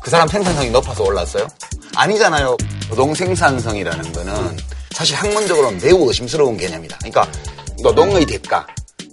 그 0.01 0.09
사람 0.09 0.27
생산성이 0.27 0.69
높아서 0.71 1.03
올랐어요? 1.03 1.47
아니잖아요. 1.95 2.57
노동 2.89 3.13
생산성이라는 3.13 4.11
거는 4.11 4.57
사실 4.91 5.15
학문적으로는 5.15 5.79
매우 5.81 6.07
의심스러운 6.07 6.57
개념이다. 6.57 6.97
그러니까 6.97 7.27
노동의 7.83 8.25
대가, 8.25 8.65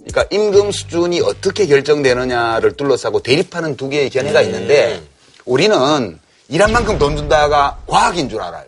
그러니까 0.07 0.25
임금 0.31 0.71
수준이 0.71 1.21
어떻게 1.21 1.65
결정되느냐를 1.67 2.75
둘러싸고 2.75 3.21
대립하는 3.21 3.77
두 3.77 3.89
개의 3.89 4.09
견해가 4.09 4.41
있는데 4.41 5.01
우리는 5.45 6.19
일한 6.47 6.71
만큼 6.71 6.97
돈 6.97 7.15
준다가 7.15 7.77
과학인 7.85 8.27
줄 8.29 8.41
알아요. 8.41 8.65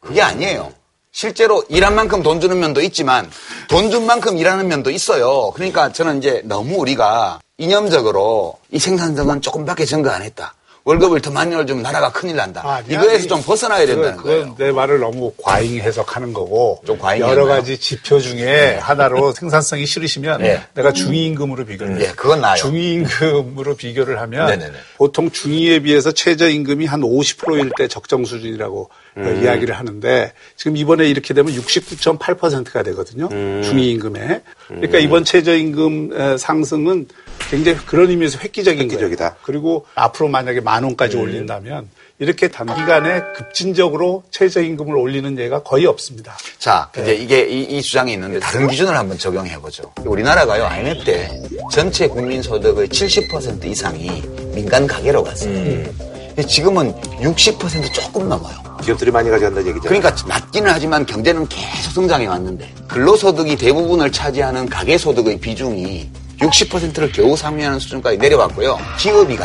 그게 0.00 0.22
아니에요. 0.22 0.72
실제로 1.10 1.64
일한 1.68 1.94
만큼 1.94 2.22
돈 2.22 2.40
주는 2.40 2.58
면도 2.58 2.80
있지만 2.82 3.30
돈 3.68 3.90
준 3.90 4.06
만큼 4.06 4.36
일하는 4.36 4.68
면도 4.68 4.90
있어요. 4.90 5.50
그러니까 5.54 5.92
저는 5.92 6.18
이제 6.18 6.42
너무 6.44 6.76
우리가 6.78 7.40
이념적으로 7.58 8.58
이 8.70 8.78
생산성은 8.78 9.40
조금밖에 9.40 9.84
증가 9.84 10.14
안 10.14 10.22
했다. 10.22 10.54
월급을 10.84 11.22
더 11.22 11.30
많이 11.30 11.54
올주면 11.54 11.82
나라가 11.82 12.12
큰일 12.12 12.36
난다. 12.36 12.60
아, 12.62 12.82
이거에서 12.86 13.26
좀 13.26 13.42
벗어나야 13.42 13.86
된다는 13.86 14.18
거예요. 14.18 14.54
내 14.58 14.70
말을 14.70 14.98
너무 15.00 15.32
과잉 15.42 15.80
해석하는 15.80 16.34
거고 16.34 16.82
좀 16.84 16.98
과잉 16.98 17.22
여러 17.22 17.46
가지 17.46 17.78
지표 17.78 18.20
중에 18.20 18.44
네. 18.44 18.76
하나로 18.76 19.32
생산성이 19.34 19.86
싫으시면 19.86 20.42
네. 20.42 20.60
내가 20.74 20.92
중위임금으로 20.92 21.64
비교를 21.64 21.96
네, 21.96 22.12
그건 22.14 22.42
나요. 22.42 22.56
중위임금으로 22.56 23.76
비교를 23.76 24.20
하면 24.20 24.46
네네네. 24.46 24.74
보통 24.98 25.30
중위에 25.30 25.80
비해서 25.80 26.12
최저임금이 26.12 26.84
한 26.84 27.00
50%일 27.00 27.70
때 27.78 27.88
적정 27.88 28.26
수준이라고 28.26 28.90
음. 29.16 29.42
이야기를 29.42 29.74
하는데 29.74 30.32
지금 30.56 30.76
이번에 30.76 31.08
이렇게 31.08 31.32
되면 31.32 31.50
69.8%가 31.54 32.82
되거든요. 32.82 33.30
음. 33.32 33.62
중위임금에. 33.64 34.42
그러니까 34.68 34.98
음. 34.98 35.02
이번 35.02 35.24
최저임금 35.24 36.36
상승은 36.38 37.06
굉장히 37.50 37.78
그런 37.78 38.10
의미에서 38.10 38.38
획기적인 38.40 38.82
획기적이다. 38.82 39.28
거예요. 39.30 39.36
그리고 39.42 39.86
앞으로 39.94 40.28
만약에 40.28 40.60
만 40.60 40.84
원까지 40.84 41.16
음. 41.16 41.22
올린다면 41.22 41.88
이렇게 42.18 42.48
단기간에 42.48 43.22
급진적으로 43.36 44.22
최저임금을 44.30 44.96
올리는 44.96 45.36
예가 45.38 45.62
거의 45.62 45.86
없습니다. 45.86 46.36
자, 46.58 46.88
네. 46.92 47.02
이제 47.02 47.14
이게 47.14 47.48
이, 47.48 47.62
이, 47.62 47.82
주장이 47.82 48.12
있는데 48.12 48.38
다른 48.38 48.68
기준을 48.68 48.96
한번 48.96 49.18
적용해 49.18 49.58
보죠. 49.60 49.92
우리나라가요 50.04 50.64
IMF 50.64 51.04
때 51.04 51.42
전체 51.72 52.06
국민 52.06 52.40
소득의 52.40 52.88
70% 52.88 53.64
이상이 53.64 54.22
민간 54.54 54.86
가계로 54.86 55.24
갔어요. 55.24 55.52
음. 55.52 56.14
지금은 56.48 56.92
60% 57.20 57.92
조금 57.92 58.28
넘어요. 58.28 58.54
기업들이 58.82 59.10
많이 59.10 59.30
가져간다는 59.30 59.68
얘기죠. 59.68 59.88
그러니까 59.88 60.14
낮기는 60.26 60.70
하지만 60.70 61.06
경제는 61.06 61.48
계속 61.48 61.92
성장해 61.92 62.26
왔는데 62.26 62.72
근로소득이 62.88 63.56
대부분을 63.56 64.12
차지하는 64.12 64.68
가계소득의 64.68 65.38
비중이 65.38 66.10
60%를 66.40 67.12
겨우 67.12 67.36
상회하는 67.36 67.78
수준까지 67.78 68.18
내려왔고요. 68.18 68.78
기업이 68.98 69.36
거. 69.36 69.44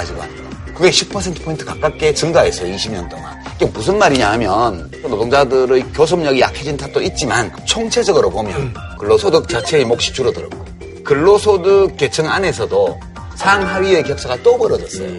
그게 0.74 0.90
10%포인트 0.92 1.66
가깝게 1.66 2.14
증가했어요, 2.14 2.74
20년 2.74 3.10
동안. 3.10 3.38
이게 3.56 3.66
무슨 3.66 3.98
말이냐 3.98 4.32
하면 4.32 4.90
노동자들의 5.02 5.84
교섭력이 5.94 6.40
약해진 6.40 6.78
탓도 6.78 7.02
있지만 7.02 7.52
총체적으로 7.66 8.30
보면 8.30 8.74
근로소득 8.98 9.50
자체의 9.50 9.84
몫이 9.84 10.14
줄어들었고 10.14 10.66
근로소득 11.04 11.98
계층 11.98 12.30
안에서도 12.30 13.00
상하위의 13.36 14.04
격차가 14.04 14.42
또 14.42 14.58
벌어졌어요. 14.58 15.10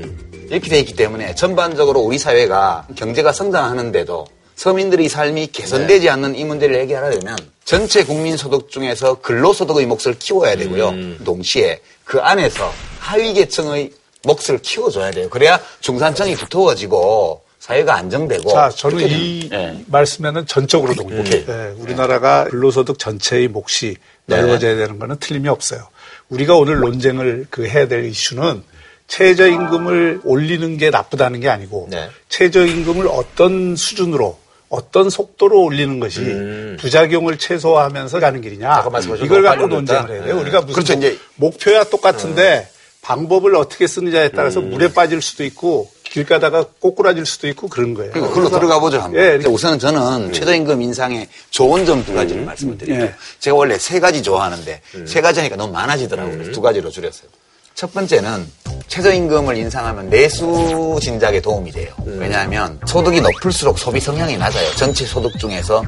이렇게 0.48 0.68
돼 0.68 0.78
있기 0.80 0.94
때문에 0.94 1.34
전반적으로 1.34 2.00
우리 2.00 2.18
사회가 2.18 2.86
경제가 2.96 3.32
성장하는데도 3.32 4.26
서민들의 4.56 5.08
삶이 5.08 5.48
개선되지 5.48 6.06
네. 6.06 6.10
않는 6.10 6.36
이 6.36 6.44
문제를 6.44 6.80
해결하려면 6.80 7.36
전체 7.70 8.02
국민 8.02 8.36
소득 8.36 8.68
중에서 8.68 9.20
근로소득의 9.20 9.86
몫을 9.86 10.18
키워야 10.18 10.56
되고요. 10.56 10.88
음. 10.88 11.20
동시에 11.24 11.80
그 12.02 12.18
안에서 12.18 12.68
하위 12.98 13.32
계층의 13.32 13.92
몫을 14.24 14.58
키워줘야 14.60 15.12
돼요. 15.12 15.30
그래야 15.30 15.60
중산층이 15.78 16.34
두터워지고 16.34 17.44
사회가 17.60 17.94
안정되고. 17.94 18.50
자, 18.50 18.70
저는 18.70 19.08
이 19.08 19.48
네. 19.48 19.84
말씀에는 19.86 20.46
전적으로 20.46 20.94
동의해요. 20.94 21.46
네, 21.46 21.74
우리나라가 21.78 22.42
근로소득 22.50 22.98
전체의 22.98 23.46
몫이 23.46 23.96
네. 24.26 24.36
넓어져야 24.36 24.74
되는 24.74 24.98
거는 24.98 25.18
틀림이 25.20 25.48
없어요. 25.48 25.86
우리가 26.28 26.56
오늘 26.56 26.80
논쟁을 26.80 27.46
그 27.50 27.68
해야 27.68 27.86
될 27.86 28.04
이슈는 28.04 28.64
최저임금을 29.06 30.22
올리는 30.24 30.76
게 30.76 30.90
나쁘다는 30.90 31.38
게 31.38 31.48
아니고 31.48 31.86
네. 31.88 32.10
최저임금을 32.30 33.06
어떤 33.06 33.76
수준으로 33.76 34.39
어떤 34.70 35.10
속도로 35.10 35.62
올리는 35.62 35.98
것이 36.00 36.20
음. 36.20 36.76
부작용을 36.80 37.38
최소화하면서 37.38 38.20
가는 38.20 38.40
길이냐 38.40 38.84
이걸 39.22 39.42
갖고 39.42 39.66
논쟁을 39.66 40.10
해야 40.10 40.24
돼요. 40.24 40.34
네. 40.36 40.40
우리가 40.40 40.60
무슨 40.62 40.82
그렇죠, 40.82 40.98
뭐, 41.34 41.50
목표야 41.50 41.84
똑같은데 41.84 42.42
네. 42.42 42.68
방법을 43.02 43.56
어떻게 43.56 43.86
쓰느냐에 43.86 44.28
따라서 44.30 44.60
음. 44.60 44.70
물에 44.70 44.92
빠질 44.92 45.20
수도 45.20 45.44
있고 45.44 45.90
길 46.04 46.24
가다가 46.24 46.64
꼬꾸라질 46.80 47.26
수도 47.26 47.48
있고 47.48 47.66
그런 47.68 47.94
거예요. 47.94 48.12
그러니까 48.12 48.32
그걸로 48.34 48.50
들어가 48.50 48.78
보죠 48.78 49.00
한번. 49.00 49.20
예, 49.20 49.36
우선은 49.44 49.78
저는 49.80 50.00
음. 50.28 50.32
최저임금 50.32 50.80
인상의 50.82 51.26
좋은 51.50 51.84
점 51.84 52.04
두 52.04 52.14
가지를 52.14 52.42
음. 52.42 52.46
말씀을 52.46 52.78
드릴게요. 52.78 53.06
예. 53.06 53.14
제가 53.40 53.56
원래 53.56 53.76
세 53.78 53.98
가지 54.00 54.22
좋아하는데 54.22 54.80
음. 54.94 55.06
세 55.06 55.20
가지 55.20 55.40
하니까 55.40 55.56
너무 55.56 55.72
많아지더라고요. 55.72 56.52
두 56.52 56.60
가지로 56.60 56.90
줄였어요. 56.90 57.28
첫 57.74 57.92
번째는 57.94 58.46
최저임금을 58.88 59.56
인상하면 59.56 60.10
내수 60.10 60.98
진작에 61.00 61.40
도움이 61.40 61.70
돼요. 61.70 61.94
음. 62.06 62.18
왜냐하면 62.20 62.78
소득이 62.86 63.20
높을수록 63.20 63.78
소비 63.78 64.00
성향이 64.00 64.36
낮아요. 64.36 64.70
전체 64.76 65.06
소득 65.06 65.38
중에서 65.38 65.82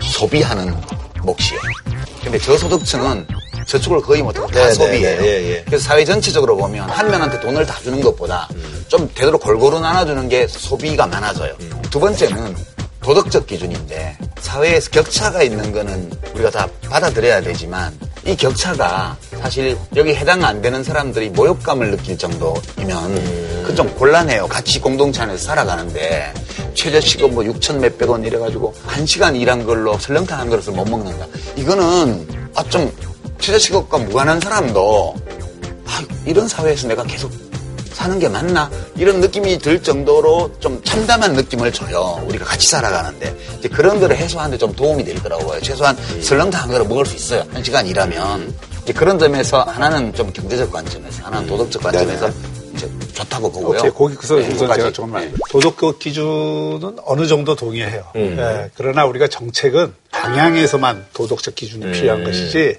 소비하는 0.00 0.74
몫이요. 1.22 1.60
근데 2.22 2.38
저소득층은 2.38 3.26
저축을 3.66 4.00
거의 4.00 4.22
못하고 4.22 4.46
다 4.48 4.60
네, 4.60 4.66
네 4.66 4.72
소비해요. 4.72 5.20
네, 5.20 5.22
네, 5.22 5.50
예. 5.50 5.62
그래서 5.64 5.84
사회 5.84 6.04
전체적으로 6.04 6.56
보면 6.56 6.88
한 6.88 7.10
명한테 7.10 7.40
돈을 7.40 7.66
다 7.66 7.78
주는 7.82 8.00
것보다 8.00 8.48
음. 8.54 8.84
좀 8.88 9.10
되도록 9.14 9.42
골고루 9.42 9.80
나눠주는 9.80 10.28
게 10.28 10.46
소비가 10.46 11.06
많아져요. 11.06 11.54
음. 11.60 11.82
두 11.90 12.00
번째는 12.00 12.56
도덕적 13.06 13.46
기준인데 13.46 14.18
사회에서 14.40 14.90
격차가 14.90 15.44
있는 15.44 15.70
거는 15.70 16.10
우리가 16.34 16.50
다 16.50 16.66
받아들여야 16.90 17.40
되지만 17.40 17.96
이 18.26 18.34
격차가 18.34 19.16
사실 19.40 19.78
여기 19.94 20.12
해당 20.12 20.44
안 20.44 20.60
되는 20.60 20.82
사람들이 20.82 21.28
모욕감을 21.30 21.92
느낄 21.92 22.18
정도이면 22.18 23.16
음. 23.16 23.62
그좀 23.64 23.94
곤란해요. 23.94 24.48
같이 24.48 24.80
공동체 24.80 25.22
안에서 25.22 25.44
살아가는데 25.44 26.34
최저시급 26.74 27.32
뭐 27.32 27.44
6천 27.44 27.78
몇백 27.78 28.10
원 28.10 28.24
이래가지고 28.24 28.74
한 28.84 29.06
시간 29.06 29.36
일한 29.36 29.64
걸로 29.64 29.96
설렁탕 29.96 30.40
한 30.40 30.50
그릇을 30.50 30.72
못 30.72 30.88
먹는다. 30.88 31.26
이거는 31.54 32.50
아 32.56 32.64
좀 32.64 32.92
최저시급과 33.38 33.98
무관한 33.98 34.40
사람도 34.40 35.14
아, 35.86 36.02
이런 36.24 36.48
사회에서 36.48 36.88
내가 36.88 37.04
계속 37.04 37.30
사는 37.96 38.18
게 38.18 38.28
맞나? 38.28 38.70
이런 38.94 39.20
느낌이 39.20 39.56
들 39.56 39.82
정도로 39.82 40.52
좀 40.60 40.82
참담한 40.84 41.32
느낌을 41.32 41.72
줘요. 41.72 42.22
우리가 42.28 42.44
같이 42.44 42.68
살아가는데. 42.68 43.34
이제 43.58 43.70
그런 43.70 43.98
거를 43.98 44.14
해소하는데 44.18 44.58
좀 44.58 44.74
도움이 44.74 45.02
되더라고요. 45.02 45.58
최소한 45.62 45.96
설렁탕 46.20 46.64
한 46.64 46.68
그릇 46.68 46.86
먹을 46.86 47.06
수 47.06 47.16
있어요. 47.16 47.42
한 47.54 47.64
시간 47.64 47.86
일하면. 47.86 48.54
이제 48.82 48.92
그런 48.92 49.18
점에서 49.18 49.62
하나는 49.62 50.12
좀 50.12 50.30
경제적 50.30 50.70
관점에서, 50.70 51.24
하나는 51.24 51.46
도덕적 51.48 51.82
관점에서 51.82 52.30
이제 52.74 52.86
좋다고 53.14 53.50
보고요. 53.50 53.78
오케이, 53.78 53.90
거기서 53.90 54.36
네, 54.36 54.48
우선 54.48 54.74
제가 54.74 54.92
조금만. 54.92 55.24
네. 55.24 55.32
도덕적 55.48 55.98
기준은 55.98 56.98
어느 57.06 57.26
정도 57.26 57.56
동의해요. 57.56 58.04
음. 58.16 58.36
네, 58.36 58.68
그러나 58.76 59.06
우리가 59.06 59.26
정책은 59.28 59.94
방향에서만 60.10 61.06
도덕적 61.14 61.54
기준이 61.54 61.86
음. 61.86 61.92
필요한 61.92 62.24
것이지 62.24 62.76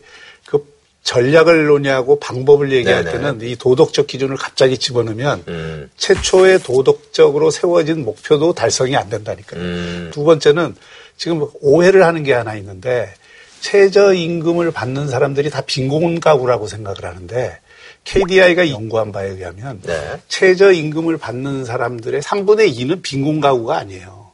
전략을 1.07 1.67
논의하고 1.67 2.19
방법을 2.19 2.73
얘기할 2.73 3.05
네네. 3.05 3.17
때는 3.17 3.41
이 3.41 3.55
도덕적 3.55 4.07
기준을 4.07 4.35
갑자기 4.35 4.77
집어넣으면 4.77 5.43
음. 5.47 5.89
최초의 5.95 6.59
도덕적으로 6.59 7.49
세워진 7.49 8.03
목표도 8.03 8.53
달성이 8.53 8.97
안 8.97 9.09
된다니까요. 9.09 9.61
음. 9.61 10.11
두 10.13 10.25
번째는 10.25 10.75
지금 11.15 11.47
오해를 11.61 12.05
하는 12.05 12.23
게 12.23 12.33
하나 12.33 12.55
있는데 12.55 13.13
최저임금을 13.61 14.71
받는 14.71 15.07
사람들이 15.07 15.49
다 15.49 15.61
빈곤 15.61 16.19
가구라고 16.19 16.67
생각을 16.67 17.05
하는데 17.05 17.57
KDI가 18.03 18.69
연구한 18.69 19.13
바에 19.13 19.29
의하면 19.29 19.81
네. 19.83 20.19
최저임금을 20.27 21.17
받는 21.17 21.63
사람들의 21.63 22.21
3분의 22.21 22.75
2는 22.75 23.01
빈곤 23.01 23.39
가구가 23.39 23.77
아니에요. 23.77 24.26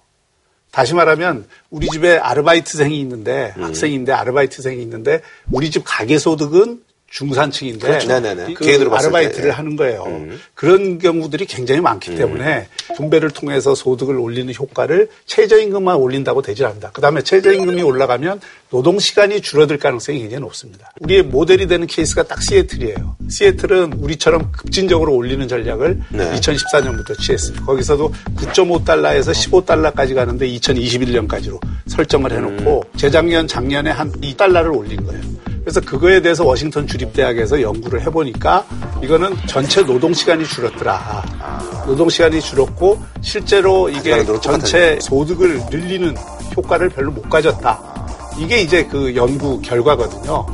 다시 0.74 0.96
말하면 0.96 1.46
우리 1.70 1.88
집에 1.88 2.18
아르바이트생이 2.18 3.00
있는데 3.02 3.54
음. 3.58 3.64
학생인데 3.64 4.12
아르바이트생이 4.12 4.82
있는데 4.82 5.22
우리 5.52 5.70
집 5.70 5.84
가계 5.86 6.18
소득은 6.18 6.82
중산층인데 7.12 7.88
그렇죠. 7.88 8.08
그 8.56 8.90
아르바이트를 8.92 9.50
때. 9.52 9.56
하는 9.56 9.76
거예요. 9.76 10.04
음. 10.08 10.42
그런 10.56 10.98
경우들이 10.98 11.46
굉장히 11.46 11.80
많기 11.80 12.10
음. 12.10 12.18
때문에 12.18 12.68
분배를 12.98 13.30
통해서 13.30 13.76
소득을 13.76 14.18
올리는 14.18 14.52
효과를 14.52 15.10
최저임금만 15.28 15.96
올린다고 15.96 16.42
되질 16.42 16.66
않는다. 16.66 16.90
그다음에 16.90 17.22
최저임금이 17.22 17.84
올라가면 17.84 18.42
노동 18.74 18.98
시간이 18.98 19.42
줄어들 19.42 19.78
가능성이 19.78 20.22
굉장히 20.22 20.42
높습니다. 20.42 20.92
우리의 21.02 21.22
모델이 21.22 21.68
되는 21.68 21.86
케이스가 21.86 22.24
딱 22.24 22.42
시애틀이에요. 22.42 23.18
시애틀은 23.30 23.94
우리처럼 24.00 24.52
급진적으로 24.52 25.14
올리는 25.14 25.48
전략을 25.48 26.02
네. 26.10 26.32
2014년부터 26.32 27.16
취했어요. 27.20 27.64
거기서도 27.68 28.12
9.5달러에서 28.36 29.32
15달러까지 29.32 30.16
가는데 30.16 30.48
2021년까지로 30.48 31.60
설정을 31.86 32.32
해놓고 32.32 32.84
음. 32.84 32.98
재작년 32.98 33.48
작년에 33.48 33.92
한 33.92 34.12
2달러를 34.12 34.76
올린 34.76 35.06
거예요. 35.06 35.22
그래서 35.62 35.80
그거에 35.80 36.20
대해서 36.20 36.44
워싱턴 36.44 36.88
주립대학에서 36.88 37.62
연구를 37.62 38.02
해보니까 38.02 38.66
이거는 39.04 39.36
전체 39.46 39.86
노동 39.86 40.16
시간이 40.16 40.46
줄었더라. 40.46 41.84
노동 41.86 42.10
시간이 42.10 42.42
줄었고 42.42 43.00
실제로 43.22 43.88
이게 43.88 44.26
전체 44.42 44.98
소득을 45.00 45.62
늘리는 45.70 46.16
효과를 46.58 46.90
별로 46.90 47.12
못 47.12 47.30
가졌다. 47.30 47.94
이게 48.38 48.62
이제 48.62 48.86
그 48.86 49.16
연구 49.16 49.62
결과거든요. 49.62 50.46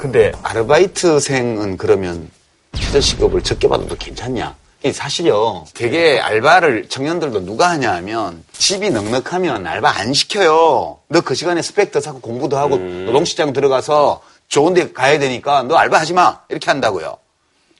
근데 0.00 0.32
아르바이트생은 0.42 1.76
그러면 1.76 2.30
최저시급을 2.74 3.42
적게 3.42 3.68
받아도 3.68 3.96
괜찮냐? 3.96 4.54
사실요, 4.92 5.64
되게 5.74 6.20
알바를 6.20 6.88
청년들도 6.88 7.44
누가 7.44 7.68
하냐 7.70 7.92
하면 7.96 8.44
집이 8.52 8.90
넉넉하면 8.90 9.66
알바 9.66 9.90
안 9.98 10.14
시켜요. 10.14 10.98
너 11.08 11.20
그 11.20 11.34
시간에 11.34 11.60
스펙터 11.62 12.00
사고 12.00 12.20
공부도 12.20 12.56
하고 12.56 12.76
음. 12.76 13.04
노동시장 13.06 13.52
들어가서 13.52 14.22
좋은 14.46 14.74
데 14.74 14.92
가야 14.92 15.18
되니까 15.18 15.64
너 15.64 15.74
알바 15.74 15.98
하지 15.98 16.14
마. 16.14 16.38
이렇게 16.48 16.70
한다고요. 16.70 17.16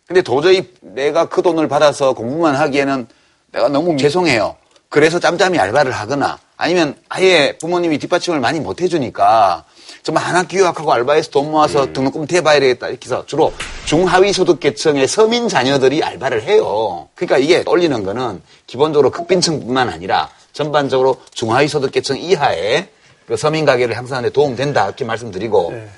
근데 0.08 0.22
도저히 0.22 0.72
내가 0.80 1.26
그 1.26 1.42
돈을 1.42 1.68
받아서 1.68 2.14
공부만 2.14 2.56
하기에는 2.56 3.06
내가 3.52 3.68
너무 3.68 3.96
죄송해요. 3.98 4.56
그래서 4.88 5.20
짬짬이 5.20 5.58
알바를 5.58 5.92
하거나 5.92 6.38
아니면 6.56 6.96
아예 7.10 7.58
부모님이 7.58 7.98
뒷받침을 7.98 8.40
많이 8.40 8.58
못 8.58 8.80
해주니까 8.80 9.64
정말 10.02 10.24
한 10.24 10.34
학기 10.34 10.56
유학하고 10.56 10.90
알바해서 10.90 11.30
돈 11.30 11.50
모아서 11.50 11.84
음. 11.84 11.92
등록금 11.92 12.26
대봐야 12.26 12.58
되겠다. 12.58 12.88
이렇게 12.88 13.04
해서 13.04 13.26
주로 13.26 13.52
중하위 13.84 14.32
소득 14.32 14.60
계층의 14.60 15.06
서민 15.08 15.46
자녀들이 15.46 16.02
알바를 16.02 16.42
해요. 16.42 17.08
그러니까 17.14 17.36
이게 17.36 17.62
올리는 17.66 18.02
거는 18.02 18.40
기본적으로 18.66 19.10
극빈층뿐만 19.10 19.90
아니라 19.90 20.30
전반적으로 20.54 21.20
중하위 21.34 21.68
소득 21.68 21.92
계층 21.92 22.18
이하의 22.18 22.88
그 23.26 23.36
서민 23.36 23.66
가게를 23.66 23.94
향상하는 23.94 24.30
데 24.30 24.32
도움된다. 24.32 24.86
이렇게 24.86 25.04
말씀드리고 25.04 25.72
네. 25.72 25.88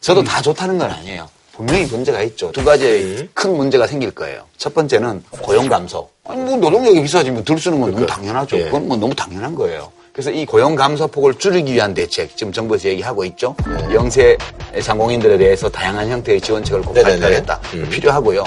저도 0.00 0.20
음. 0.20 0.24
다 0.24 0.40
좋다는 0.40 0.78
건 0.78 0.90
아니에요. 0.90 1.28
분명히 1.58 1.86
문제가 1.86 2.22
있죠. 2.22 2.52
두 2.52 2.64
가지의 2.64 3.02
음. 3.02 3.28
큰 3.34 3.56
문제가 3.56 3.84
생길 3.88 4.12
거예요. 4.12 4.42
첫 4.56 4.72
번째는 4.74 5.24
고용 5.42 5.68
감소. 5.68 6.08
아니, 6.24 6.40
뭐 6.40 6.56
노동력이 6.56 7.02
비싸지면 7.02 7.42
들 7.42 7.58
쓰는 7.58 7.80
건 7.80 7.90
그러니까. 7.90 8.14
너무 8.14 8.22
당연하죠. 8.22 8.58
예. 8.58 8.64
그건 8.66 8.86
뭐 8.86 8.96
너무 8.96 9.12
당연한 9.12 9.56
거예요. 9.56 9.90
그래서 10.12 10.30
이 10.30 10.46
고용 10.46 10.76
감소폭을 10.76 11.34
줄이기 11.34 11.72
위한 11.74 11.94
대책 11.94 12.36
지금 12.36 12.52
정부에서 12.52 12.88
얘기하고 12.90 13.24
있죠. 13.24 13.56
네. 13.66 13.92
영세 13.92 14.38
상공인들에 14.80 15.36
대해서 15.36 15.68
다양한 15.68 16.08
형태의 16.08 16.40
지원책을 16.40 16.82
꼭 16.82 16.94
발표하겠다. 16.94 17.60
음. 17.74 17.88
필요하고요. 17.90 18.44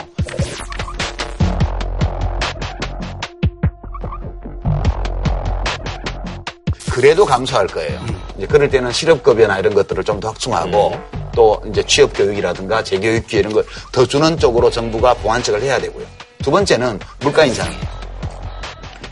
그래도 6.92 7.26
감소할 7.26 7.68
거예요. 7.68 8.00
음. 8.02 8.22
이제 8.38 8.48
그럴 8.48 8.70
때는 8.70 8.92
실업급여나 8.92 9.60
이런 9.60 9.74
것들을 9.74 10.04
좀 10.04 10.20
더 10.22 10.28
확충하고 10.30 10.94
음. 10.94 11.21
또 11.34 11.62
이제 11.70 11.84
취업 11.84 12.12
교육이라든가 12.14 12.84
재교육 12.84 13.28
기회 13.28 13.40
이런 13.42 13.54
걸 13.54 13.66
더 13.92 14.06
주는 14.06 14.38
쪽으로 14.38 14.70
정부가 14.70 15.14
보완책을 15.16 15.62
해야 15.62 15.80
되고요. 15.80 16.06
두 16.44 16.50
번째는 16.52 17.00
물가 17.20 17.46
인상이에요. 17.46 17.82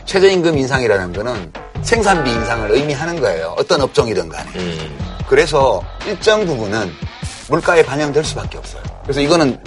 최저임금 0.06 0.58
인상이라는 0.58 1.12
거는 1.12 1.52
생산비 1.82 2.30
인상을 2.30 2.70
의미하는 2.72 3.20
거예요. 3.20 3.54
어떤 3.58 3.80
업종이든 3.82 4.28
간에. 4.28 4.50
음. 4.56 4.98
그래서 5.28 5.82
일정 6.06 6.44
부분은 6.44 6.90
물가에 7.48 7.82
반영될 7.84 8.24
수밖에 8.24 8.58
없어요. 8.58 8.82
그래서 9.02 9.20
이거는 9.20 9.58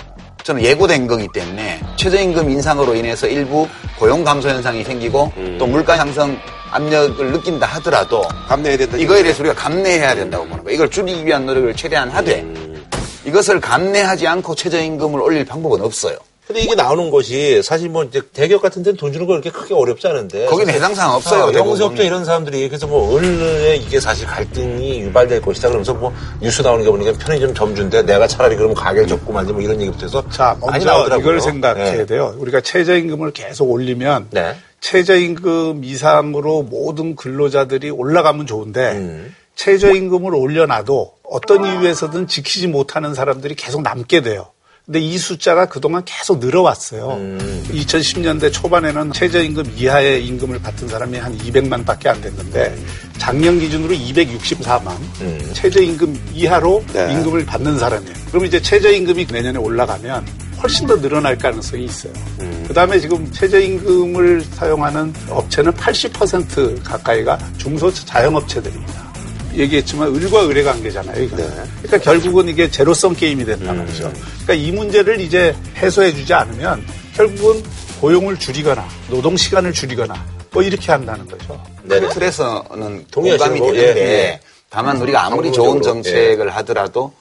저는 0.44 0.62
예고된 0.62 1.08
거기 1.08 1.28
때문에 1.34 1.82
최저임금 1.96 2.50
인상으로 2.50 2.96
인해서 2.96 3.28
일부 3.28 3.68
고용 3.98 4.24
감소 4.24 4.50
현상이 4.50 4.84
생기고 4.84 5.32
음. 5.38 5.56
또 5.58 5.66
물가 5.66 5.96
상승 5.96 6.38
압력을 6.72 7.32
느낀다 7.32 7.66
하더라도 7.68 8.22
감내해야 8.48 8.78
된다. 8.78 8.98
이거에 8.98 9.22
대해서 9.24 9.44
우리가 9.44 9.56
감내해야 9.56 10.16
된다고 10.16 10.46
보는 10.46 10.64
거예요. 10.64 10.76
이걸 10.76 10.90
줄이기 10.90 11.26
위한 11.26 11.46
노력을 11.46 11.74
최대한 11.76 12.10
하되 12.10 12.42
음. 12.42 12.86
이것을 13.26 13.60
감내하지 13.60 14.28
않고 14.28 14.56
최저임금을 14.56 15.22
올릴 15.22 15.46
방법은 15.46 15.82
없어요. 15.82 16.18
근데 16.48 16.62
이게 16.62 16.76
나오는 16.76 17.10
것이 17.10 17.62
사실 17.64 17.88
뭐 17.90 18.04
이제 18.04 18.22
대기업 18.34 18.62
같은 18.62 18.84
데는 18.84 18.98
돈 18.98 19.14
주는 19.14 19.26
거 19.26 19.32
그렇게 19.32 19.50
크게 19.50 19.74
어렵지 19.74 20.08
않은데. 20.08 20.46
거기는 20.48 20.74
해당 20.74 20.94
사항 20.94 21.16
없어요. 21.16 21.46
아, 21.46 21.54
영세업자 21.54 22.04
이런 22.04 22.26
사람들이 22.26 22.68
그래서 22.68 22.86
뭐 22.86 23.16
언론에 23.16 23.78
이게 23.78 24.00
사실 24.00 24.28
갈등이 24.28 25.00
유발될 25.02 25.42
것이다 25.42 25.70
그러면서 25.70 25.94
뭐 25.94 26.14
뉴스 26.42 26.62
나오는 26.62 26.84
게 26.84 26.92
보니까 26.92 27.14
편의점 27.14 27.54
점주인데 27.54 28.04
내가 28.04 28.28
차라리 28.28 28.58
그러면 28.58 28.76
가게를 28.76 29.08
접고 29.08 29.32
말지 29.32 29.54
뭐 29.54 29.62
이런 29.62 29.80
얘기부터 29.80 30.06
해서 30.06 30.24
자, 30.30 30.58
많이 30.60 30.84
나오더라고요. 30.84 31.24
이걸 31.24 31.42
생각해야 31.42 31.98
네. 31.98 32.06
돼요. 32.06 32.36
우리가 32.38 32.60
최저임금을 32.60 33.32
계속 33.32 33.72
올리면 33.72 34.28
네. 34.32 34.56
최저임금 34.82 35.86
이상으로 35.86 36.64
모든 36.64 37.16
근로자들이 37.16 37.90
올라가면 37.90 38.48
좋은데 38.48 38.92
음. 38.92 39.36
최저임금을 39.56 40.36
올려놔도 40.36 41.14
어떤 41.24 41.64
이유에서든 41.66 42.28
지키지 42.28 42.68
못하는 42.68 43.14
사람들이 43.14 43.56
계속 43.56 43.82
남게 43.82 44.22
돼요. 44.22 44.48
근데 44.86 45.00
이 45.00 45.18
숫자가 45.18 45.68
그동안 45.68 46.04
계속 46.04 46.40
늘어왔어요. 46.40 47.12
음. 47.14 47.64
2010년대 47.72 48.52
초반에는 48.52 49.14
최저임금 49.14 49.76
이하의 49.78 50.26
임금을 50.26 50.60
받던 50.62 50.90
사람이 50.90 51.18
한 51.18 51.38
200만 51.38 51.86
밖에 51.86 52.10
안 52.10 52.20
됐는데 52.20 52.78
작년 53.18 53.60
기준으로 53.60 53.94
264만 53.94 54.90
음. 55.22 55.52
최저임금 55.54 56.32
이하로 56.34 56.84
네. 56.92 57.14
임금을 57.14 57.46
받는 57.46 57.80
사람이에요. 57.80 58.14
그럼 58.30 58.46
이제 58.46 58.62
최저임금이 58.62 59.28
내년에 59.32 59.58
올라가면 59.58 60.28
훨씬 60.62 60.86
더 60.86 61.00
늘어날 61.00 61.38
가능성이 61.38 61.86
있어요. 61.86 62.12
음. 62.42 62.66
그 62.68 62.74
다음에 62.74 63.00
지금 63.00 63.32
최저임금을 63.32 64.42
사용하는 64.42 65.14
업체는 65.30 65.72
80% 65.74 66.84
가까이가 66.84 67.40
중소 67.58 67.94
자영업체들입니다. 67.94 69.13
얘기했지만 69.56 70.16
을과 70.16 70.48
을의 70.48 70.64
관계잖아요. 70.64 71.16
네. 71.16 71.28
그러니까 71.28 71.98
결국은 72.00 72.48
이게 72.50 72.70
제로성 72.70 73.16
게임이 73.16 73.46
된다는 73.46 73.82
음. 73.82 73.86
거죠. 73.86 74.12
그러니까 74.44 74.54
이 74.54 74.72
문제를 74.72 75.20
이제 75.22 75.56
해소해주지 75.78 76.34
않으면 76.34 76.86
결국은 77.16 77.64
고용을 78.02 78.38
줄이거나 78.38 78.88
노동 79.10 79.38
시간을 79.38 79.74
줄이거나 79.74 80.14
뭐 80.52 80.62
이렇게 80.62 80.92
한다는 80.92 81.28
거죠. 81.28 81.62
네. 81.84 82.00
그 82.00 82.10
틀에서는 82.10 83.06
동감이 83.12 83.60
되는데 83.60 83.96
예, 83.98 84.02
예. 84.02 84.40
다만 84.70 85.00
우리가 85.02 85.26
아무리 85.26 85.52
좋은 85.52 85.82
정책을 85.82 86.48
예. 86.48 86.52
하더라도 86.52 87.14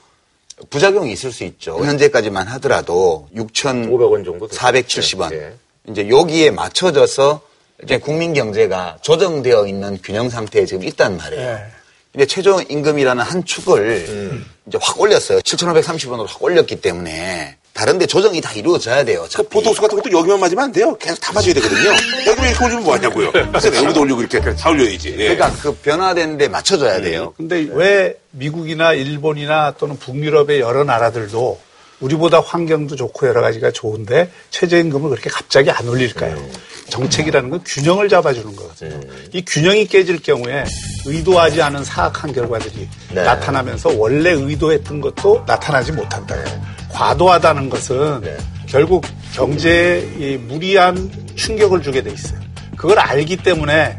부작용이 0.69 1.11
있을 1.11 1.31
수 1.31 1.43
있죠. 1.45 1.77
현재까지만 1.83 2.47
하더라도 2.47 3.27
6,500원 3.35 4.25
정도 4.25 4.47
470원. 4.47 5.33
예. 5.33 5.53
이제 5.89 6.09
여기에 6.09 6.51
맞춰져서 6.51 7.41
이제 7.83 7.97
국민 7.97 8.33
경제가 8.33 8.97
조정되어 9.01 9.67
있는 9.67 9.99
균형 10.03 10.29
상태에 10.29 10.65
지금 10.65 10.83
있단 10.83 11.17
말이에요. 11.17 11.49
예. 11.49 11.82
이제 12.15 12.25
최저임금이라는 12.25 13.23
한 13.23 13.43
축을 13.43 14.05
음. 14.09 14.45
이제 14.67 14.77
확 14.81 14.99
올렸어요. 14.99 15.39
7,530원으로 15.39 16.27
확 16.27 16.43
올렸기 16.43 16.79
때문에 16.79 17.57
다른데 17.73 18.05
조정이 18.05 18.39
다 18.39 18.53
이루어져야 18.53 19.03
돼요. 19.03 19.25
그 19.35 19.41
보톡스 19.43 19.81
같은 19.81 19.97
것도 19.99 20.15
여기만 20.15 20.39
맞으면 20.39 20.65
안 20.65 20.71
돼요. 20.71 20.95
계속 20.97 21.19
다 21.19 21.33
맞아야 21.33 21.53
되거든요. 21.55 21.89
여기만 22.27 22.49
이렇게 22.49 22.65
올리면 22.65 22.83
뭐 22.83 22.93
하냐고요. 22.93 23.31
그래서 23.31 23.75
여기도 23.75 24.01
올리고 24.01 24.21
이렇게 24.21 24.39
다 24.39 24.69
올려야지. 24.69 25.15
예. 25.17 25.35
그러니까 25.35 25.51
그 25.59 25.73
변화된 25.77 26.37
데 26.37 26.47
맞춰줘야 26.47 27.01
돼요. 27.01 27.33
음. 27.39 27.49
근데 27.49 27.67
왜 27.73 28.15
미국이나 28.29 28.93
일본이나 28.93 29.73
또는 29.79 29.97
북유럽의 29.97 30.59
여러 30.59 30.83
나라들도 30.83 31.59
우리보다 32.03 32.41
환경도 32.41 32.95
좋고 32.95 33.27
여러 33.27 33.41
가지가 33.41 33.71
좋은데 33.71 34.29
최저임금을 34.51 35.09
그렇게 35.09 35.29
갑자기 35.29 35.71
안 35.71 35.87
올릴까요? 35.87 36.35
음. 36.35 36.51
정책이라는 36.89 37.49
건 37.49 37.61
균형을 37.65 38.09
잡아주는 38.09 38.55
거거든요. 38.55 38.95
음. 38.95 39.27
이 39.31 39.43
균형이 39.45 39.87
깨질 39.87 40.21
경우에 40.21 40.65
의도하지 41.05 41.61
않은 41.61 41.83
사악한 41.83 42.33
결과들이 42.33 42.87
네. 43.13 43.23
나타나면서 43.23 43.93
원래 43.97 44.31
의도했던 44.31 45.01
것도 45.01 45.43
나타나지 45.47 45.93
못한다. 45.93 46.35
네. 46.35 46.61
과도하다는 46.89 47.69
것은 47.69 48.21
네. 48.21 48.37
결국 48.67 49.05
경제에 49.33 50.37
무리한 50.37 51.11
충격을 51.35 51.81
주게 51.81 52.01
돼 52.01 52.11
있어요. 52.11 52.39
그걸 52.75 52.99
알기 52.99 53.37
때문에 53.37 53.97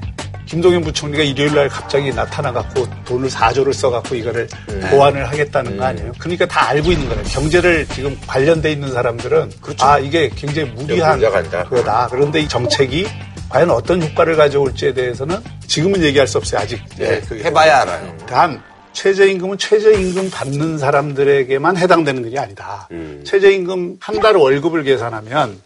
김동연 0.55 0.83
부총리가 0.83 1.25
일요일 1.25 1.53
날 1.53 1.69
갑자기 1.69 2.13
나타나갖고 2.15 2.87
돈을 3.05 3.29
4조를 3.29 3.73
써갖고 3.73 4.15
이거를 4.15 4.47
음. 4.69 4.87
보완을 4.89 5.29
하겠다는 5.29 5.77
거 5.77 5.83
음. 5.83 5.89
아니에요. 5.89 6.13
그러니까 6.17 6.47
다 6.47 6.69
알고 6.69 6.93
있는 6.93 7.09
거예요. 7.09 7.25
경제를 7.25 7.85
지금 7.89 8.17
관련돼 8.25 8.71
있는 8.71 8.93
사람들은 8.93 9.51
그렇죠. 9.61 9.85
아 9.85 9.99
이게 9.99 10.31
굉장히 10.37 10.71
무리한 10.71 11.19
거다. 11.21 12.07
그런데 12.09 12.39
이 12.41 12.49
정책이 12.49 13.09
과연 13.49 13.69
어떤 13.73 14.01
효과를 14.01 14.37
가져올지에 14.37 14.95
대해서는 14.95 15.39
지금은 15.67 16.01
얘기할 16.05 16.29
수 16.29 16.39
없어요. 16.39 16.61
아직 16.61 16.81
네, 16.99 17.21
해봐야 17.43 17.81
알아요. 17.83 18.17
단 18.29 18.63
최저임금은 18.93 19.59
최저임금 19.59 20.31
받는 20.31 20.79
사람들에게만 20.79 21.77
해당되는 21.77 22.31
게 22.31 22.39
아니다. 22.39 22.87
음. 22.93 23.25
최저임금 23.27 23.97
한 24.01 24.21
달 24.21 24.37
월급을 24.37 24.85
계산하면 24.85 25.61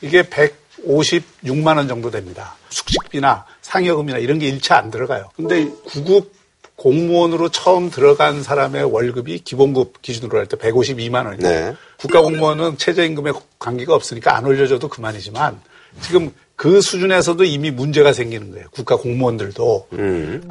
이게 0.00 0.22
156만 0.22 1.76
원 1.76 1.88
정도 1.88 2.10
됩니다. 2.10 2.54
숙식비나 2.70 3.44
상여금이나 3.70 4.18
이런 4.18 4.38
게 4.38 4.48
일체 4.48 4.74
안 4.74 4.90
들어가요. 4.90 5.30
근데 5.36 5.68
구급 5.86 6.32
공무원으로 6.76 7.50
처음 7.50 7.90
들어간 7.90 8.42
사람의 8.42 8.84
월급이 8.84 9.40
기본급 9.40 10.00
기준으로 10.02 10.38
할 10.38 10.46
때 10.46 10.56
152만 10.56 11.26
원이에요. 11.26 11.38
네. 11.40 11.74
국가공무원은 11.98 12.78
최저임금에 12.78 13.32
관계가 13.58 13.94
없으니까 13.94 14.34
안 14.36 14.46
올려줘도 14.46 14.88
그만이지만 14.88 15.60
지금 16.00 16.32
그 16.56 16.80
수준에서도 16.80 17.44
이미 17.44 17.70
문제가 17.70 18.12
생기는 18.12 18.50
거예요. 18.50 18.66
국가 18.72 18.96
공무원들도. 18.96 19.88
음. 19.92 20.42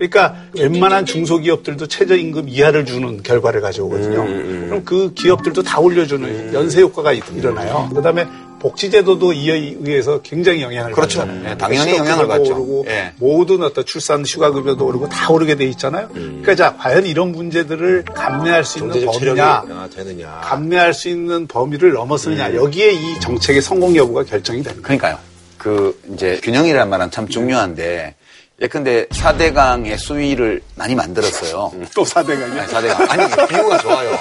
그러니까 0.00 0.34
웬만한 0.54 1.04
중소기업들도 1.04 1.86
최저임금 1.86 2.48
이하를 2.48 2.86
주는 2.86 3.22
결과를 3.22 3.60
가져오거든요. 3.60 4.22
음, 4.22 4.26
음, 4.26 4.32
음. 4.32 4.64
그럼 4.68 4.84
그 4.84 5.12
기업들도 5.12 5.62
다 5.62 5.78
올려주는 5.78 6.26
음. 6.26 6.50
연쇄 6.54 6.80
효과가 6.80 7.12
일어나요. 7.12 7.90
그다음에 7.94 8.26
복지제도도 8.60 9.34
이에 9.34 9.76
의해서 9.80 10.22
굉장히 10.22 10.62
영향을 10.62 10.92
그렇죠. 10.92 11.20
받잖아요. 11.20 11.42
네, 11.42 11.58
당연히 11.58 11.96
영향을 11.96 12.26
받죠. 12.28 12.54
오르고 12.54 12.84
네. 12.86 13.12
모든 13.18 13.62
어떤 13.62 13.84
출산 13.84 14.24
휴가급여도 14.24 14.86
오르고 14.86 15.08
다 15.10 15.30
오르게 15.30 15.56
돼 15.56 15.66
있잖아요. 15.66 16.08
음. 16.14 16.40
그러니까 16.42 16.54
자 16.54 16.76
과연 16.78 17.04
이런 17.04 17.32
문제들을 17.32 18.04
감내할 18.06 18.64
수 18.64 18.78
있는 18.78 19.04
범위냐, 19.04 19.64
되느냐. 19.94 20.40
감내할 20.42 20.94
수 20.94 21.10
있는 21.10 21.46
범위를 21.46 21.92
넘어서느냐 21.92 22.48
음. 22.48 22.56
여기에 22.56 22.92
이 22.92 23.20
정책의 23.20 23.60
성공 23.60 23.94
여부가 23.96 24.24
결정이 24.24 24.62
되는 24.62 24.82
거예요. 24.82 24.98
그러니까요. 24.98 25.18
그 25.58 25.98
이제 26.14 26.40
균형이라는 26.42 26.88
말은 26.88 27.10
참 27.10 27.28
중요한데 27.28 28.14
예컨대 28.60 29.06
4대강의 29.06 29.96
수위를 29.96 30.60
많이 30.74 30.94
만들었어요. 30.94 31.70
음, 31.74 31.86
또 31.94 32.04
4대강이요? 32.04 32.66
4대강. 32.68 33.10
아니, 33.10 33.48
비유가 33.48 33.78
좋아요. 33.78 34.18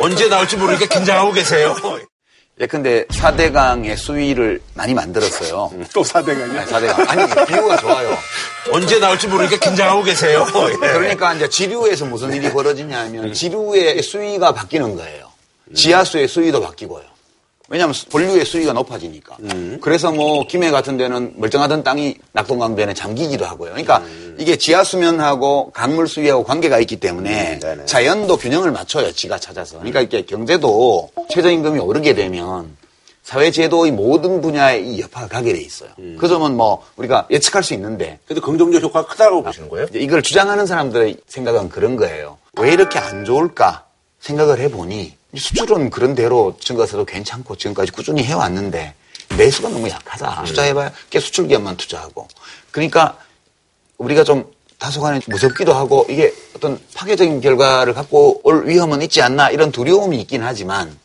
언제 0.00 0.28
나올지 0.28 0.56
모르니까 0.56 0.86
긴장하고 0.86 1.32
계세요. 1.32 1.74
예컨대 2.60 3.06
4대강의 3.06 3.96
수위를 3.96 4.60
많이 4.74 4.92
만들었어요. 4.92 5.70
음, 5.72 5.86
또 5.94 6.02
4대강이요? 6.02 6.66
4대강. 6.66 7.08
아니, 7.08 7.46
비유가 7.46 7.76
좋아요. 7.78 8.18
언제 8.70 8.98
나올지 8.98 9.26
모르니까 9.26 9.56
긴장하고 9.56 10.02
계세요. 10.02 10.44
그러니까 10.52 11.32
이제 11.34 11.48
지류에서 11.48 12.04
무슨 12.04 12.34
일이 12.34 12.52
벌어지냐면 12.52 13.24
음. 13.26 13.32
지류의 13.32 14.02
수위가 14.02 14.52
바뀌는 14.52 14.96
거예요. 14.96 15.28
지하수의 15.74 16.28
수위도 16.28 16.60
바뀌고요. 16.60 17.04
왜냐하면 17.68 17.94
본류의 18.10 18.44
수위가 18.46 18.72
높아지니까. 18.72 19.36
음. 19.40 19.78
그래서 19.80 20.10
뭐 20.10 20.46
김해 20.46 20.70
같은 20.70 20.96
데는 20.96 21.34
멀쩡하던 21.36 21.82
땅이 21.82 22.16
낙동강변에 22.32 22.94
잠기기도 22.94 23.44
하고요. 23.44 23.70
그러니까 23.72 23.98
음. 23.98 24.36
이게 24.38 24.56
지하 24.56 24.82
수면하고 24.82 25.70
강물 25.72 26.08
수위하고 26.08 26.44
관계가 26.44 26.78
있기 26.80 26.96
때문에 26.96 27.60
음, 27.62 27.86
자연도 27.86 28.38
균형을 28.38 28.72
맞춰요. 28.72 29.12
지가 29.12 29.38
찾아서. 29.38 29.78
그러니까 29.78 30.00
이게 30.00 30.22
경제도 30.22 31.10
최저임금이 31.28 31.78
오르게 31.78 32.14
되면 32.14 32.74
사회제도의 33.22 33.92
모든 33.92 34.40
분야에 34.40 34.80
이 34.80 35.02
여파가 35.02 35.28
가게 35.28 35.52
돼 35.52 35.60
있어요. 35.60 35.90
음. 35.98 36.16
그 36.18 36.26
점은 36.28 36.56
뭐 36.56 36.82
우리가 36.96 37.26
예측할 37.30 37.62
수 37.62 37.74
있는데. 37.74 38.18
그래도 38.24 38.40
긍정적 38.40 38.82
효과가 38.82 39.08
크다고 39.08 39.42
보시는 39.42 39.68
거예요? 39.68 39.86
이걸 39.92 40.22
주장하는 40.22 40.64
사람들의 40.64 41.18
생각은 41.26 41.68
그런 41.68 41.96
거예요. 41.96 42.38
왜 42.58 42.72
이렇게 42.72 42.98
안 42.98 43.26
좋을까 43.26 43.84
생각을 44.20 44.58
해보니 44.60 45.17
수출은 45.36 45.90
그런 45.90 46.14
대로 46.14 46.56
증가세도 46.58 47.04
괜찮고 47.04 47.56
지금까지 47.56 47.92
꾸준히 47.92 48.24
해왔는데 48.24 48.94
매수가 49.36 49.68
너무 49.68 49.88
약하다. 49.88 50.40
음. 50.40 50.44
투자해봐야 50.46 50.92
꽤 51.10 51.20
수출 51.20 51.48
기업만 51.48 51.76
투자하고. 51.76 52.26
그러니까 52.70 53.18
우리가 53.98 54.24
좀 54.24 54.50
다소간에 54.78 55.20
무섭기도 55.26 55.74
하고 55.74 56.06
이게 56.08 56.32
어떤 56.54 56.80
파괴적인 56.94 57.40
결과를 57.40 57.94
갖고 57.94 58.40
올 58.44 58.66
위험은 58.66 59.02
있지 59.02 59.20
않나 59.20 59.50
이런 59.50 59.72
두려움이 59.72 60.20
있긴 60.22 60.42
하지만 60.42 60.96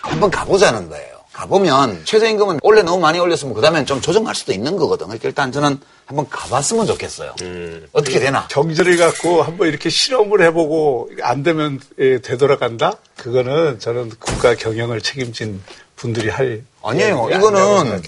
한번 0.00 0.30
가보자는 0.30 0.88
거예요. 0.88 1.11
가보면 1.42 2.02
최저임금은 2.04 2.60
원래 2.62 2.82
너무 2.82 3.00
많이 3.00 3.18
올렸으면 3.18 3.54
그다음엔 3.54 3.84
좀 3.84 4.00
조정할 4.00 4.34
수도 4.34 4.52
있는 4.52 4.76
거거든. 4.76 5.06
그러니까 5.06 5.28
일단 5.28 5.50
저는 5.50 5.80
한번 6.06 6.28
가봤으면 6.30 6.86
좋겠어요. 6.86 7.34
음. 7.42 7.86
어떻게 7.92 8.20
되나? 8.20 8.46
경제를 8.48 8.96
갖고 8.96 9.42
한번 9.42 9.66
이렇게 9.68 9.90
실험을 9.90 10.42
해보고 10.42 11.10
안 11.22 11.42
되면 11.42 11.80
예, 11.98 12.20
되돌아간다? 12.20 12.94
그거는 13.16 13.80
저는 13.80 14.12
국가 14.20 14.54
경영을 14.54 15.00
책임진 15.00 15.60
분들이 15.96 16.28
할 16.28 16.62
아니에요. 16.82 17.28
이거는 17.32 18.02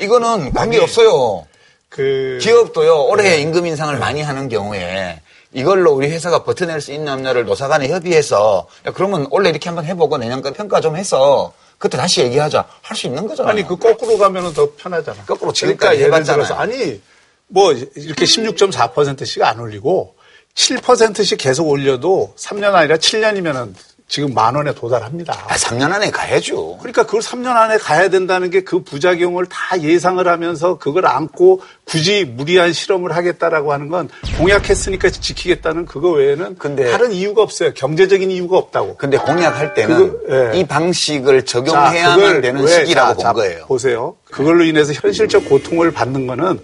이거는 0.00 0.52
관계 0.52 0.78
없어요. 0.78 1.46
그 1.88 2.38
기업도요 2.40 3.04
올해 3.04 3.40
임금 3.40 3.66
인상을 3.66 3.96
많이 3.98 4.22
하는 4.22 4.48
경우에 4.48 5.20
이걸로 5.52 5.92
우리 5.92 6.08
회사가 6.08 6.44
버텨낼 6.44 6.80
수 6.80 6.92
있는 6.92 7.12
없냐를 7.12 7.44
노사 7.44 7.66
간에 7.66 7.88
협의해서 7.88 8.68
야, 8.86 8.92
그러면 8.92 9.26
원래 9.30 9.50
이렇게 9.50 9.68
한번 9.68 9.84
해보고 9.84 10.18
내년까지 10.18 10.56
평가 10.56 10.80
좀 10.80 10.96
해서 10.96 11.52
그때 11.80 11.96
다시 11.96 12.20
얘기하자 12.20 12.66
할 12.82 12.94
수 12.96 13.06
있는 13.06 13.26
거잖아요. 13.26 13.50
아니 13.50 13.66
그 13.66 13.74
거꾸로 13.76 14.18
가면은 14.18 14.52
더 14.52 14.68
편하잖아. 14.76 15.24
거꾸로 15.24 15.50
지금까지 15.50 15.96
그러니까 15.96 16.18
해봤잖아요. 16.18 16.60
아니 16.60 17.00
뭐 17.46 17.72
이렇게 17.72 18.26
16.4%씩 18.26 19.42
안 19.42 19.58
올리고 19.58 20.14
7%씩 20.54 21.38
계속 21.38 21.68
올려도 21.68 22.34
3년 22.36 22.74
아니라 22.74 22.96
7년이면은 22.96 23.74
지금 24.10 24.34
만 24.34 24.56
원에 24.56 24.74
도달합니다. 24.74 25.32
아, 25.46 25.54
3년 25.54 25.92
안에 25.92 26.10
가야죠. 26.10 26.78
그러니까 26.78 27.04
그걸 27.06 27.20
3년 27.20 27.54
안에 27.54 27.78
가야 27.78 28.08
된다는 28.10 28.50
게 28.50 28.60
그 28.62 28.82
부작용을 28.82 29.46
다 29.46 29.80
예상을 29.80 30.26
하면서 30.28 30.78
그걸 30.78 31.06
안고 31.06 31.62
굳이 31.84 32.24
무리한 32.24 32.72
실험을 32.72 33.14
하겠다라고 33.14 33.72
하는 33.72 33.88
건 33.88 34.08
공약했으니까 34.36 35.10
지키겠다는 35.10 35.86
그거 35.86 36.10
외에는 36.10 36.56
근데 36.58 36.90
다른 36.90 37.12
이유가 37.12 37.42
없어요. 37.42 37.72
경제적인 37.74 38.30
이유가 38.32 38.58
없다고. 38.58 38.96
근데 38.96 39.16
공약할 39.16 39.74
때는 39.74 39.96
그거, 39.96 40.34
예. 40.54 40.58
이 40.58 40.66
방식을 40.66 41.44
적용해야만 41.46 42.40
되는 42.40 42.66
시기라고 42.66 43.14
본 43.14 43.22
자, 43.22 43.32
거예요. 43.32 43.64
보세요. 43.66 44.16
그걸로 44.30 44.64
인해서 44.64 44.92
현실적 44.92 45.48
고통을 45.48 45.92
받는 45.92 46.26
거는 46.26 46.58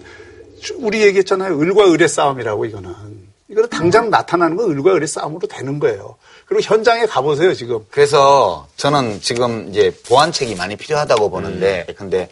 우리 0.79 1.01
얘기했잖아요. 1.01 1.59
을과 1.59 1.91
을의 1.93 2.09
싸움이라고 2.09 2.65
이거는. 2.65 2.93
이거는 3.49 3.69
당장 3.69 4.09
나타나는 4.09 4.57
건 4.57 4.69
을과 4.71 4.93
을의 4.95 5.07
싸움으로 5.07 5.47
되는 5.47 5.79
거예요. 5.79 6.17
그리고 6.47 6.61
현장에 6.63 7.05
가보세요, 7.05 7.53
지금. 7.53 7.79
그래서 7.91 8.67
저는 8.77 9.19
지금 9.21 9.67
이제 9.69 9.93
보완책이 10.07 10.55
많이 10.55 10.77
필요하다고 10.77 11.29
보는데, 11.29 11.85
음. 11.89 11.93
근데 11.97 12.29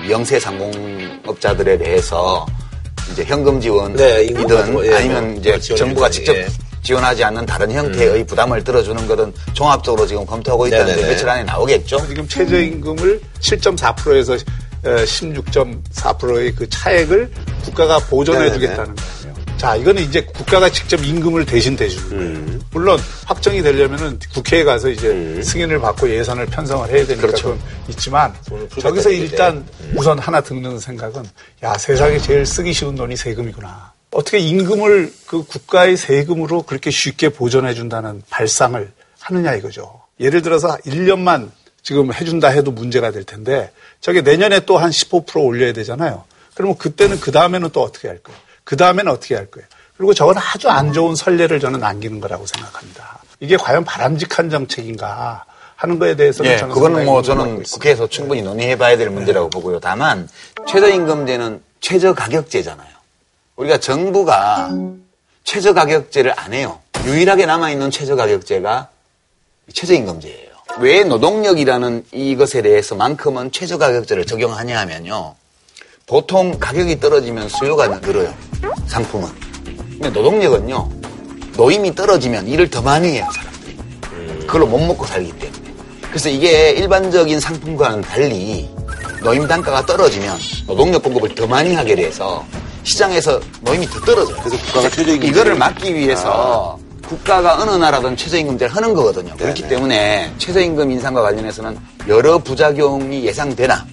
미영세 0.00 0.38
상공업자들에 0.38 1.76
대해서 1.76 2.46
이제 3.10 3.24
현금 3.24 3.60
지원이든 3.60 4.04
네, 4.04 4.28
예, 4.28 4.94
아니면 4.94 5.30
뭐 5.30 5.40
이제 5.40 5.58
정부가 5.58 6.08
직접 6.08 6.36
예. 6.36 6.46
지원하지 6.82 7.24
않는 7.24 7.46
다른 7.46 7.72
형태의 7.72 8.20
음. 8.20 8.26
부담을 8.26 8.62
들어주는 8.62 9.08
것은 9.08 9.34
종합적으로 9.54 10.06
지금 10.06 10.24
검토하고 10.24 10.68
있다는데 10.68 10.92
네네네. 10.94 11.08
며칠 11.08 11.28
안에 11.28 11.42
나오겠죠. 11.42 12.06
지금 12.06 12.28
최저임금을 12.28 13.20
7.4%에서 13.40 14.36
16.4%의 14.84 16.54
그 16.54 16.68
차액을 16.68 17.30
국가가 17.64 17.98
보존해 17.98 18.52
주겠다는 18.52 18.94
거예요. 18.94 19.17
자, 19.58 19.74
이거는 19.74 20.02
이제 20.04 20.22
국가가 20.22 20.70
직접 20.70 21.04
임금을 21.04 21.44
대신 21.44 21.74
대주는 21.74 22.08
거예요. 22.10 22.22
음. 22.22 22.62
물론 22.70 22.98
확정이 23.26 23.60
되려면은 23.60 24.20
국회에 24.32 24.62
가서 24.62 24.88
이제 24.88 25.08
음. 25.08 25.42
승인을 25.42 25.80
받고 25.80 26.08
예산을 26.08 26.46
편성을 26.46 26.88
해야 26.88 27.04
되니까 27.04 27.26
그렇죠. 27.26 27.58
있지만 27.88 28.32
저기서 28.80 29.10
일단 29.10 29.66
음. 29.80 29.94
우선 29.96 30.16
하나 30.20 30.40
듣는 30.40 30.78
생각은 30.78 31.24
야, 31.64 31.74
세상에 31.76 32.18
제일 32.18 32.46
쓰기 32.46 32.72
쉬운 32.72 32.94
돈이 32.94 33.16
세금이구나. 33.16 33.92
어떻게 34.12 34.38
임금을 34.38 35.12
그 35.26 35.42
국가의 35.42 35.96
세금으로 35.96 36.62
그렇게 36.62 36.90
쉽게 36.92 37.28
보존해 37.30 37.74
준다는 37.74 38.22
발상을 38.30 38.92
하느냐 39.20 39.54
이거죠. 39.56 40.00
예를 40.20 40.40
들어서 40.40 40.76
1년만 40.86 41.50
지금 41.82 42.12
해준다 42.12 42.48
해도 42.48 42.70
문제가 42.70 43.10
될 43.10 43.24
텐데 43.24 43.72
저게 44.00 44.20
내년에 44.22 44.60
또 44.60 44.78
한 44.78 44.90
15% 44.90 45.44
올려야 45.44 45.72
되잖아요. 45.72 46.24
그러면 46.54 46.76
그때는 46.78 47.18
그 47.18 47.32
다음에는 47.32 47.70
또 47.72 47.82
어떻게 47.82 48.06
할 48.08 48.18
거예요? 48.18 48.38
그 48.68 48.76
다음에는 48.76 49.10
어떻게 49.10 49.34
할 49.34 49.46
거예요? 49.46 49.66
그리고 49.96 50.12
저건 50.12 50.36
아주 50.36 50.68
안 50.68 50.92
좋은 50.92 51.14
선례를 51.14 51.58
저는 51.58 51.80
남기는 51.80 52.20
거라고 52.20 52.44
생각합니다. 52.44 53.18
이게 53.40 53.56
과연 53.56 53.82
바람직한 53.82 54.50
정책인가 54.50 55.46
하는 55.74 55.98
거에 55.98 56.16
대해서는 56.16 56.50
예, 56.50 56.58
저는 56.58 56.74
그거는 56.74 57.06
뭐 57.06 57.22
저는 57.22 57.62
국회에서 57.62 58.10
충분히 58.10 58.42
논의해봐야 58.42 58.98
될 58.98 59.08
문제라고 59.08 59.48
네. 59.48 59.50
보고요. 59.50 59.80
다만 59.80 60.28
최저임금제는 60.66 61.62
최저가격제잖아요. 61.80 62.90
우리가 63.56 63.78
정부가 63.78 64.70
최저가격제를 65.44 66.38
안 66.38 66.52
해요. 66.52 66.78
유일하게 67.06 67.46
남아있는 67.46 67.90
최저가격제가 67.90 68.90
최저임금제예요. 69.72 70.50
왜 70.80 71.04
노동력이라는 71.04 72.04
이것에 72.12 72.60
대해서만큼은 72.60 73.50
최저가격제를 73.50 74.26
적용하냐 74.26 74.78
하면요. 74.78 75.36
보통 76.08 76.58
가격이 76.58 77.00
떨어지면 77.00 77.50
수요가 77.50 77.86
늘어요. 77.86 78.34
상품은. 78.86 79.28
근데 79.90 80.08
노동력은요. 80.08 80.88
노임이 81.56 81.94
떨어지면 81.94 82.48
일을 82.48 82.70
더 82.70 82.80
많이 82.80 83.12
해요, 83.12 83.26
사람들이. 83.34 83.76
그걸로 84.46 84.66
못 84.66 84.78
먹고 84.78 85.04
살기 85.04 85.32
때문에. 85.38 85.62
그래서 86.08 86.30
이게 86.30 86.70
일반적인 86.70 87.38
상품과는 87.38 88.00
달리 88.00 88.70
노임 89.22 89.46
단가가 89.46 89.84
떨어지면 89.84 90.38
노동력 90.66 91.02
공급을 91.02 91.34
더 91.34 91.46
많이 91.46 91.74
하게 91.74 91.94
돼서 91.94 92.42
시장에서 92.84 93.38
노임이 93.60 93.86
더 93.86 94.00
떨어져요. 94.00 94.36
그래서 94.42 94.56
국가가 94.64 94.88
최저임금 94.88 95.28
이거를 95.28 95.56
막기 95.56 95.94
위해서 95.94 96.78
아. 96.80 97.06
국가가 97.06 97.60
어느 97.60 97.70
나라든 97.72 98.16
최저임금제를 98.16 98.74
하는 98.74 98.94
거거든요. 98.94 99.28
네네. 99.36 99.36
그렇기 99.36 99.68
때문에 99.68 100.32
최저임금 100.38 100.90
인상과 100.90 101.20
관련해서는 101.20 101.76
여러 102.06 102.38
부작용이 102.38 103.24
예상되나 103.26 103.84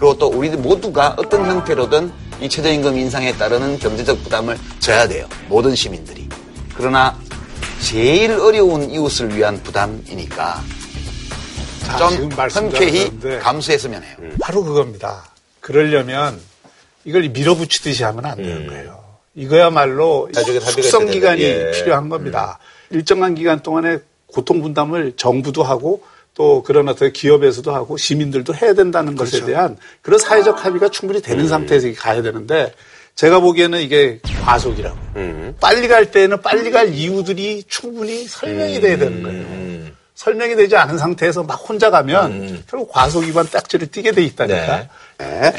그리고 0.00 0.16
또 0.16 0.28
우리들 0.28 0.58
모두가 0.58 1.14
어떤 1.18 1.44
형태로든 1.44 2.10
이 2.40 2.48
최저임금 2.48 2.96
인상에 2.96 3.36
따르는 3.36 3.78
경제적 3.78 4.22
부담을 4.22 4.56
져야 4.78 5.06
돼요. 5.06 5.28
모든 5.46 5.74
시민들이. 5.74 6.26
그러나 6.74 7.14
제일 7.82 8.32
어려운 8.32 8.90
이웃을 8.90 9.36
위한 9.36 9.62
부담이니까 9.62 10.62
자, 11.86 11.98
좀 11.98 12.30
흔쾌히 12.32 13.10
감수했으면 13.40 14.02
해요. 14.02 14.16
음. 14.20 14.38
바로 14.40 14.64
그겁니다. 14.64 15.22
그러려면 15.60 16.40
이걸 17.04 17.28
밀어붙이듯이 17.28 18.02
하면 18.04 18.24
안 18.24 18.38
되는 18.38 18.56
음. 18.62 18.66
거예요. 18.68 19.04
이거야말로 19.34 20.30
숙성 20.62 21.06
기간이 21.10 21.42
예. 21.42 21.72
필요한 21.72 22.08
겁니다. 22.08 22.58
음. 22.90 22.96
일정한 22.96 23.34
기간 23.34 23.62
동안에 23.62 23.98
고통 24.28 24.62
분담을 24.62 25.12
정부도 25.16 25.62
하고 25.62 26.02
또 26.34 26.62
그런 26.62 26.88
어떤 26.88 27.12
기업에서도 27.12 27.72
하고 27.72 27.96
시민들도 27.96 28.54
해야 28.54 28.74
된다는 28.74 29.14
그렇죠. 29.14 29.38
것에 29.38 29.46
대한 29.46 29.76
그런 30.02 30.18
사회적 30.18 30.64
합의가 30.64 30.88
충분히 30.88 31.20
되는 31.20 31.44
음. 31.44 31.48
상태에서 31.48 31.92
가야 31.96 32.22
되는데 32.22 32.72
제가 33.14 33.40
보기에는 33.40 33.80
이게 33.80 34.20
과속이라고. 34.44 34.96
음. 35.16 35.56
빨리 35.60 35.88
갈 35.88 36.10
때는 36.10 36.40
빨리 36.40 36.70
갈 36.70 36.94
이유들이 36.94 37.64
충분히 37.68 38.24
설명이 38.24 38.80
돼야 38.80 38.96
되는 38.96 39.22
거예요. 39.22 39.40
음. 39.40 39.96
설명이 40.14 40.54
되지 40.54 40.76
않은 40.76 40.98
상태에서 40.98 41.42
막 41.42 41.54
혼자 41.54 41.90
가면 41.90 42.32
음. 42.32 42.62
결국 42.68 42.90
과속 42.92 43.24
위반 43.24 43.46
딱지를 43.46 43.88
띄게 43.88 44.12
돼 44.12 44.22
있다니까. 44.22 44.76
네. 44.78 44.88
네. 45.20 45.52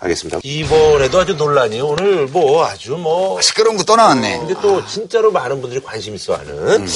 알겠습니다. 0.00 0.38
이번에도 0.44 1.18
아주 1.20 1.34
논란이 1.34 1.80
오늘 1.80 2.26
뭐 2.28 2.64
아주 2.64 2.92
뭐 2.92 3.40
시끄러운 3.40 3.76
거 3.76 3.82
또 3.82 3.96
나왔네. 3.96 4.38
근데 4.38 4.54
또 4.62 4.84
진짜로 4.86 5.32
많은 5.32 5.60
분들이 5.60 5.80
관심 5.82 6.14
있어하는 6.14 6.52
음. 6.82 6.86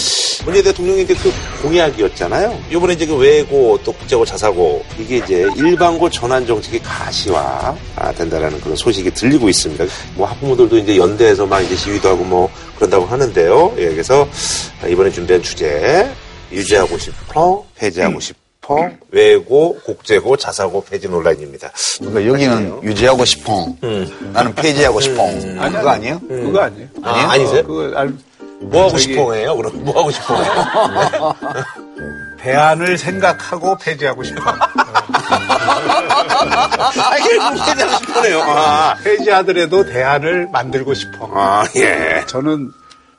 문재인 0.44 0.62
대통령이 0.64 1.02
이제 1.02 1.14
그 1.14 1.32
공약이었잖아요. 1.62 2.64
이번에 2.70 2.92
이제 2.92 3.06
그 3.06 3.16
외고 3.16 3.78
또 3.82 3.92
국제고 3.92 4.24
자사고 4.24 4.84
이게 4.98 5.16
이제 5.18 5.48
일반고 5.56 6.10
전환 6.10 6.46
정책이 6.46 6.80
가시화 6.80 7.74
된다라는 8.16 8.60
그런 8.60 8.76
소식이 8.76 9.10
들리고 9.14 9.48
있습니다. 9.48 9.84
뭐 10.14 10.28
학부모들도 10.28 10.76
이제 10.78 10.96
연대에서 10.96 11.46
막 11.46 11.60
이제 11.60 11.74
시위도 11.74 12.08
하고 12.10 12.22
뭐 12.24 12.50
그런다고 12.76 13.06
하는데요. 13.06 13.74
예, 13.78 13.88
그래서 13.88 14.28
이번에 14.86 15.10
준비한 15.10 15.42
주제 15.42 16.08
유지하고 16.52 16.98
싶어 16.98 17.64
폐지하고 17.76 18.20
싶어. 18.20 18.41
싶어 18.78 18.90
외고 19.10 19.78
국제고 19.84 20.36
자사고 20.36 20.84
폐지 20.84 21.08
논란입니다. 21.08 21.70
그러니까 21.98 22.26
여기는 22.26 22.82
유지하고 22.82 23.24
싶어. 23.24 23.66
음. 23.82 24.32
나는 24.32 24.54
폐지하고 24.54 25.00
싶어. 25.00 25.24
음. 25.24 25.58
아니, 25.60 25.74
그거 25.74 25.90
아니에요? 25.90 26.20
음. 26.30 26.44
그거 26.46 26.60
아니에요? 26.60 26.88
아니에요? 27.02 27.26
아, 27.28 27.36
니세요 27.36 27.62
그거 27.66 27.92
알... 27.96 28.12
뭐 28.60 28.86
하고 28.86 28.96
싶어해요? 28.98 29.56
그럼 29.56 29.84
뭐 29.84 29.98
하고 29.98 30.10
싶어해요? 30.10 31.34
대안을 32.40 32.98
생각하고 32.98 33.76
폐지하고 33.78 34.24
싶어. 34.24 34.42
아, 34.50 34.60
결국 37.18 37.64
폐지하고 37.66 38.04
싶어네요. 38.04 38.42
아. 38.42 38.96
폐지하더라도 39.02 39.84
대안을 39.86 40.48
만들고 40.52 40.94
싶어. 40.94 41.30
아, 41.34 41.64
예. 41.76 42.24
저는 42.26 42.72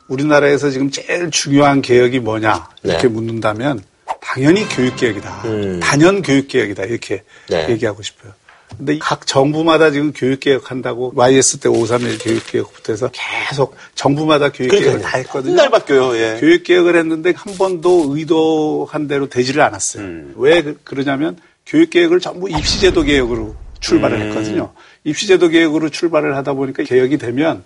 우리나라에서 0.07 0.69
지금 0.69 0.91
제일 0.91 1.31
중요한 1.31 1.81
개혁이 1.81 2.19
뭐냐 2.19 2.67
이렇게 2.83 3.03
네. 3.03 3.07
묻는다면 3.07 3.83
당연히 4.23 4.67
교육개혁이다. 4.67 5.41
음. 5.45 5.79
단연 5.81 6.21
교육개혁이다. 6.21 6.85
이렇게 6.85 7.23
네. 7.49 7.67
얘기하고 7.69 8.01
싶어요. 8.01 8.33
근데 8.77 8.97
각 8.97 9.27
정부마다 9.27 9.91
지금 9.91 10.13
교육개혁 10.13 10.71
한다고 10.71 11.11
YS 11.15 11.59
때 11.59 11.69
531 11.69 12.17
교육개혁부터 12.19 12.93
해서 12.93 13.09
계속 13.11 13.75
정부마다 13.93 14.51
교육개혁을 14.51 15.01
다 15.01 15.17
했거든요. 15.19 15.55
날 15.55 15.69
바뀌어요. 15.69 16.17
예. 16.17 16.37
교육개혁을 16.39 16.95
했는데 16.95 17.33
한 17.35 17.55
번도 17.55 18.15
의도한 18.15 19.07
대로 19.07 19.29
되지를 19.29 19.61
않았어요. 19.61 20.03
음. 20.03 20.33
왜 20.37 20.63
그, 20.63 20.79
그러냐면 20.83 21.37
교육개혁을 21.67 22.19
전부 22.19 22.49
입시제도 22.49 23.03
개혁으로 23.03 23.55
출발을 23.79 24.19
음. 24.19 24.27
했거든요. 24.29 24.73
입시제도 25.03 25.49
개혁으로 25.49 25.89
출발을 25.89 26.35
하다 26.37 26.53
보니까 26.53 26.83
개혁이 26.83 27.17
되면 27.17 27.63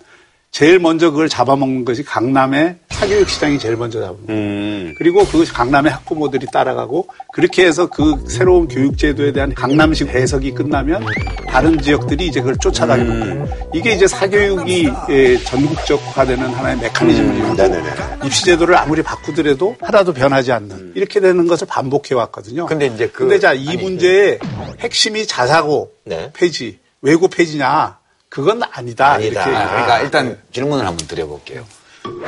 제일 0.50 0.78
먼저 0.78 1.10
그걸 1.10 1.28
잡아먹는 1.28 1.84
것이 1.84 2.02
강남의 2.04 2.76
사교육 2.98 3.28
시장이 3.28 3.60
제일 3.60 3.76
먼저 3.76 4.00
잡아먹는 4.00 4.28
음. 4.28 4.94
그리고 4.98 5.24
그 5.24 5.44
강남의 5.44 5.92
학부모들이 5.92 6.48
따라가고 6.52 7.06
그렇게 7.32 7.64
해서 7.64 7.86
그 7.86 8.24
새로운 8.28 8.66
교육제도에 8.66 9.32
대한 9.32 9.54
강남식 9.54 10.08
해석이 10.08 10.50
끝나면 10.50 11.06
다른 11.48 11.80
지역들이 11.80 12.26
이제 12.26 12.40
그걸 12.40 12.56
쫓아가게 12.56 13.02
음. 13.02 13.20
되고 13.20 13.68
이게 13.72 13.92
이제 13.92 14.08
사교육이 14.08 14.90
예, 15.10 15.38
전국적화되는 15.38 16.44
하나의 16.48 16.78
메커니즘을 16.78 17.34
음. 17.34 18.24
입시제도를 18.24 18.76
아무리 18.76 19.04
바꾸더라도 19.04 19.76
하나도 19.80 20.12
변하지 20.12 20.50
않는 20.50 20.70
음. 20.72 20.92
이렇게 20.96 21.20
되는 21.20 21.46
것을 21.46 21.68
반복해 21.68 22.16
왔거든요. 22.16 22.66
근데 22.66 22.86
이제 22.86 23.06
그 23.06 23.20
근데 23.20 23.38
자이 23.38 23.76
문제의 23.76 24.40
핵심이 24.80 25.24
자사고 25.24 25.92
네. 26.02 26.32
폐지, 26.34 26.80
외고 27.00 27.28
폐지냐 27.28 27.96
그건 28.28 28.60
아니다. 28.72 29.12
아니다. 29.12 29.44
이렇게 29.44 29.50
그러니까 29.50 30.00
일단 30.00 30.38
질문을 30.50 30.84
한번 30.84 31.06
드려볼게요. 31.06 31.64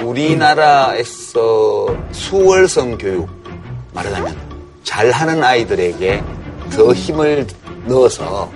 우리나라에서 0.03 1.87
수월성 2.12 2.99
교육 2.99 3.28
말하자면 3.93 4.37
잘하는 4.85 5.43
아이들에게 5.43 6.22
더 6.70 6.93
힘을 6.93 7.47
넣어서 7.87 8.51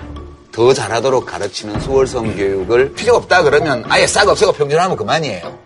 더 0.53 0.73
잘하도록 0.73 1.27
가르치는 1.27 1.81
수월성 1.81 2.37
교육을 2.37 2.93
필요 2.95 3.17
없다 3.17 3.43
그러면 3.43 3.85
아예 3.89 4.07
싹 4.07 4.29
없애고 4.29 4.53
평준하면 4.53 4.97
그만이에요. 4.97 5.59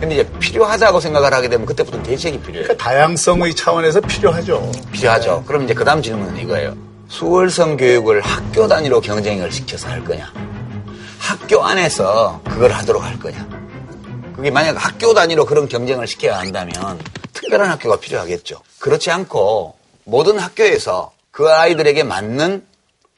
근데 0.00 0.14
이제 0.14 0.30
필요하다고 0.38 0.98
생각을 0.98 1.34
하게 1.34 1.50
되면 1.50 1.66
그때부터 1.66 2.02
대책이 2.02 2.40
필요해요. 2.40 2.62
그러니까 2.64 2.82
다양성의 2.82 3.54
차원에서 3.54 4.00
필요하죠. 4.00 4.72
필요하죠. 4.92 5.36
네. 5.40 5.42
그럼 5.46 5.64
이제 5.64 5.74
그 5.74 5.84
다음 5.84 6.00
질문은 6.00 6.38
이거예요. 6.38 6.74
수월성 7.08 7.76
교육을 7.76 8.22
학교 8.22 8.66
단위로 8.66 9.02
경쟁을 9.02 9.52
시켜서 9.52 9.88
할 9.88 10.02
거냐? 10.02 10.32
학교 11.18 11.62
안에서 11.62 12.40
그걸 12.48 12.70
하도록 12.72 13.04
할 13.04 13.18
거냐. 13.18 13.59
그게 14.40 14.50
만약 14.50 14.82
학교 14.82 15.12
단위로 15.12 15.44
그런 15.44 15.68
경쟁을 15.68 16.06
시켜야 16.06 16.38
한다면 16.38 16.98
특별한 17.34 17.68
학교가 17.72 18.00
필요하겠죠. 18.00 18.62
그렇지 18.78 19.10
않고 19.10 19.74
모든 20.04 20.38
학교에서 20.38 21.12
그 21.30 21.50
아이들에게 21.50 22.02
맞는 22.04 22.66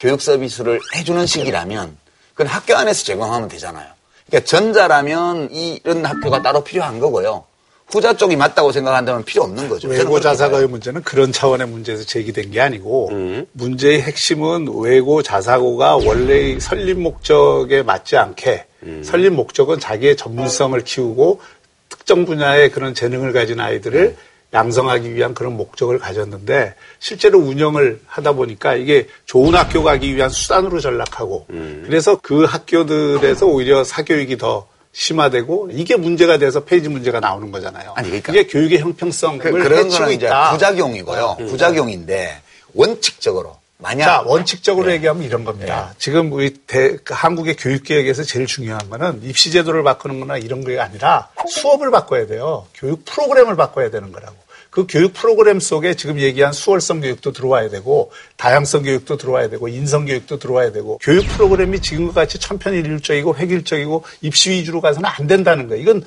교육 0.01 0.21
서비스를 0.21 0.81
해주는 0.97 1.25
식이라면 1.25 1.95
그건 2.33 2.47
학교 2.47 2.75
안에서 2.75 3.05
제공하면 3.05 3.47
되잖아요. 3.47 3.87
그러니까 4.27 4.49
전자라면 4.49 5.51
이런 5.51 6.05
학교가 6.05 6.41
따로 6.41 6.61
필요한 6.61 6.99
거고요. 6.99 7.45
후자 7.93 8.17
쪽이 8.17 8.35
맞다고 8.35 8.71
생각한다면 8.71 9.23
필요 9.23 9.43
없는 9.43 9.69
거죠. 9.69 9.87
외고 9.87 10.19
자사고의 10.19 10.67
문제는 10.67 11.03
그런 11.03 11.31
차원의 11.31 11.67
문제에서 11.67 12.03
제기된 12.03 12.49
게 12.49 12.59
아니고 12.59 13.09
음. 13.11 13.45
문제의 13.51 14.01
핵심은 14.01 14.67
외고 14.81 15.21
자사고가 15.21 15.97
원래의 15.97 16.59
설립 16.59 16.99
목적에 16.99 17.83
맞지 17.83 18.17
않게 18.17 18.65
음. 18.83 19.03
설립 19.03 19.33
목적은 19.33 19.79
자기의 19.79 20.17
전문성을 20.17 20.83
키우고 20.83 21.39
특정 21.87 22.25
분야의 22.25 22.71
그런 22.71 22.95
재능을 22.95 23.31
가진 23.31 23.59
아이들을 23.59 24.01
음. 24.01 24.17
양성하기 24.55 25.13
위한 25.13 25.35
그런 25.35 25.55
목적을 25.55 25.99
가졌는데 25.99 26.73
실제로 26.97 27.37
운영을 27.39 27.99
하다 28.07 28.33
보니까 28.33 28.73
이게 28.73 29.07
좋은 29.25 29.53
학교 29.53 29.83
가기 29.83 30.15
위한 30.15 30.29
수단으로 30.29 30.79
전락하고 30.79 31.45
음. 31.51 31.83
그래서 31.85 32.17
그 32.21 32.43
학교들에서 32.43 33.45
오히려 33.45 33.83
사교육이 33.83 34.37
더 34.39 34.67
심화되고 34.93 35.69
이게 35.73 35.95
문제가 35.95 36.37
돼서 36.37 36.63
폐지 36.63 36.87
문제가 36.87 37.19
나오는 37.19 37.51
거잖아요. 37.51 37.93
아니, 37.95 38.09
그러니까 38.09 38.31
이게 38.31 38.47
교육의 38.47 38.79
형평성을 38.79 39.39
그, 39.39 39.51
그런 39.51 39.87
이제 39.87 40.27
있다. 40.27 40.51
부작용이고요. 40.51 41.37
음. 41.39 41.47
부작용인데 41.47 42.41
원칙적으로 42.73 43.57
만약 43.79 44.05
자 44.05 44.21
원칙적으로 44.25 44.87
네. 44.87 44.93
얘기하면 44.93 45.23
이런 45.23 45.43
겁니다. 45.43 45.89
네. 45.89 45.95
지금 45.97 46.31
우리 46.31 46.53
대, 46.65 46.95
그 47.03 47.13
한국의 47.13 47.57
교육 47.57 47.83
계획에서 47.83 48.23
제일 48.23 48.45
중요한 48.45 48.89
거는 48.89 49.21
입시 49.23 49.51
제도를 49.51 49.83
바꾸는 49.83 50.19
거나 50.21 50.37
이런 50.37 50.63
게 50.63 50.79
아니라 50.79 51.29
수업을 51.49 51.91
바꿔야 51.91 52.25
돼요. 52.27 52.67
교육 52.75 53.03
프로그램을 53.03 53.55
바꿔야 53.55 53.89
되는 53.89 54.11
거라고. 54.11 54.35
그 54.73 54.87
교육 54.89 55.13
프로그램 55.13 55.59
속에 55.59 55.93
지금 55.93 56.19
얘기한 56.19 56.51
수월성 56.51 57.01
교육도 57.01 57.31
들어와야 57.31 57.69
되고 57.69 58.11
다양성 58.37 58.81
교육도 58.83 59.17
들어와야 59.17 59.47
되고 59.47 59.67
인성 59.67 60.05
교육도 60.05 60.39
들어와야 60.39 60.71
되고 60.71 60.97
교육 61.01 61.27
프로그램이 61.27 61.79
지금과 61.79 62.13
같이 62.13 62.39
천편일률적이고 62.39 63.35
획일적이고 63.35 64.03
입시 64.21 64.49
위주로 64.49 64.81
가서는 64.81 65.07
안 65.07 65.27
된다는 65.27 65.67
거예요. 65.67 65.81
이건 65.81 66.03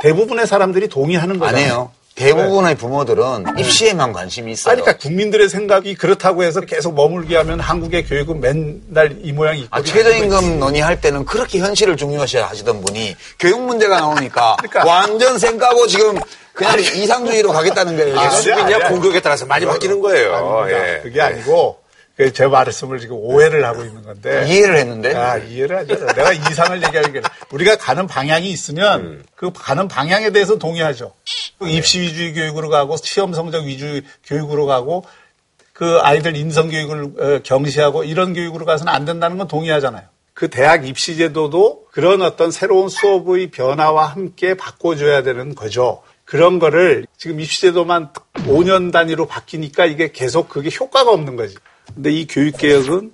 대부분의 0.00 0.46
사람들이 0.46 0.88
동의하는 0.88 1.38
거예요. 1.38 1.54
아니에요. 1.54 1.90
대부분의 2.16 2.76
부모들은 2.76 3.44
네. 3.56 3.62
입시에만 3.62 4.14
관심이 4.14 4.50
있어요. 4.52 4.74
그러니까 4.76 4.96
국민들의 4.96 5.50
생각이 5.50 5.94
그렇다고 5.94 6.44
해서 6.44 6.62
계속 6.62 6.94
머물게 6.94 7.36
하면 7.36 7.60
한국의 7.60 8.06
교육은 8.06 8.40
맨날 8.40 9.18
이 9.22 9.32
모양이 9.32 9.60
있고. 9.60 9.76
아, 9.76 9.82
최저임금 9.82 10.58
논의할 10.58 10.98
때는 11.02 11.26
그렇게 11.26 11.58
현실을 11.58 11.98
중요시 11.98 12.38
하시던 12.38 12.80
분이 12.80 13.14
교육 13.38 13.60
문제가 13.60 14.00
나오니까 14.00 14.56
그러니까. 14.64 14.86
완전 14.90 15.38
생각하고 15.38 15.86
지금 15.86 16.18
그냥 16.56 16.72
아니, 16.72 16.82
이상주의로 16.82 17.52
가겠다는 17.52 17.96
거예요. 17.98 18.18
아, 18.18 18.30
수빈이야 18.30 18.88
공격에 18.88 19.20
따라서 19.20 19.44
많이 19.44 19.66
바뀌는 19.66 20.00
거예요. 20.00 20.66
예. 20.70 21.00
그게 21.02 21.20
아니고 21.20 21.78
그제 22.16 22.46
말씀을 22.46 22.98
지금 22.98 23.16
오해를 23.16 23.62
하고 23.66 23.84
있는 23.84 24.02
건데 24.02 24.46
이해를 24.48 24.78
했는데 24.78 25.14
아 25.14 25.36
이해를 25.36 25.76
하죠. 25.76 26.06
내가 26.14 26.32
이상을 26.32 26.82
얘기하는 26.82 27.12
게 27.12 27.20
우리가 27.50 27.76
가는 27.76 28.06
방향이 28.06 28.48
있으면 28.48 29.00
음. 29.00 29.22
그 29.34 29.50
가는 29.54 29.86
방향에 29.86 30.30
대해서 30.30 30.56
동의하죠. 30.56 31.12
입시 31.60 32.00
위주의 32.00 32.32
교육으로 32.32 32.70
가고 32.70 32.96
시험 32.96 33.34
성적 33.34 33.64
위주 33.64 34.00
교육으로 34.24 34.64
가고 34.64 35.04
그 35.74 35.98
아이들 36.00 36.36
인성 36.36 36.70
교육을 36.70 37.04
어, 37.20 37.40
경시하고 37.42 38.04
이런 38.04 38.32
교육으로 38.32 38.64
가서는 38.64 38.90
안 38.90 39.04
된다는 39.04 39.36
건 39.36 39.46
동의하잖아요. 39.46 40.04
그 40.32 40.48
대학 40.48 40.88
입시 40.88 41.18
제도도 41.18 41.84
그런 41.92 42.22
어떤 42.22 42.50
새로운 42.50 42.88
수업의 42.88 43.50
변화와 43.50 44.06
함께 44.06 44.54
바꿔줘야 44.54 45.22
되는 45.22 45.54
거죠. 45.54 46.02
그런 46.26 46.58
거를 46.58 47.06
지금 47.16 47.40
입시제도만 47.40 48.10
5년 48.34 48.92
단위로 48.92 49.26
바뀌니까 49.26 49.86
이게 49.86 50.10
계속 50.12 50.48
그게 50.48 50.68
효과가 50.68 51.10
없는 51.10 51.36
거지. 51.36 51.54
근데 51.94 52.10
이 52.10 52.26
교육개혁은 52.26 53.12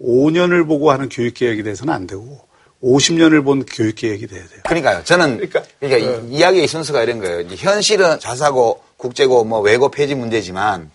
5년을 0.00 0.66
보고 0.66 0.90
하는 0.90 1.08
교육개혁이 1.08 1.62
돼서는 1.62 1.92
안 1.92 2.06
되고 2.06 2.40
50년을 2.82 3.44
본 3.44 3.64
교육개혁이 3.64 4.26
돼야 4.26 4.40
돼요. 4.40 4.60
그러니까요. 4.64 5.04
저는 5.04 5.36
그러니까, 5.36 5.62
그러니까 5.78 6.22
네. 6.22 6.28
이야기의 6.30 6.66
순서가 6.66 7.02
이런 7.02 7.20
거예요. 7.20 7.46
현실은 7.50 8.18
자사고, 8.18 8.82
국제고, 8.96 9.44
뭐 9.44 9.60
외고 9.60 9.90
폐지 9.90 10.14
문제지만 10.14 10.90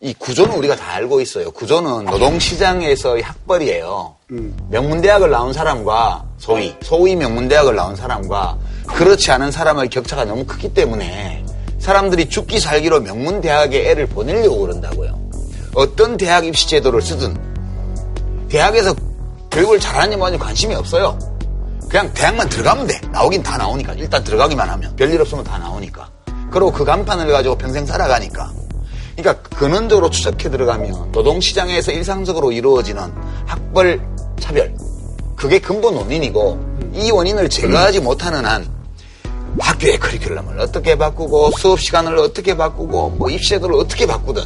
이 0.00 0.14
구조는 0.14 0.56
우리가 0.56 0.74
다 0.74 0.94
알고 0.94 1.20
있어요. 1.20 1.50
구조는 1.52 2.06
노동시장에서의 2.06 3.22
학벌이에요. 3.22 4.16
음. 4.32 4.56
명문대학을 4.70 5.30
나온 5.30 5.52
사람과 5.52 6.24
소위, 6.38 6.74
소위 6.82 7.14
명문대학을 7.14 7.76
나온 7.76 7.94
사람과 7.94 8.58
그렇지 8.94 9.30
않은 9.32 9.50
사람의 9.50 9.88
격차가 9.88 10.24
너무 10.24 10.44
크기 10.44 10.72
때문에 10.72 11.44
사람들이 11.78 12.28
죽기 12.28 12.60
살기로 12.60 13.00
명문 13.00 13.40
대학에 13.40 13.90
애를 13.90 14.06
보내려고 14.06 14.60
그런다고요. 14.60 15.18
어떤 15.74 16.16
대학 16.16 16.44
입시 16.44 16.68
제도를 16.68 17.02
쓰든 17.02 17.34
대학에서 18.48 18.94
교육을 19.50 19.80
잘하는 19.80 20.18
뭐니 20.18 20.38
관심이 20.38 20.74
없어요. 20.74 21.18
그냥 21.88 22.12
대학만 22.14 22.48
들어가면 22.48 22.86
돼. 22.86 23.00
나오긴 23.10 23.42
다 23.42 23.58
나오니까. 23.58 23.94
일단 23.94 24.22
들어가기만 24.24 24.68
하면. 24.68 24.96
별일 24.96 25.20
없으면 25.20 25.44
다 25.44 25.58
나오니까. 25.58 26.08
그리고 26.50 26.70
그 26.72 26.84
간판을 26.84 27.30
가지고 27.30 27.56
평생 27.56 27.84
살아가니까. 27.84 28.50
그러니까 29.16 29.42
근원적으로 29.50 30.08
추적해 30.08 30.50
들어가면 30.50 31.12
노동시장에서 31.12 31.92
일상적으로 31.92 32.52
이루어지는 32.52 33.12
학벌 33.46 34.00
차별. 34.40 34.74
그게 35.36 35.58
근본 35.58 35.96
원인이고 35.96 36.92
이 36.94 37.10
원인을 37.10 37.48
제거하지 37.50 38.00
못하는 38.00 38.44
한 38.46 38.71
학교의 39.58 39.98
커리큘럼을 39.98 40.58
어떻게 40.58 40.96
바꾸고 40.96 41.52
수업 41.58 41.80
시간을 41.80 42.16
어떻게 42.18 42.56
바꾸고 42.56 43.10
뭐 43.10 43.30
입시제도를 43.30 43.76
어떻게 43.76 44.06
바꾸든 44.06 44.42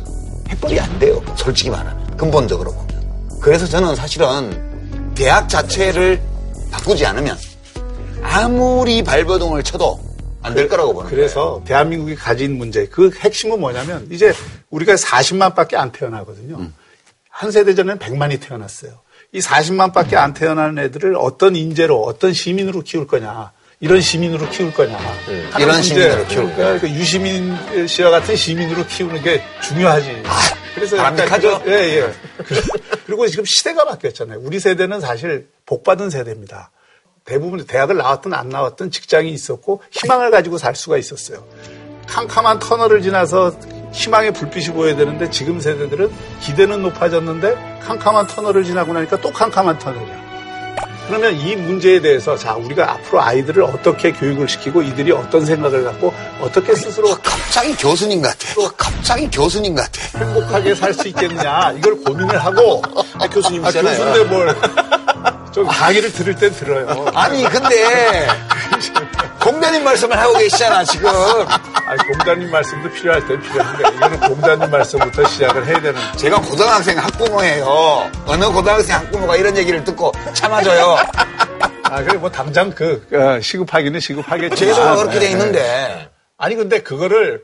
해법이 0.48 0.78
안 0.80 0.98
돼요. 0.98 1.22
솔직히 1.36 1.70
말하면 1.70 2.16
근본적으로 2.16 2.72
보면. 2.72 3.40
그래서 3.40 3.66
저는 3.66 3.94
사실은 3.94 5.14
대학 5.14 5.48
자체를 5.48 6.20
바꾸지 6.70 7.06
않으면 7.06 7.36
아무리 8.22 9.02
발버둥을 9.04 9.62
쳐도 9.62 10.00
안 10.42 10.54
될 10.54 10.68
거라고 10.68 10.94
보는 10.94 11.10
그래서 11.10 11.52
거예요. 11.54 11.64
대한민국이 11.64 12.14
가진 12.14 12.56
문제 12.56 12.86
그 12.86 13.10
핵심은 13.18 13.58
뭐냐면 13.60 14.06
이제 14.12 14.32
우리가 14.70 14.94
40만밖에 14.94 15.74
안 15.74 15.90
태어나거든요. 15.90 16.56
음. 16.56 16.74
한 17.30 17.50
세대 17.50 17.74
전에는 17.74 17.98
100만이 17.98 18.40
태어났어요. 18.40 18.92
이 19.32 19.40
40만밖에 19.40 20.14
안 20.14 20.34
태어나는 20.34 20.82
애들을 20.84 21.16
어떤 21.18 21.56
인재로 21.56 22.00
어떤 22.04 22.32
시민으로 22.32 22.82
키울 22.82 23.06
거냐. 23.08 23.50
이런 23.80 24.00
시민으로 24.00 24.48
키울 24.48 24.72
거냐. 24.72 24.96
음, 25.28 25.50
이런 25.58 25.82
시민으로 25.82 26.26
키울 26.26 26.44
거냐. 26.44 26.78
그러니까 26.78 26.90
유시민 26.90 27.86
씨와 27.86 28.10
같은 28.10 28.34
시민으로 28.34 28.86
키우는 28.86 29.22
게 29.22 29.42
중요하지. 29.62 30.22
아, 30.24 30.40
그래서 30.74 30.96
바람직하죠? 30.96 31.62
예, 31.66 31.72
예. 31.72 32.12
그리고 33.04 33.26
지금 33.26 33.44
시대가 33.44 33.84
바뀌었잖아요. 33.84 34.40
우리 34.42 34.60
세대는 34.60 35.00
사실 35.00 35.48
복받은 35.66 36.10
세대입니다. 36.10 36.70
대부분 37.24 37.64
대학을 37.66 37.96
나왔든 37.96 38.32
안 38.32 38.48
나왔든 38.48 38.90
직장이 38.90 39.30
있었고 39.30 39.82
희망을 39.90 40.30
가지고 40.30 40.58
살 40.58 40.74
수가 40.74 40.96
있었어요. 40.96 41.44
캄캄한 42.06 42.60
터널을 42.60 43.02
지나서 43.02 43.52
희망의 43.92 44.32
불빛이 44.32 44.74
보여야 44.74 44.96
되는데 44.96 45.28
지금 45.30 45.60
세대들은 45.60 46.10
기대는 46.40 46.82
높아졌는데 46.82 47.80
캄캄한 47.82 48.28
터널을 48.28 48.64
지나고 48.64 48.92
나니까 48.92 49.20
또 49.20 49.32
캄캄한 49.32 49.78
터널이야. 49.78 50.25
그러면 51.06 51.34
이 51.36 51.54
문제에 51.56 52.00
대해서 52.00 52.36
자 52.36 52.54
우리가 52.54 52.92
앞으로 52.92 53.22
아이들을 53.22 53.62
어떻게 53.62 54.12
교육을 54.12 54.48
시키고 54.48 54.82
이들이 54.82 55.12
어떤 55.12 55.44
생각을 55.46 55.84
갖고 55.84 56.12
어떻게 56.40 56.74
스스로 56.74 57.12
아, 57.12 57.18
갑자기 57.22 57.74
교수님 57.76 58.20
같아. 58.22 58.36
아, 58.60 58.70
갑자기 58.76 59.28
교수님 59.30 59.74
같아. 59.74 60.00
행복하게 60.18 60.74
살 60.74 60.92
수 60.94 61.06
있겠냐 61.08 61.72
이걸 61.76 61.96
고민을 62.02 62.42
하고 62.44 62.82
아, 63.18 63.28
교수님이잖아요. 63.28 63.94
아, 63.94 63.96
교수인데 64.14 64.30
뭘. 64.34 64.56
좀 65.56 65.66
강의를 65.66 66.12
들을 66.12 66.34
땐 66.34 66.52
들어요. 66.52 67.06
아니 67.14 67.42
근데 67.44 68.28
공자님 69.40 69.84
말씀을 69.84 70.18
하고 70.18 70.34
계시잖아 70.34 70.84
지금. 70.84 71.08
아니 71.08 71.98
공자님 72.12 72.50
말씀도 72.50 72.90
필요할 72.90 73.26
땐 73.26 73.40
필요한데 73.40 73.88
이거는 73.96 74.20
공자님 74.20 74.70
말씀부터 74.70 75.24
시작을 75.26 75.66
해야 75.66 75.80
되는. 75.80 75.98
제가 76.18 76.42
고등학생 76.42 76.98
학부모예요. 76.98 78.10
어느 78.26 78.44
고등학생 78.52 78.96
학부모가 78.96 79.36
이런 79.36 79.56
얘기를 79.56 79.82
듣고 79.82 80.12
참아줘요. 80.34 80.98
아 81.84 82.02
그래 82.02 82.18
뭐 82.18 82.30
당장 82.30 82.70
그 82.74 83.06
어, 83.14 83.40
시급하기는 83.40 83.98
시급하겠지. 83.98 84.56
제도가 84.56 84.96
그렇게 84.96 85.18
돼 85.20 85.30
있는데. 85.30 86.10
아니 86.36 86.54
근데 86.54 86.82
그거를 86.82 87.40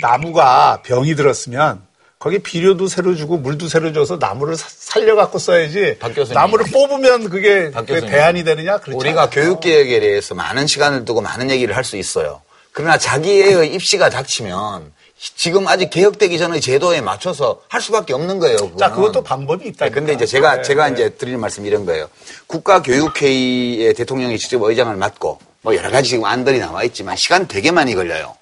나무가 0.00 0.80
병이 0.86 1.14
들었으면 1.16 1.82
거기 2.22 2.38
비료도 2.38 2.86
새로 2.86 3.16
주고 3.16 3.36
물도 3.36 3.66
새로 3.66 3.92
줘서 3.92 4.16
나무를 4.16 4.54
살려갖고 4.56 5.40
써야지. 5.40 5.98
나무를 6.32 6.66
뽑으면 6.66 7.28
그게 7.28 7.72
대안이 7.84 8.44
되느냐? 8.44 8.78
그렇지 8.78 8.96
우리가 8.96 9.28
교육개혁에 9.28 9.98
대해서 9.98 10.32
많은 10.36 10.68
시간을 10.68 11.04
두고 11.04 11.20
많은 11.20 11.50
얘기를 11.50 11.74
할 11.74 11.82
수 11.82 11.96
있어요. 11.96 12.40
그러나 12.70 12.96
자기의 12.96 13.74
입시가 13.74 14.08
닥치면 14.08 14.92
지금 15.18 15.66
아직 15.66 15.90
개혁되기 15.90 16.38
전의 16.38 16.60
제도에 16.60 17.00
맞춰서 17.00 17.60
할 17.66 17.80
수밖에 17.80 18.14
없는 18.14 18.38
거예요. 18.38 18.56
그거는. 18.56 18.78
자, 18.78 18.92
그것도 18.92 19.24
방법이 19.24 19.66
있다. 19.70 19.88
근데 19.88 20.12
이제 20.12 20.24
제가 20.24 20.58
네, 20.58 20.62
제가 20.62 20.90
네. 20.90 20.94
이제 20.94 21.08
드리는 21.16 21.40
말씀 21.40 21.66
이런 21.66 21.84
거예요. 21.84 22.08
국가교육회의에 22.46 23.94
대통령이 23.94 24.38
직접 24.38 24.62
의장을 24.62 24.94
맡고 24.94 25.40
뭐 25.62 25.74
여러 25.74 25.90
가지 25.90 26.10
지금 26.10 26.24
안들이 26.24 26.60
나와 26.60 26.84
있지만 26.84 27.16
시간 27.16 27.48
되게 27.48 27.72
많이 27.72 27.96
걸려요. 27.96 28.36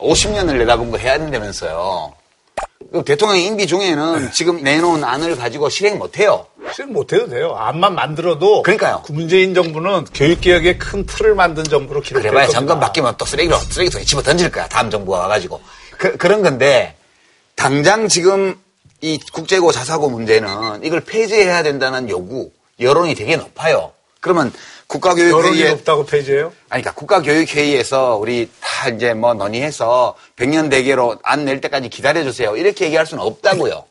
50년을 0.00 0.58
내다본 0.58 0.90
거 0.90 0.98
해야 0.98 1.18
된다면서요. 1.18 2.25
그 2.92 3.04
대통령 3.04 3.38
임기 3.38 3.66
중에는 3.66 4.22
네. 4.26 4.30
지금 4.32 4.62
내놓은 4.62 5.04
안을 5.04 5.36
가지고 5.36 5.68
실행 5.68 5.98
못해요. 5.98 6.46
실행 6.72 6.92
못해도 6.92 7.28
돼요. 7.28 7.54
안만 7.56 7.94
만들어도. 7.94 8.62
그러니까요. 8.62 9.02
문재인 9.10 9.54
정부는 9.54 10.04
교육개혁의 10.14 10.78
큰 10.78 11.06
틀을 11.06 11.34
만든 11.34 11.64
정부로 11.64 12.00
기록될 12.00 12.30
그래봐야 12.30 12.48
정권 12.48 12.80
바뀌면 12.80 13.16
또 13.18 13.24
쓰레기로, 13.24 13.56
쓰레기통에 13.58 14.04
집어 14.04 14.22
던질 14.22 14.50
거야. 14.50 14.68
다음 14.68 14.90
정부가 14.90 15.18
와가지고. 15.20 15.60
그, 15.98 16.16
그런 16.16 16.42
건데, 16.42 16.96
당장 17.54 18.08
지금 18.08 18.58
이 19.00 19.18
국제고 19.32 19.72
자사고 19.72 20.08
문제는 20.10 20.84
이걸 20.84 21.00
폐지해야 21.00 21.62
된다는 21.62 22.08
요구, 22.10 22.50
여론이 22.80 23.14
되게 23.14 23.36
높아요. 23.36 23.92
그러면 24.20 24.52
국가교육회의에 24.86 25.30
여론이 25.32 25.64
높다고 25.76 26.06
폐지해요? 26.06 26.52
아니, 26.68 26.82
그러니까 26.82 26.92
국가교육회의에서 26.92 28.16
우리 28.16 28.48
다 28.60 28.88
이제 28.88 29.14
뭐 29.14 29.34
논의해서 29.34 30.14
100년 30.36 30.70
대계로 30.70 31.16
안 31.22 31.44
낼 31.44 31.60
때까지 31.60 31.88
기다려 31.88 32.22
주세요. 32.24 32.56
이렇게 32.56 32.86
얘기할 32.86 33.06
수는 33.06 33.22
없다고요. 33.24 33.84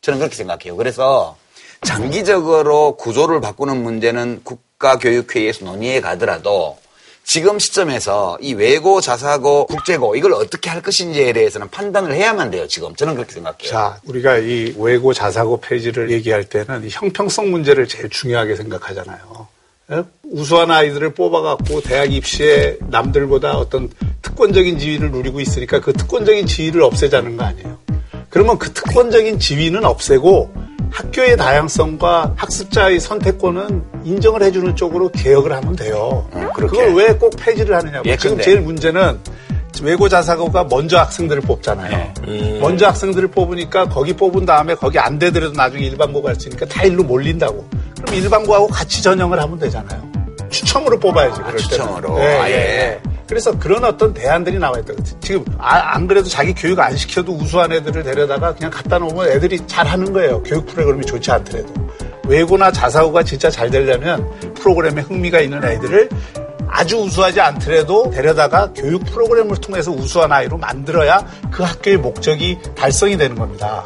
저는 0.00 0.18
그렇게 0.18 0.36
생각해요. 0.36 0.76
그래서 0.76 1.36
장기적으로 1.82 2.96
구조를 2.96 3.40
바꾸는 3.40 3.82
문제는 3.82 4.40
국가교육회의에서 4.44 5.64
논의해 5.64 6.00
가더라도 6.00 6.78
지금 7.24 7.58
시점에서 7.58 8.38
이 8.40 8.54
외고, 8.54 9.02
자사고, 9.02 9.66
국제고 9.66 10.16
이걸 10.16 10.32
어떻게 10.32 10.70
할 10.70 10.80
것인지에 10.80 11.34
대해서는 11.34 11.68
판단을 11.68 12.14
해야만 12.14 12.50
돼요. 12.50 12.66
지금 12.66 12.96
저는 12.96 13.16
그렇게 13.16 13.34
생각해요. 13.34 13.70
자, 13.70 14.00
우리가 14.06 14.38
이 14.38 14.74
외고, 14.78 15.12
자사고 15.12 15.60
폐지를 15.60 16.10
얘기할 16.10 16.44
때는 16.44 16.88
형평성 16.90 17.50
문제를 17.50 17.86
제일 17.86 18.08
중요하게 18.08 18.56
생각하잖아요. 18.56 19.46
예? 19.90 20.02
우수한 20.30 20.70
아이들을 20.70 21.14
뽑아갖고 21.14 21.80
대학 21.80 22.12
입시에 22.12 22.76
남들보다 22.88 23.52
어떤 23.56 23.88
특권적인 24.22 24.78
지위를 24.78 25.10
누리고 25.10 25.40
있으니까 25.40 25.80
그 25.80 25.92
특권적인 25.92 26.46
지위를 26.46 26.82
없애자는 26.82 27.36
거 27.36 27.44
아니에요. 27.44 27.78
그러면 28.28 28.58
그 28.58 28.70
특권적인 28.72 29.38
지위는 29.38 29.84
없애고 29.86 30.52
학교의 30.90 31.36
다양성과 31.38 32.34
학습자의 32.36 33.00
선택권은 33.00 33.82
인정을 34.04 34.42
해주는 34.42 34.76
쪽으로 34.76 35.10
개혁을 35.10 35.52
하면 35.52 35.76
돼요. 35.76 36.28
음, 36.34 36.48
그걸 36.54 36.94
왜 36.94 37.06
꼭 37.18 37.34
폐지를 37.38 37.74
하느냐고. 37.76 38.08
예, 38.08 38.16
지금 38.16 38.38
제일 38.40 38.60
문제는 38.60 39.18
외고 39.82 40.08
자사고가 40.08 40.64
먼저 40.64 40.98
학생들을 40.98 41.42
뽑잖아요. 41.42 41.90
네. 41.96 42.14
음. 42.26 42.58
먼저 42.60 42.86
학생들을 42.88 43.28
뽑으니까 43.28 43.88
거기 43.88 44.12
뽑은 44.12 44.44
다음에 44.44 44.74
거기 44.74 44.98
안 44.98 45.18
되더라도 45.18 45.52
나중에 45.54 45.86
일반고 45.86 46.20
갈 46.20 46.34
수 46.34 46.48
있으니까 46.48 46.66
다 46.66 46.82
일로 46.84 47.04
몰린다고. 47.04 47.64
그럼 48.02 48.14
일반고하고 48.14 48.68
같이 48.68 49.02
전형을 49.02 49.40
하면 49.40 49.58
되잖아요. 49.58 50.08
추첨으로 50.50 50.98
뽑아야지. 50.98 51.40
아, 51.42 51.56
추첨으로. 51.56 52.18
네, 52.18 52.38
아, 52.38 52.48
예. 52.48 52.54
예. 52.54 53.00
그래서 53.28 53.56
그런 53.58 53.84
어떤 53.84 54.14
대안들이 54.14 54.58
나와 54.58 54.78
있다. 54.78 54.94
지금 55.20 55.44
아, 55.58 55.94
안 55.94 56.06
그래도 56.06 56.28
자기 56.28 56.54
교육 56.54 56.78
안 56.80 56.96
시켜도 56.96 57.32
우수한 57.32 57.70
애들을 57.72 58.02
데려다가 58.02 58.54
그냥 58.54 58.70
갖다 58.70 58.98
놓으면 58.98 59.28
애들이 59.28 59.60
잘하는 59.66 60.12
거예요. 60.12 60.42
교육 60.42 60.66
프로그램이 60.66 61.04
좋지 61.04 61.30
않더라도. 61.30 61.74
외고나 62.26 62.72
자사고가 62.72 63.22
진짜 63.22 63.50
잘 63.50 63.70
되려면 63.70 64.30
프로그램에 64.54 65.02
흥미가 65.02 65.40
있는 65.40 65.62
애들을 65.62 66.08
아주 66.68 66.98
우수하지 66.98 67.40
않더라도 67.40 68.10
데려다가 68.10 68.72
교육 68.74 69.04
프로그램을 69.06 69.56
통해서 69.56 69.90
우수한 69.90 70.30
아이로 70.32 70.58
만들어야 70.58 71.26
그 71.50 71.62
학교의 71.62 71.96
목적이 71.96 72.58
달성이 72.76 73.16
되는 73.16 73.36
겁니다. 73.36 73.82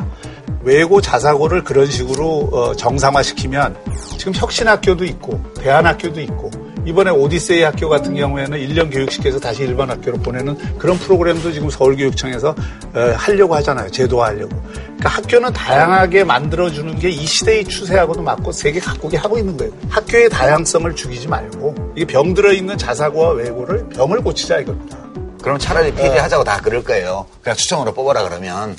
외고 0.65 1.01
자사고를 1.01 1.65
그런 1.65 1.91
식으로 1.91 2.49
어, 2.53 2.75
정상화시키면 2.77 3.77
지금 4.19 4.33
혁신학교도 4.35 5.05
있고 5.05 5.41
대안학교도 5.55 6.21
있고 6.21 6.51
이번에 6.85 7.13
오디세이 7.13 7.63
학교 7.63 7.89
같은 7.89 8.15
경우에는 8.17 8.59
1년 8.59 8.93
교육시켜서 8.93 9.39
다시 9.39 9.63
일반 9.63 9.89
학교로 9.89 10.19
보내는 10.19 10.57
그런 10.79 10.99
프로그램도 10.99 11.53
지금 11.53 11.71
서울교육청에서 11.71 12.49
어, 12.95 13.01
하려고 13.17 13.55
하잖아요. 13.57 13.89
제도화하려고. 13.91 14.51
그러니까 14.85 15.09
학교는 15.09 15.53
다양하게 15.53 16.25
만들어주는 16.25 16.99
게 16.99 17.09
이 17.11 17.27
시대의 17.27 17.65
추세하고도 17.67 18.23
맞고 18.23 18.51
세계 18.53 18.81
각국이 18.81 19.17
하고 19.17 19.39
있는 19.39 19.57
거예요. 19.57 19.73
학교의 19.91 20.29
다양성을 20.31 20.93
죽이지 20.97 21.29
말고 21.29 21.75
이게 21.95 22.05
병 22.05 22.35
들어있는 22.35 22.79
자사고와 22.79 23.31
외고를 23.35 23.89
병을 23.91 24.21
고치자 24.23 24.59
이겁니다. 24.61 24.99
그럼 25.43 25.59
차라리 25.59 25.93
폐지하자고 25.95 26.43
다 26.45 26.59
그럴 26.63 26.83
거예요. 26.83 27.27
그냥 27.43 27.57
추천으로 27.57 27.93
뽑아라 27.95 28.25
그러면 28.25 28.77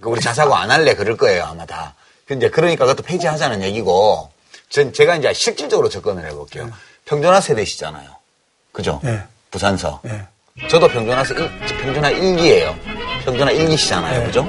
그 0.00 0.08
우리 0.08 0.20
자사고 0.20 0.54
안 0.54 0.70
할래 0.70 0.94
그럴 0.94 1.16
거예요 1.16 1.44
아마 1.44 1.64
다. 1.66 1.94
근데 2.26 2.48
그러니까 2.48 2.86
그것도 2.86 3.02
폐지하자는 3.02 3.62
얘기고 3.62 4.30
전 4.68 4.92
제가 4.92 5.16
이제 5.16 5.32
실질적으로 5.32 5.88
접근을 5.88 6.24
해볼게요. 6.26 6.66
네. 6.66 6.72
평준화 7.06 7.40
세대시잖아요. 7.40 8.08
그죠? 8.72 9.00
네. 9.02 9.20
부산서. 9.50 10.00
네. 10.04 10.22
저도 10.68 10.86
평준화서 10.88 11.34
일, 11.34 11.50
평준화 11.82 12.10
1기예요. 12.12 12.76
평준화 13.24 13.50
1기시잖아요. 13.52 14.26
그죠? 14.26 14.46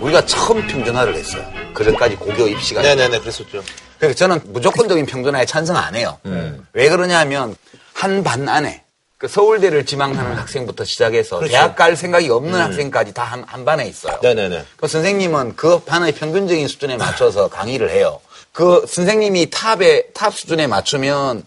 우리가 0.00 0.24
처음 0.26 0.66
평준화를 0.66 1.14
했어요. 1.14 1.46
그 1.72 1.84
전까지 1.84 2.16
고교 2.16 2.48
입시가. 2.48 2.82
네네네, 2.82 3.20
그랬었죠. 3.20 3.62
그래서 3.98 4.14
저는 4.16 4.40
무조건적인 4.46 5.06
평준화에 5.06 5.44
찬성 5.44 5.76
안 5.76 5.94
해요. 5.94 6.18
음. 6.26 6.66
왜 6.72 6.88
그러냐면 6.88 7.54
한 7.92 8.24
반 8.24 8.48
안에 8.48 8.82
그 9.20 9.28
서울대를 9.28 9.84
지망하는 9.84 10.32
학생부터 10.38 10.84
시작해서 10.84 11.36
그렇죠. 11.40 11.52
대학 11.52 11.76
갈 11.76 11.94
생각이 11.94 12.30
없는 12.30 12.54
음. 12.54 12.60
학생까지 12.60 13.12
다 13.12 13.24
한 13.24 13.44
한 13.46 13.66
반에 13.66 13.86
있어요. 13.86 14.18
네네네. 14.22 14.64
그 14.78 14.88
선생님은 14.88 15.56
그 15.56 15.80
반의 15.80 16.12
평균적인 16.12 16.66
수준에 16.68 16.96
맞춰서 16.96 17.48
강의를 17.48 17.90
해요. 17.90 18.18
그 18.52 18.82
선생님이 18.88 19.50
탑에 19.50 20.06
탑 20.14 20.32
수준에 20.34 20.66
맞추면 20.66 21.44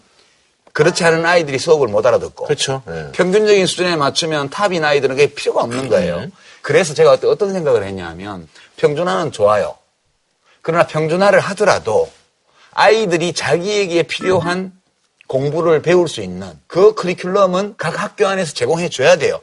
그렇지 0.72 1.02
않은 1.04 1.26
아이들이 1.26 1.58
수업을 1.58 1.88
못 1.88 2.06
알아듣고 2.06 2.44
그렇죠. 2.44 2.82
네. 2.86 3.10
평균적인 3.12 3.66
수준에 3.66 3.96
맞추면 3.96 4.50
탑인 4.50 4.84
아이들은 4.84 5.16
그게 5.16 5.34
필요가 5.34 5.62
없는 5.64 5.88
거예요. 5.88 6.20
네. 6.20 6.30
그래서 6.62 6.94
제가 6.94 7.18
어떤 7.24 7.52
생각을 7.52 7.82
했냐면 7.82 8.48
평준화는 8.76 9.32
좋아요. 9.32 9.76
그러나 10.62 10.86
평준화를 10.86 11.40
하더라도 11.40 12.08
아이들이 12.70 13.32
자기에게 13.32 14.04
필요한 14.04 14.72
공부를 15.26 15.82
배울 15.82 16.08
수 16.08 16.20
있는 16.20 16.52
그 16.66 16.94
커리큘럼은 16.94 17.74
각 17.76 18.02
학교 18.02 18.26
안에서 18.26 18.52
제공해 18.54 18.88
줘야 18.88 19.16
돼요. 19.16 19.40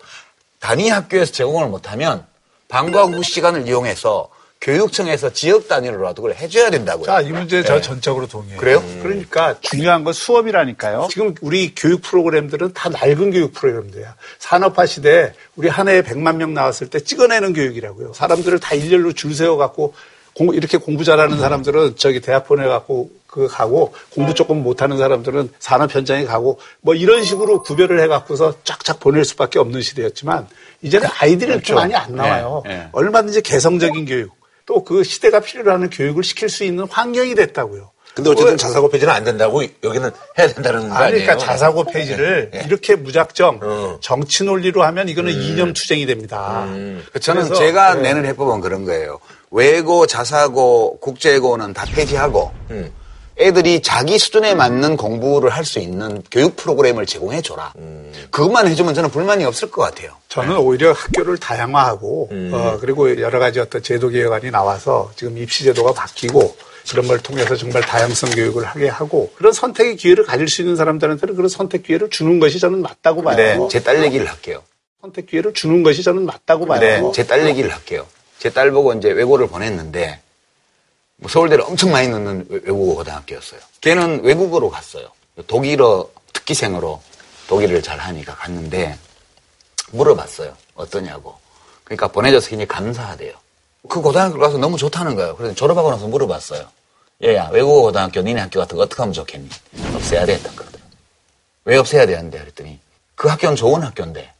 단위 0.59 0.89
학교에서 0.89 1.31
제공을 1.31 1.67
못하면 1.67 2.25
방과 2.67 3.05
후 3.05 3.23
시간을 3.23 3.67
이용해서 3.67 4.29
교육청에서 4.61 5.33
지역 5.33 5.67
단위로라도 5.67 6.21
그걸 6.21 6.37
해줘야 6.37 6.69
된다고요. 6.69 7.05
자, 7.05 7.19
이 7.21 7.31
문제 7.31 7.63
저 7.63 7.75
네. 7.75 7.81
전적으로 7.81 8.27
동의해요. 8.27 8.59
그래요? 8.59 8.77
음. 8.77 8.99
그러니까 9.01 9.55
중요한 9.59 10.03
건 10.03 10.13
수업이라니까요. 10.13 11.07
지금 11.09 11.33
우리 11.41 11.73
교육 11.73 12.03
프로그램들은 12.03 12.73
다 12.73 12.89
낡은 12.89 13.31
교육 13.31 13.53
프로그램들이야. 13.53 14.15
산업화 14.37 14.85
시대에 14.85 15.33
우리 15.55 15.67
한 15.67 15.89
해에 15.89 16.03
100만 16.03 16.35
명 16.35 16.53
나왔을 16.53 16.91
때 16.91 16.99
찍어내는 16.99 17.53
교육이라고요. 17.53 18.13
사람들을 18.13 18.59
다 18.59 18.75
일렬로 18.75 19.13
줄 19.13 19.33
세워갖고 19.33 19.95
공, 20.33 20.53
이렇게 20.53 20.77
공부 20.77 21.03
잘하는 21.03 21.39
사람들은 21.39 21.95
저기 21.97 22.21
대학 22.21 22.47
보내갖고 22.47 23.09
그 23.31 23.47
가고 23.47 23.93
공부 24.13 24.33
조금 24.33 24.61
못하는 24.61 24.97
사람들은 24.97 25.51
산업 25.57 25.95
현장에 25.95 26.25
가고 26.25 26.59
뭐 26.81 26.93
이런 26.93 27.23
식으로 27.23 27.63
구별을 27.63 28.01
해갖고서 28.01 28.55
쫙쫙 28.65 28.99
보낼 28.99 29.23
수밖에 29.23 29.57
없는 29.57 29.81
시대였지만 29.81 30.47
이제는 30.81 31.07
아이들이 31.19 31.51
그렇죠. 31.51 31.75
많이 31.75 31.95
안 31.95 32.13
나와요. 32.13 32.61
네, 32.65 32.75
네. 32.75 32.89
얼마든지 32.91 33.41
개성적인 33.41 34.05
교육 34.05 34.31
또 34.65 34.83
그 34.83 35.03
시대가 35.03 35.39
필요로 35.39 35.71
하는 35.71 35.89
교육을 35.89 36.23
시킬 36.23 36.49
수 36.49 36.63
있는 36.63 36.85
환경이 36.89 37.35
됐다고요. 37.35 37.91
근데 38.13 38.29
어쨌든 38.29 38.57
자사고 38.57 38.89
폐지는 38.89 39.13
안 39.13 39.23
된다고 39.23 39.63
여기는 39.83 40.11
해야 40.37 40.47
된다는 40.47 40.89
거 40.89 40.95
아니 40.95 41.15
에요? 41.15 41.23
그러니까 41.23 41.37
자사고 41.37 41.85
폐지를 41.85 42.49
네. 42.51 42.63
이렇게 42.67 42.95
무작정 42.95 43.59
어. 43.63 43.97
정치 44.01 44.43
논리로 44.43 44.83
하면 44.83 45.07
이거는 45.07 45.33
음. 45.33 45.41
이념 45.41 45.73
투쟁이 45.73 46.05
됩니다. 46.05 46.65
음. 46.65 47.05
저는 47.21 47.53
제가 47.53 47.95
네. 47.95 48.01
내는 48.01 48.25
해법은 48.25 48.59
그런 48.59 48.83
거예요. 48.83 49.19
외고, 49.49 50.07
자사고, 50.07 50.99
국제고는 50.99 51.73
다 51.73 51.85
폐지하고 51.85 52.51
음. 52.71 52.91
애들이 53.41 53.81
자기 53.81 54.17
수준에 54.19 54.53
맞는 54.55 54.97
공부를 54.97 55.49
할 55.49 55.65
수 55.65 55.79
있는 55.79 56.21
교육 56.31 56.55
프로그램을 56.55 57.05
제공해 57.05 57.41
줘라. 57.41 57.73
음. 57.77 58.11
그것만 58.29 58.67
해주면 58.67 58.93
저는 58.93 59.09
불만이 59.09 59.45
없을 59.45 59.69
것 59.71 59.81
같아요. 59.81 60.11
저는 60.27 60.57
오히려 60.57 60.91
학교를 60.91 61.37
다양화하고 61.37 62.29
음. 62.31 62.51
어, 62.53 62.77
그리고 62.81 63.19
여러 63.21 63.39
가지 63.39 63.59
어떤 63.59 63.81
제도 63.83 64.09
개혁안이 64.09 64.51
나와서 64.51 65.11
지금 65.15 65.37
입시 65.37 65.63
제도가 65.63 65.93
바뀌고 65.93 66.55
이런 66.91 67.07
걸 67.07 67.19
통해서 67.19 67.55
정말 67.55 67.81
다양성 67.83 68.31
교육을 68.31 68.65
하게 68.65 68.87
하고 68.89 69.31
그런 69.35 69.53
선택의 69.53 69.95
기회를 69.97 70.25
가질 70.25 70.47
수 70.47 70.61
있는 70.61 70.75
사람들한테는 70.75 71.35
그런 71.35 71.47
선택 71.47 71.83
기회를 71.83 72.09
주는 72.09 72.39
것이 72.39 72.59
저는 72.59 72.81
맞다고 72.81 73.21
봐요. 73.21 73.35
네, 73.37 73.57
제딸 73.69 74.03
얘기를 74.03 74.25
할게요. 74.27 74.63
선택 75.01 75.27
기회를 75.27 75.53
주는 75.53 75.83
것이 75.83 76.03
저는 76.03 76.25
맞다고 76.25 76.65
봐요. 76.65 76.79
네, 76.79 77.01
제딸 77.13 77.47
얘기를 77.47 77.71
할게요. 77.71 78.05
제 78.39 78.49
딸 78.49 78.71
보고 78.71 78.91
이제 78.93 79.09
외고를 79.11 79.47
보냈는데 79.47 80.07
뭐 80.07 80.17
서울대를 81.27 81.63
엄청 81.63 81.91
많이 81.91 82.07
넣는 82.07 82.47
외국어 82.49 82.95
고등학교였어요. 82.95 83.59
걔는 83.81 84.23
외국어로 84.23 84.69
갔어요. 84.69 85.09
독일어 85.47 86.09
특기생으로 86.33 87.01
독일을 87.47 87.81
잘 87.83 87.99
하니까 87.99 88.35
갔는데 88.35 88.97
물어봤어요. 89.91 90.55
어떠냐고. 90.75 91.35
그러니까 91.83 92.07
보내줘서 92.07 92.49
굉장히 92.49 92.67
감사하대요. 92.67 93.33
그 93.89 94.01
고등학교 94.01 94.39
가서 94.39 94.57
너무 94.57 94.77
좋다는 94.77 95.15
거예요. 95.15 95.35
그래서 95.35 95.53
졸업하고 95.53 95.91
나서 95.91 96.07
물어봤어요. 96.07 96.65
얘야, 97.23 97.49
외국어 97.51 97.81
고등학교 97.81 98.21
니네 98.21 98.41
학교 98.41 98.59
같은 98.59 98.77
거 98.77 98.83
어떻게 98.83 99.01
하면 99.01 99.13
좋겠니? 99.13 99.49
없애야 99.95 100.25
되겠다 100.25 100.49
그러더라고요. 100.51 100.91
왜 101.65 101.77
없애야 101.77 102.05
되는데? 102.07 102.39
그랬더니 102.39 102.79
그 103.15 103.27
학교는 103.27 103.55
좋은 103.55 103.83
학교인데 103.83 104.31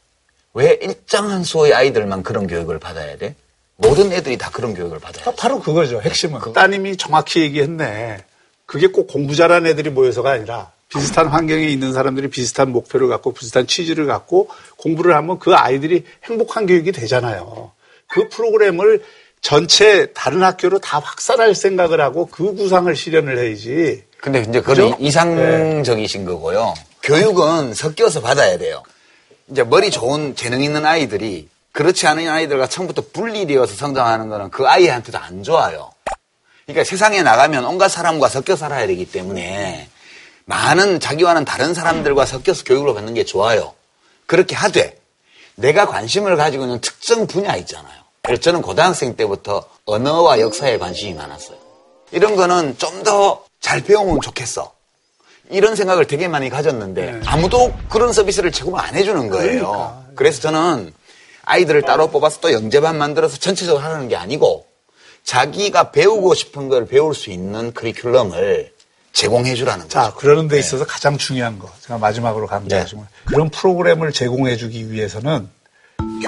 왜 0.54 0.78
일정한 0.82 1.44
수의 1.44 1.74
아이들만 1.74 2.22
그런 2.22 2.46
교육을 2.46 2.78
받아야 2.80 3.16
돼? 3.16 3.36
모든 3.82 4.12
애들이 4.12 4.38
다 4.38 4.50
그런 4.50 4.74
교육을 4.74 4.98
받아야 4.98 5.24
돼. 5.24 5.34
바로 5.36 5.60
그거죠. 5.60 6.00
핵심은. 6.00 6.40
그... 6.40 6.52
따님이 6.52 6.96
정확히 6.96 7.40
얘기했네. 7.40 8.24
그게 8.66 8.86
꼭 8.86 9.06
공부 9.08 9.34
잘하는 9.34 9.70
애들이 9.70 9.90
모여서가 9.90 10.30
아니라 10.30 10.70
비슷한 10.88 11.28
환경에 11.28 11.66
있는 11.66 11.92
사람들이 11.92 12.28
비슷한 12.28 12.70
목표를 12.70 13.08
갖고 13.08 13.32
비슷한 13.32 13.66
취지를 13.66 14.06
갖고 14.06 14.48
공부를 14.76 15.14
하면 15.16 15.38
그 15.38 15.54
아이들이 15.54 16.04
행복한 16.24 16.66
교육이 16.66 16.92
되잖아요. 16.92 17.72
그 18.08 18.28
프로그램을 18.28 19.02
전체 19.40 20.12
다른 20.12 20.42
학교로 20.42 20.78
다 20.78 21.00
확산할 21.00 21.54
생각을 21.54 22.00
하고 22.00 22.26
그 22.26 22.54
구상을 22.54 22.94
실현을 22.94 23.38
해야지. 23.38 24.04
근데 24.18 24.44
이제 24.48 24.60
그건 24.60 25.00
이상적이신 25.00 26.24
네. 26.24 26.30
거고요. 26.30 26.74
교육은 27.02 27.74
섞여서 27.74 28.20
받아야 28.20 28.56
돼요. 28.56 28.82
이제 29.50 29.64
머리 29.64 29.90
좋은 29.90 30.36
재능 30.36 30.62
있는 30.62 30.86
아이들이 30.86 31.48
그렇지 31.72 32.06
않은 32.06 32.28
아이들과 32.28 32.66
처음부터 32.66 33.04
분리되어서 33.12 33.74
성장하는 33.74 34.28
거는 34.28 34.50
그 34.50 34.66
아이한테도 34.68 35.18
안 35.18 35.42
좋아요. 35.42 35.90
그러니까 36.66 36.84
세상에 36.84 37.22
나가면 37.22 37.64
온갖 37.64 37.88
사람과 37.88 38.28
섞여 38.28 38.56
살아야 38.56 38.86
되기 38.86 39.10
때문에 39.10 39.88
많은 40.44 41.00
자기와는 41.00 41.44
다른 41.44 41.74
사람들과 41.74 42.26
섞여서 42.26 42.64
교육을 42.64 42.94
받는 42.94 43.14
게 43.14 43.24
좋아요. 43.24 43.74
그렇게 44.26 44.54
하되 44.54 44.98
내가 45.56 45.86
관심을 45.86 46.36
가지고 46.36 46.64
있는 46.64 46.80
특정 46.80 47.26
분야 47.26 47.56
있잖아요. 47.56 48.00
그래서 48.22 48.42
저는 48.42 48.62
고등학생 48.62 49.16
때부터 49.16 49.64
언어와 49.84 50.40
역사에 50.40 50.78
관심이 50.78 51.14
많았어요. 51.14 51.58
이런 52.12 52.36
거는 52.36 52.76
좀 52.78 53.02
더 53.02 53.44
잘 53.62 53.80
배우면 53.80 54.20
좋겠어. 54.20 54.72
이런 55.48 55.76
생각을 55.76 56.06
되게 56.06 56.26
많이 56.28 56.50
가졌는데 56.50 57.12
네. 57.12 57.20
아무도 57.26 57.72
그런 57.88 58.12
서비스를 58.12 58.50
제공 58.52 58.76
안 58.78 58.94
해주는 58.94 59.28
거예요. 59.30 59.60
그러니까. 59.60 60.02
그래서 60.16 60.40
저는 60.40 60.92
아이들을 61.44 61.82
따로 61.82 62.08
뽑아서 62.08 62.40
또 62.40 62.52
영재반 62.52 62.98
만들어서 62.98 63.38
전체적으로 63.38 63.82
하는 63.82 64.08
게 64.08 64.16
아니고 64.16 64.66
자기가 65.24 65.90
배우고 65.92 66.34
싶은 66.34 66.68
걸 66.68 66.86
배울 66.86 67.14
수 67.14 67.30
있는 67.30 67.72
커리큘럼을 67.72 68.70
제공해 69.12 69.54
주라는 69.54 69.84
거죠. 69.84 69.88
자, 69.92 70.14
그러는 70.16 70.48
데 70.48 70.56
네. 70.56 70.60
있어서 70.60 70.84
네. 70.84 70.90
가장 70.90 71.18
중요한 71.18 71.58
거. 71.58 71.70
제가 71.80 71.98
마지막으로 71.98 72.46
갑니다. 72.46 72.84
네. 72.84 73.02
그런 73.26 73.50
프로그램을 73.50 74.12
제공해 74.12 74.56
주기 74.56 74.90
위해서는 74.90 75.48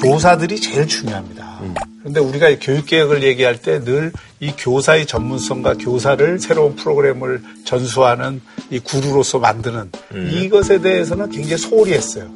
교사들이 0.00 0.60
제일 0.60 0.86
중요합니다. 0.86 1.58
음. 1.62 1.74
그런데 2.00 2.20
우리가 2.20 2.58
교육개혁을 2.60 3.22
얘기할 3.22 3.60
때 3.60 3.80
늘 3.80 4.12
이 4.44 4.52
교사의 4.58 5.06
전문성과 5.06 5.74
교사를 5.74 6.38
새로운 6.38 6.76
프로그램을 6.76 7.42
전수하는 7.64 8.42
이 8.68 8.78
구루로서 8.78 9.38
만드는 9.38 9.90
음. 10.12 10.30
이것에 10.30 10.82
대해서는 10.82 11.30
굉장히 11.30 11.56
소홀히 11.56 11.92
했어요. 11.94 12.28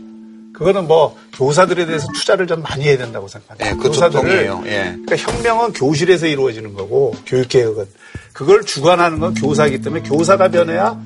그거는 0.59 0.89
뭐 0.89 1.17
교사들에 1.37 1.87
대해서 1.87 2.07
투자를 2.15 2.47
좀 2.49 2.63
많이 2.63 2.85
해야 2.85 2.99
된다고 2.99 3.29
생각합니다. 3.29 3.71
예, 3.71 3.75
교사들을 3.89 4.47
예. 4.67 4.97
그러니까 5.07 5.17
혁명은 5.17 5.73
교실에서 5.73 6.27
이루어지는 6.27 6.75
거고 6.75 7.15
교육 7.27 7.49
개혁은 7.49 7.87
그걸 8.33 8.65
주관하는 8.65 9.21
건 9.21 9.35
교사이기 9.35 9.81
때문에 9.81 10.03
교사가 10.03 10.49
변해야 10.49 10.99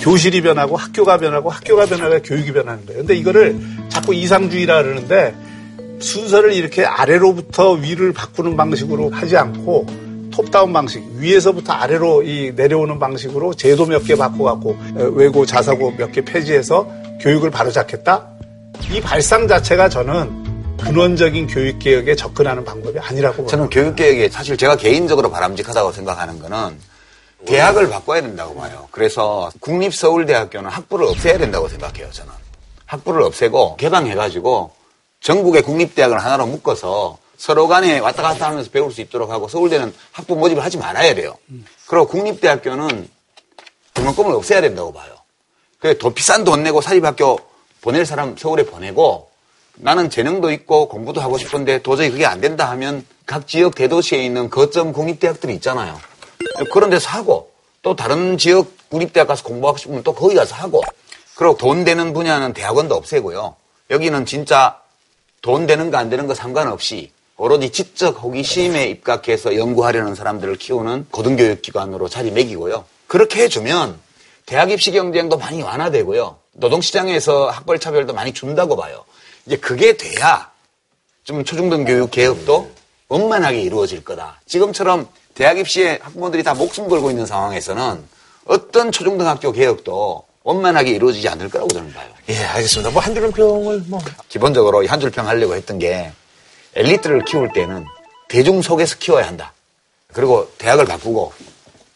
교실이 0.00 0.40
변하고 0.42 0.76
학교가 0.76 1.18
변하고 1.18 1.50
학교가 1.50 1.86
변하야 1.86 2.20
교육이 2.22 2.52
변하는 2.52 2.86
거예요. 2.86 3.00
근데 3.00 3.14
이거를 3.16 3.56
자꾸 3.88 4.14
이상주의라 4.14 4.82
그러는데 4.82 5.34
순서를 6.00 6.52
이렇게 6.52 6.84
아래로부터 6.84 7.72
위를 7.72 8.12
바꾸는 8.12 8.56
방식으로 8.56 9.10
하지 9.10 9.36
않고 9.36 9.86
톱다운 10.32 10.72
방식, 10.72 11.02
위에서부터 11.18 11.72
아래로 11.74 12.22
이 12.22 12.52
내려오는 12.56 12.98
방식으로 12.98 13.52
제도 13.54 13.84
몇 13.86 14.04
개 14.04 14.16
바꿔갖고 14.16 14.76
외고 15.14 15.44
자사고 15.44 15.92
몇 15.98 16.10
개 16.12 16.22
폐지해서 16.22 16.88
교육을 17.20 17.50
바로잡겠다? 17.50 18.28
이 18.90 19.00
발상 19.00 19.48
자체가 19.48 19.88
저는 19.88 20.76
근원적인 20.78 21.46
교육개혁에 21.46 22.16
접근하는 22.16 22.64
방법이 22.64 22.98
아니라고 22.98 23.46
저는 23.46 23.70
교육개혁에 23.70 24.28
사실 24.28 24.56
제가 24.56 24.76
개인적으로 24.76 25.30
바람직하다고 25.30 25.92
생각하는 25.92 26.38
거는 26.40 26.78
대학을 27.46 27.88
바꿔야 27.88 28.20
된다고 28.20 28.54
봐요. 28.54 28.88
그래서 28.90 29.50
국립서울대학교는 29.60 30.70
학부를 30.70 31.06
없애야 31.06 31.38
된다고 31.38 31.68
생각해요, 31.68 32.10
저는. 32.10 32.32
학부를 32.86 33.22
없애고 33.22 33.76
개방해가지고 33.76 34.72
전국의 35.20 35.62
국립대학을 35.62 36.18
하나로 36.18 36.46
묶어서 36.46 37.18
서로 37.36 37.66
간에 37.66 37.98
왔다 37.98 38.22
갔다 38.22 38.48
하면서 38.48 38.70
배울 38.70 38.92
수 38.92 39.00
있도록 39.00 39.30
하고 39.30 39.48
서울대는 39.48 39.92
학부 40.12 40.36
모집을 40.36 40.62
하지 40.62 40.76
말아야 40.78 41.14
돼요. 41.14 41.36
그리고 41.86 42.06
국립대학교는 42.06 43.08
등록금을 43.94 44.34
없애야 44.34 44.60
된다고 44.60 44.92
봐요. 44.92 45.12
그래 45.78 45.96
더 45.98 46.10
비싼 46.10 46.44
돈 46.44 46.62
내고 46.62 46.80
사립학교 46.80 47.40
보낼 47.82 48.06
사람 48.06 48.36
서울에 48.36 48.64
보내고 48.64 49.28
나는 49.74 50.08
재능도 50.08 50.50
있고 50.52 50.88
공부도 50.88 51.20
하고 51.20 51.36
싶은데 51.36 51.82
도저히 51.82 52.10
그게 52.10 52.24
안 52.24 52.40
된다 52.40 52.70
하면 52.70 53.04
각 53.26 53.46
지역 53.46 53.74
대도시에 53.74 54.22
있는 54.24 54.48
거점 54.48 54.92
국립대학들이 54.92 55.54
있잖아요. 55.56 55.98
그런 56.72 56.90
데서 56.90 57.08
하고 57.10 57.50
또 57.82 57.96
다른 57.96 58.38
지역 58.38 58.68
국립대학 58.88 59.26
가서 59.26 59.42
공부하고 59.42 59.78
싶으면 59.78 60.02
또 60.04 60.14
거기 60.14 60.36
가서 60.36 60.54
하고 60.54 60.82
그리고 61.34 61.56
돈 61.56 61.84
되는 61.84 62.12
분야는 62.12 62.52
대학원도 62.52 62.94
없애고요. 62.94 63.56
여기는 63.90 64.26
진짜 64.26 64.80
돈 65.40 65.66
되는 65.66 65.90
거 65.90 65.98
안 65.98 66.08
되는 66.08 66.26
거 66.28 66.34
상관없이 66.34 67.10
오로지 67.36 67.70
지적 67.70 68.22
호기심에 68.22 68.86
입각해서 68.86 69.56
연구하려는 69.56 70.14
사람들을 70.14 70.56
키우는 70.56 71.06
고등교육기관으로 71.10 72.08
자리 72.08 72.30
매기고요. 72.30 72.84
그렇게 73.08 73.42
해주면 73.42 73.98
대학 74.46 74.70
입시 74.70 74.92
경쟁도 74.92 75.38
많이 75.38 75.62
완화되고요. 75.62 76.36
노동시장에서 76.52 77.50
학벌 77.50 77.78
차별도 77.78 78.12
많이 78.12 78.32
준다고 78.32 78.76
봐요. 78.76 79.04
이제 79.46 79.56
그게 79.56 79.96
돼야 79.96 80.50
좀 81.24 81.44
초중등 81.44 81.84
교육 81.84 82.10
개혁도 82.10 82.70
원만하게 83.08 83.60
이루어질 83.62 84.04
거다. 84.04 84.40
지금처럼 84.46 85.08
대학 85.34 85.58
입시에 85.58 85.98
학부모들이 86.02 86.42
다 86.42 86.54
목숨 86.54 86.88
걸고 86.88 87.10
있는 87.10 87.26
상황에서는 87.26 88.04
어떤 88.46 88.92
초중등학교 88.92 89.52
개혁도 89.52 90.24
원만하게 90.42 90.90
이루어지지 90.90 91.28
않을 91.28 91.48
거라고 91.48 91.68
저는 91.68 91.92
봐요. 91.92 92.08
예, 92.28 92.36
알겠습니다. 92.44 92.90
뭐 92.90 93.00
한 93.00 93.14
줄 93.14 93.30
평을 93.30 93.84
뭐 93.86 94.00
기본적으로 94.28 94.86
한 94.86 95.00
줄 95.00 95.10
평 95.10 95.28
하려고 95.28 95.54
했던 95.54 95.78
게 95.78 96.12
엘리트를 96.74 97.24
키울 97.24 97.50
때는 97.52 97.84
대중 98.28 98.62
속에서 98.62 98.96
키워야 98.98 99.26
한다. 99.26 99.52
그리고 100.12 100.50
대학을 100.58 100.84
바꾸고 100.84 101.32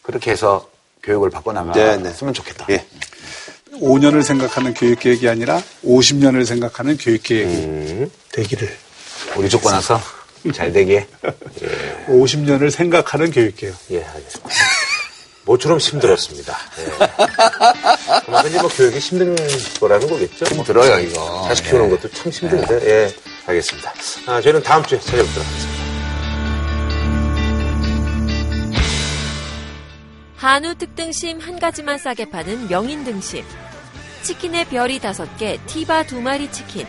그렇게 0.03 0.31
해서 0.31 0.69
교육을 1.03 1.31
바꿔나가면 1.31 2.03
네, 2.03 2.11
네. 2.13 2.33
좋겠다. 2.33 2.67
예. 2.71 2.87
5년을 3.81 4.23
생각하는 4.23 4.75
교육계획이 4.75 5.29
아니라 5.29 5.63
50년을 5.85 6.45
생각하는 6.45 6.97
교육계획이 6.97 7.55
음. 7.55 8.11
되기를. 8.33 8.77
우리 9.37 9.49
조건 9.49 9.73
나서? 9.73 10.01
잘 10.53 10.73
되게. 10.73 11.07
예. 11.63 12.07
50년을 12.09 12.71
생각하는 12.71 13.31
교육이에요. 13.31 13.75
예, 13.93 14.05
알겠습니다. 14.05 14.51
모처럼 15.45 15.79
힘들었습니다. 15.79 16.59
예. 16.81 16.85
그만큼 18.25 18.51
이제 18.51 18.61
뭐 18.61 18.69
교육이 18.69 18.99
힘든 18.99 19.37
거라는 19.81 20.09
거겠죠? 20.09 20.45
힘들어요, 20.47 21.01
이거. 21.01 21.45
자식 21.49 21.65
키우는 21.65 21.91
것도 21.91 22.11
참 22.11 22.33
힘든데, 22.33 22.81
예. 22.83 22.91
예. 22.91 23.15
알겠습니다. 23.47 23.93
아, 24.27 24.41
저희는 24.41 24.63
다음 24.63 24.85
주에 24.85 24.99
찾아뵙도록 24.99 25.47
하겠습니다. 25.47 25.87
한우 30.37 30.75
특등심 30.75 31.41
한 31.41 31.59
가지만 31.59 31.99
싸게 31.99 32.31
파는 32.31 32.69
명인 32.69 33.05
등심. 33.05 33.45
치킨의 34.27 34.65
별이 34.65 34.99
다섯 34.99 35.37
개, 35.37 35.57
티바 35.67 36.07
두 36.07 36.21
마리 36.21 36.51
치킨. 36.51 36.85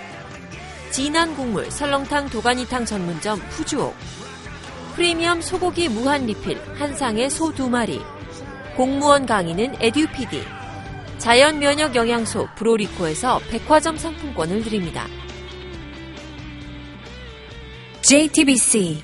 진한 0.89 1.35
국물 1.35 1.69
설렁탕 1.69 2.31
도가니탕 2.31 2.84
전문점 2.84 3.39
푸주옥. 3.51 3.95
프리미엄 4.95 5.39
소고기 5.39 5.88
무한 5.88 6.26
리필 6.26 6.59
한상의 6.80 7.30
소두 7.30 7.69
마리. 7.69 8.01
공무원 8.76 9.27
강의는 9.27 9.76
에듀피디. 9.80 10.43
자연 11.19 11.59
면역 11.59 11.95
영양소 11.95 12.47
브로리코에서 12.55 13.39
백화점 13.51 13.97
상품권을 13.97 14.64
드립니다. 14.64 15.05
JTBC 18.01 19.03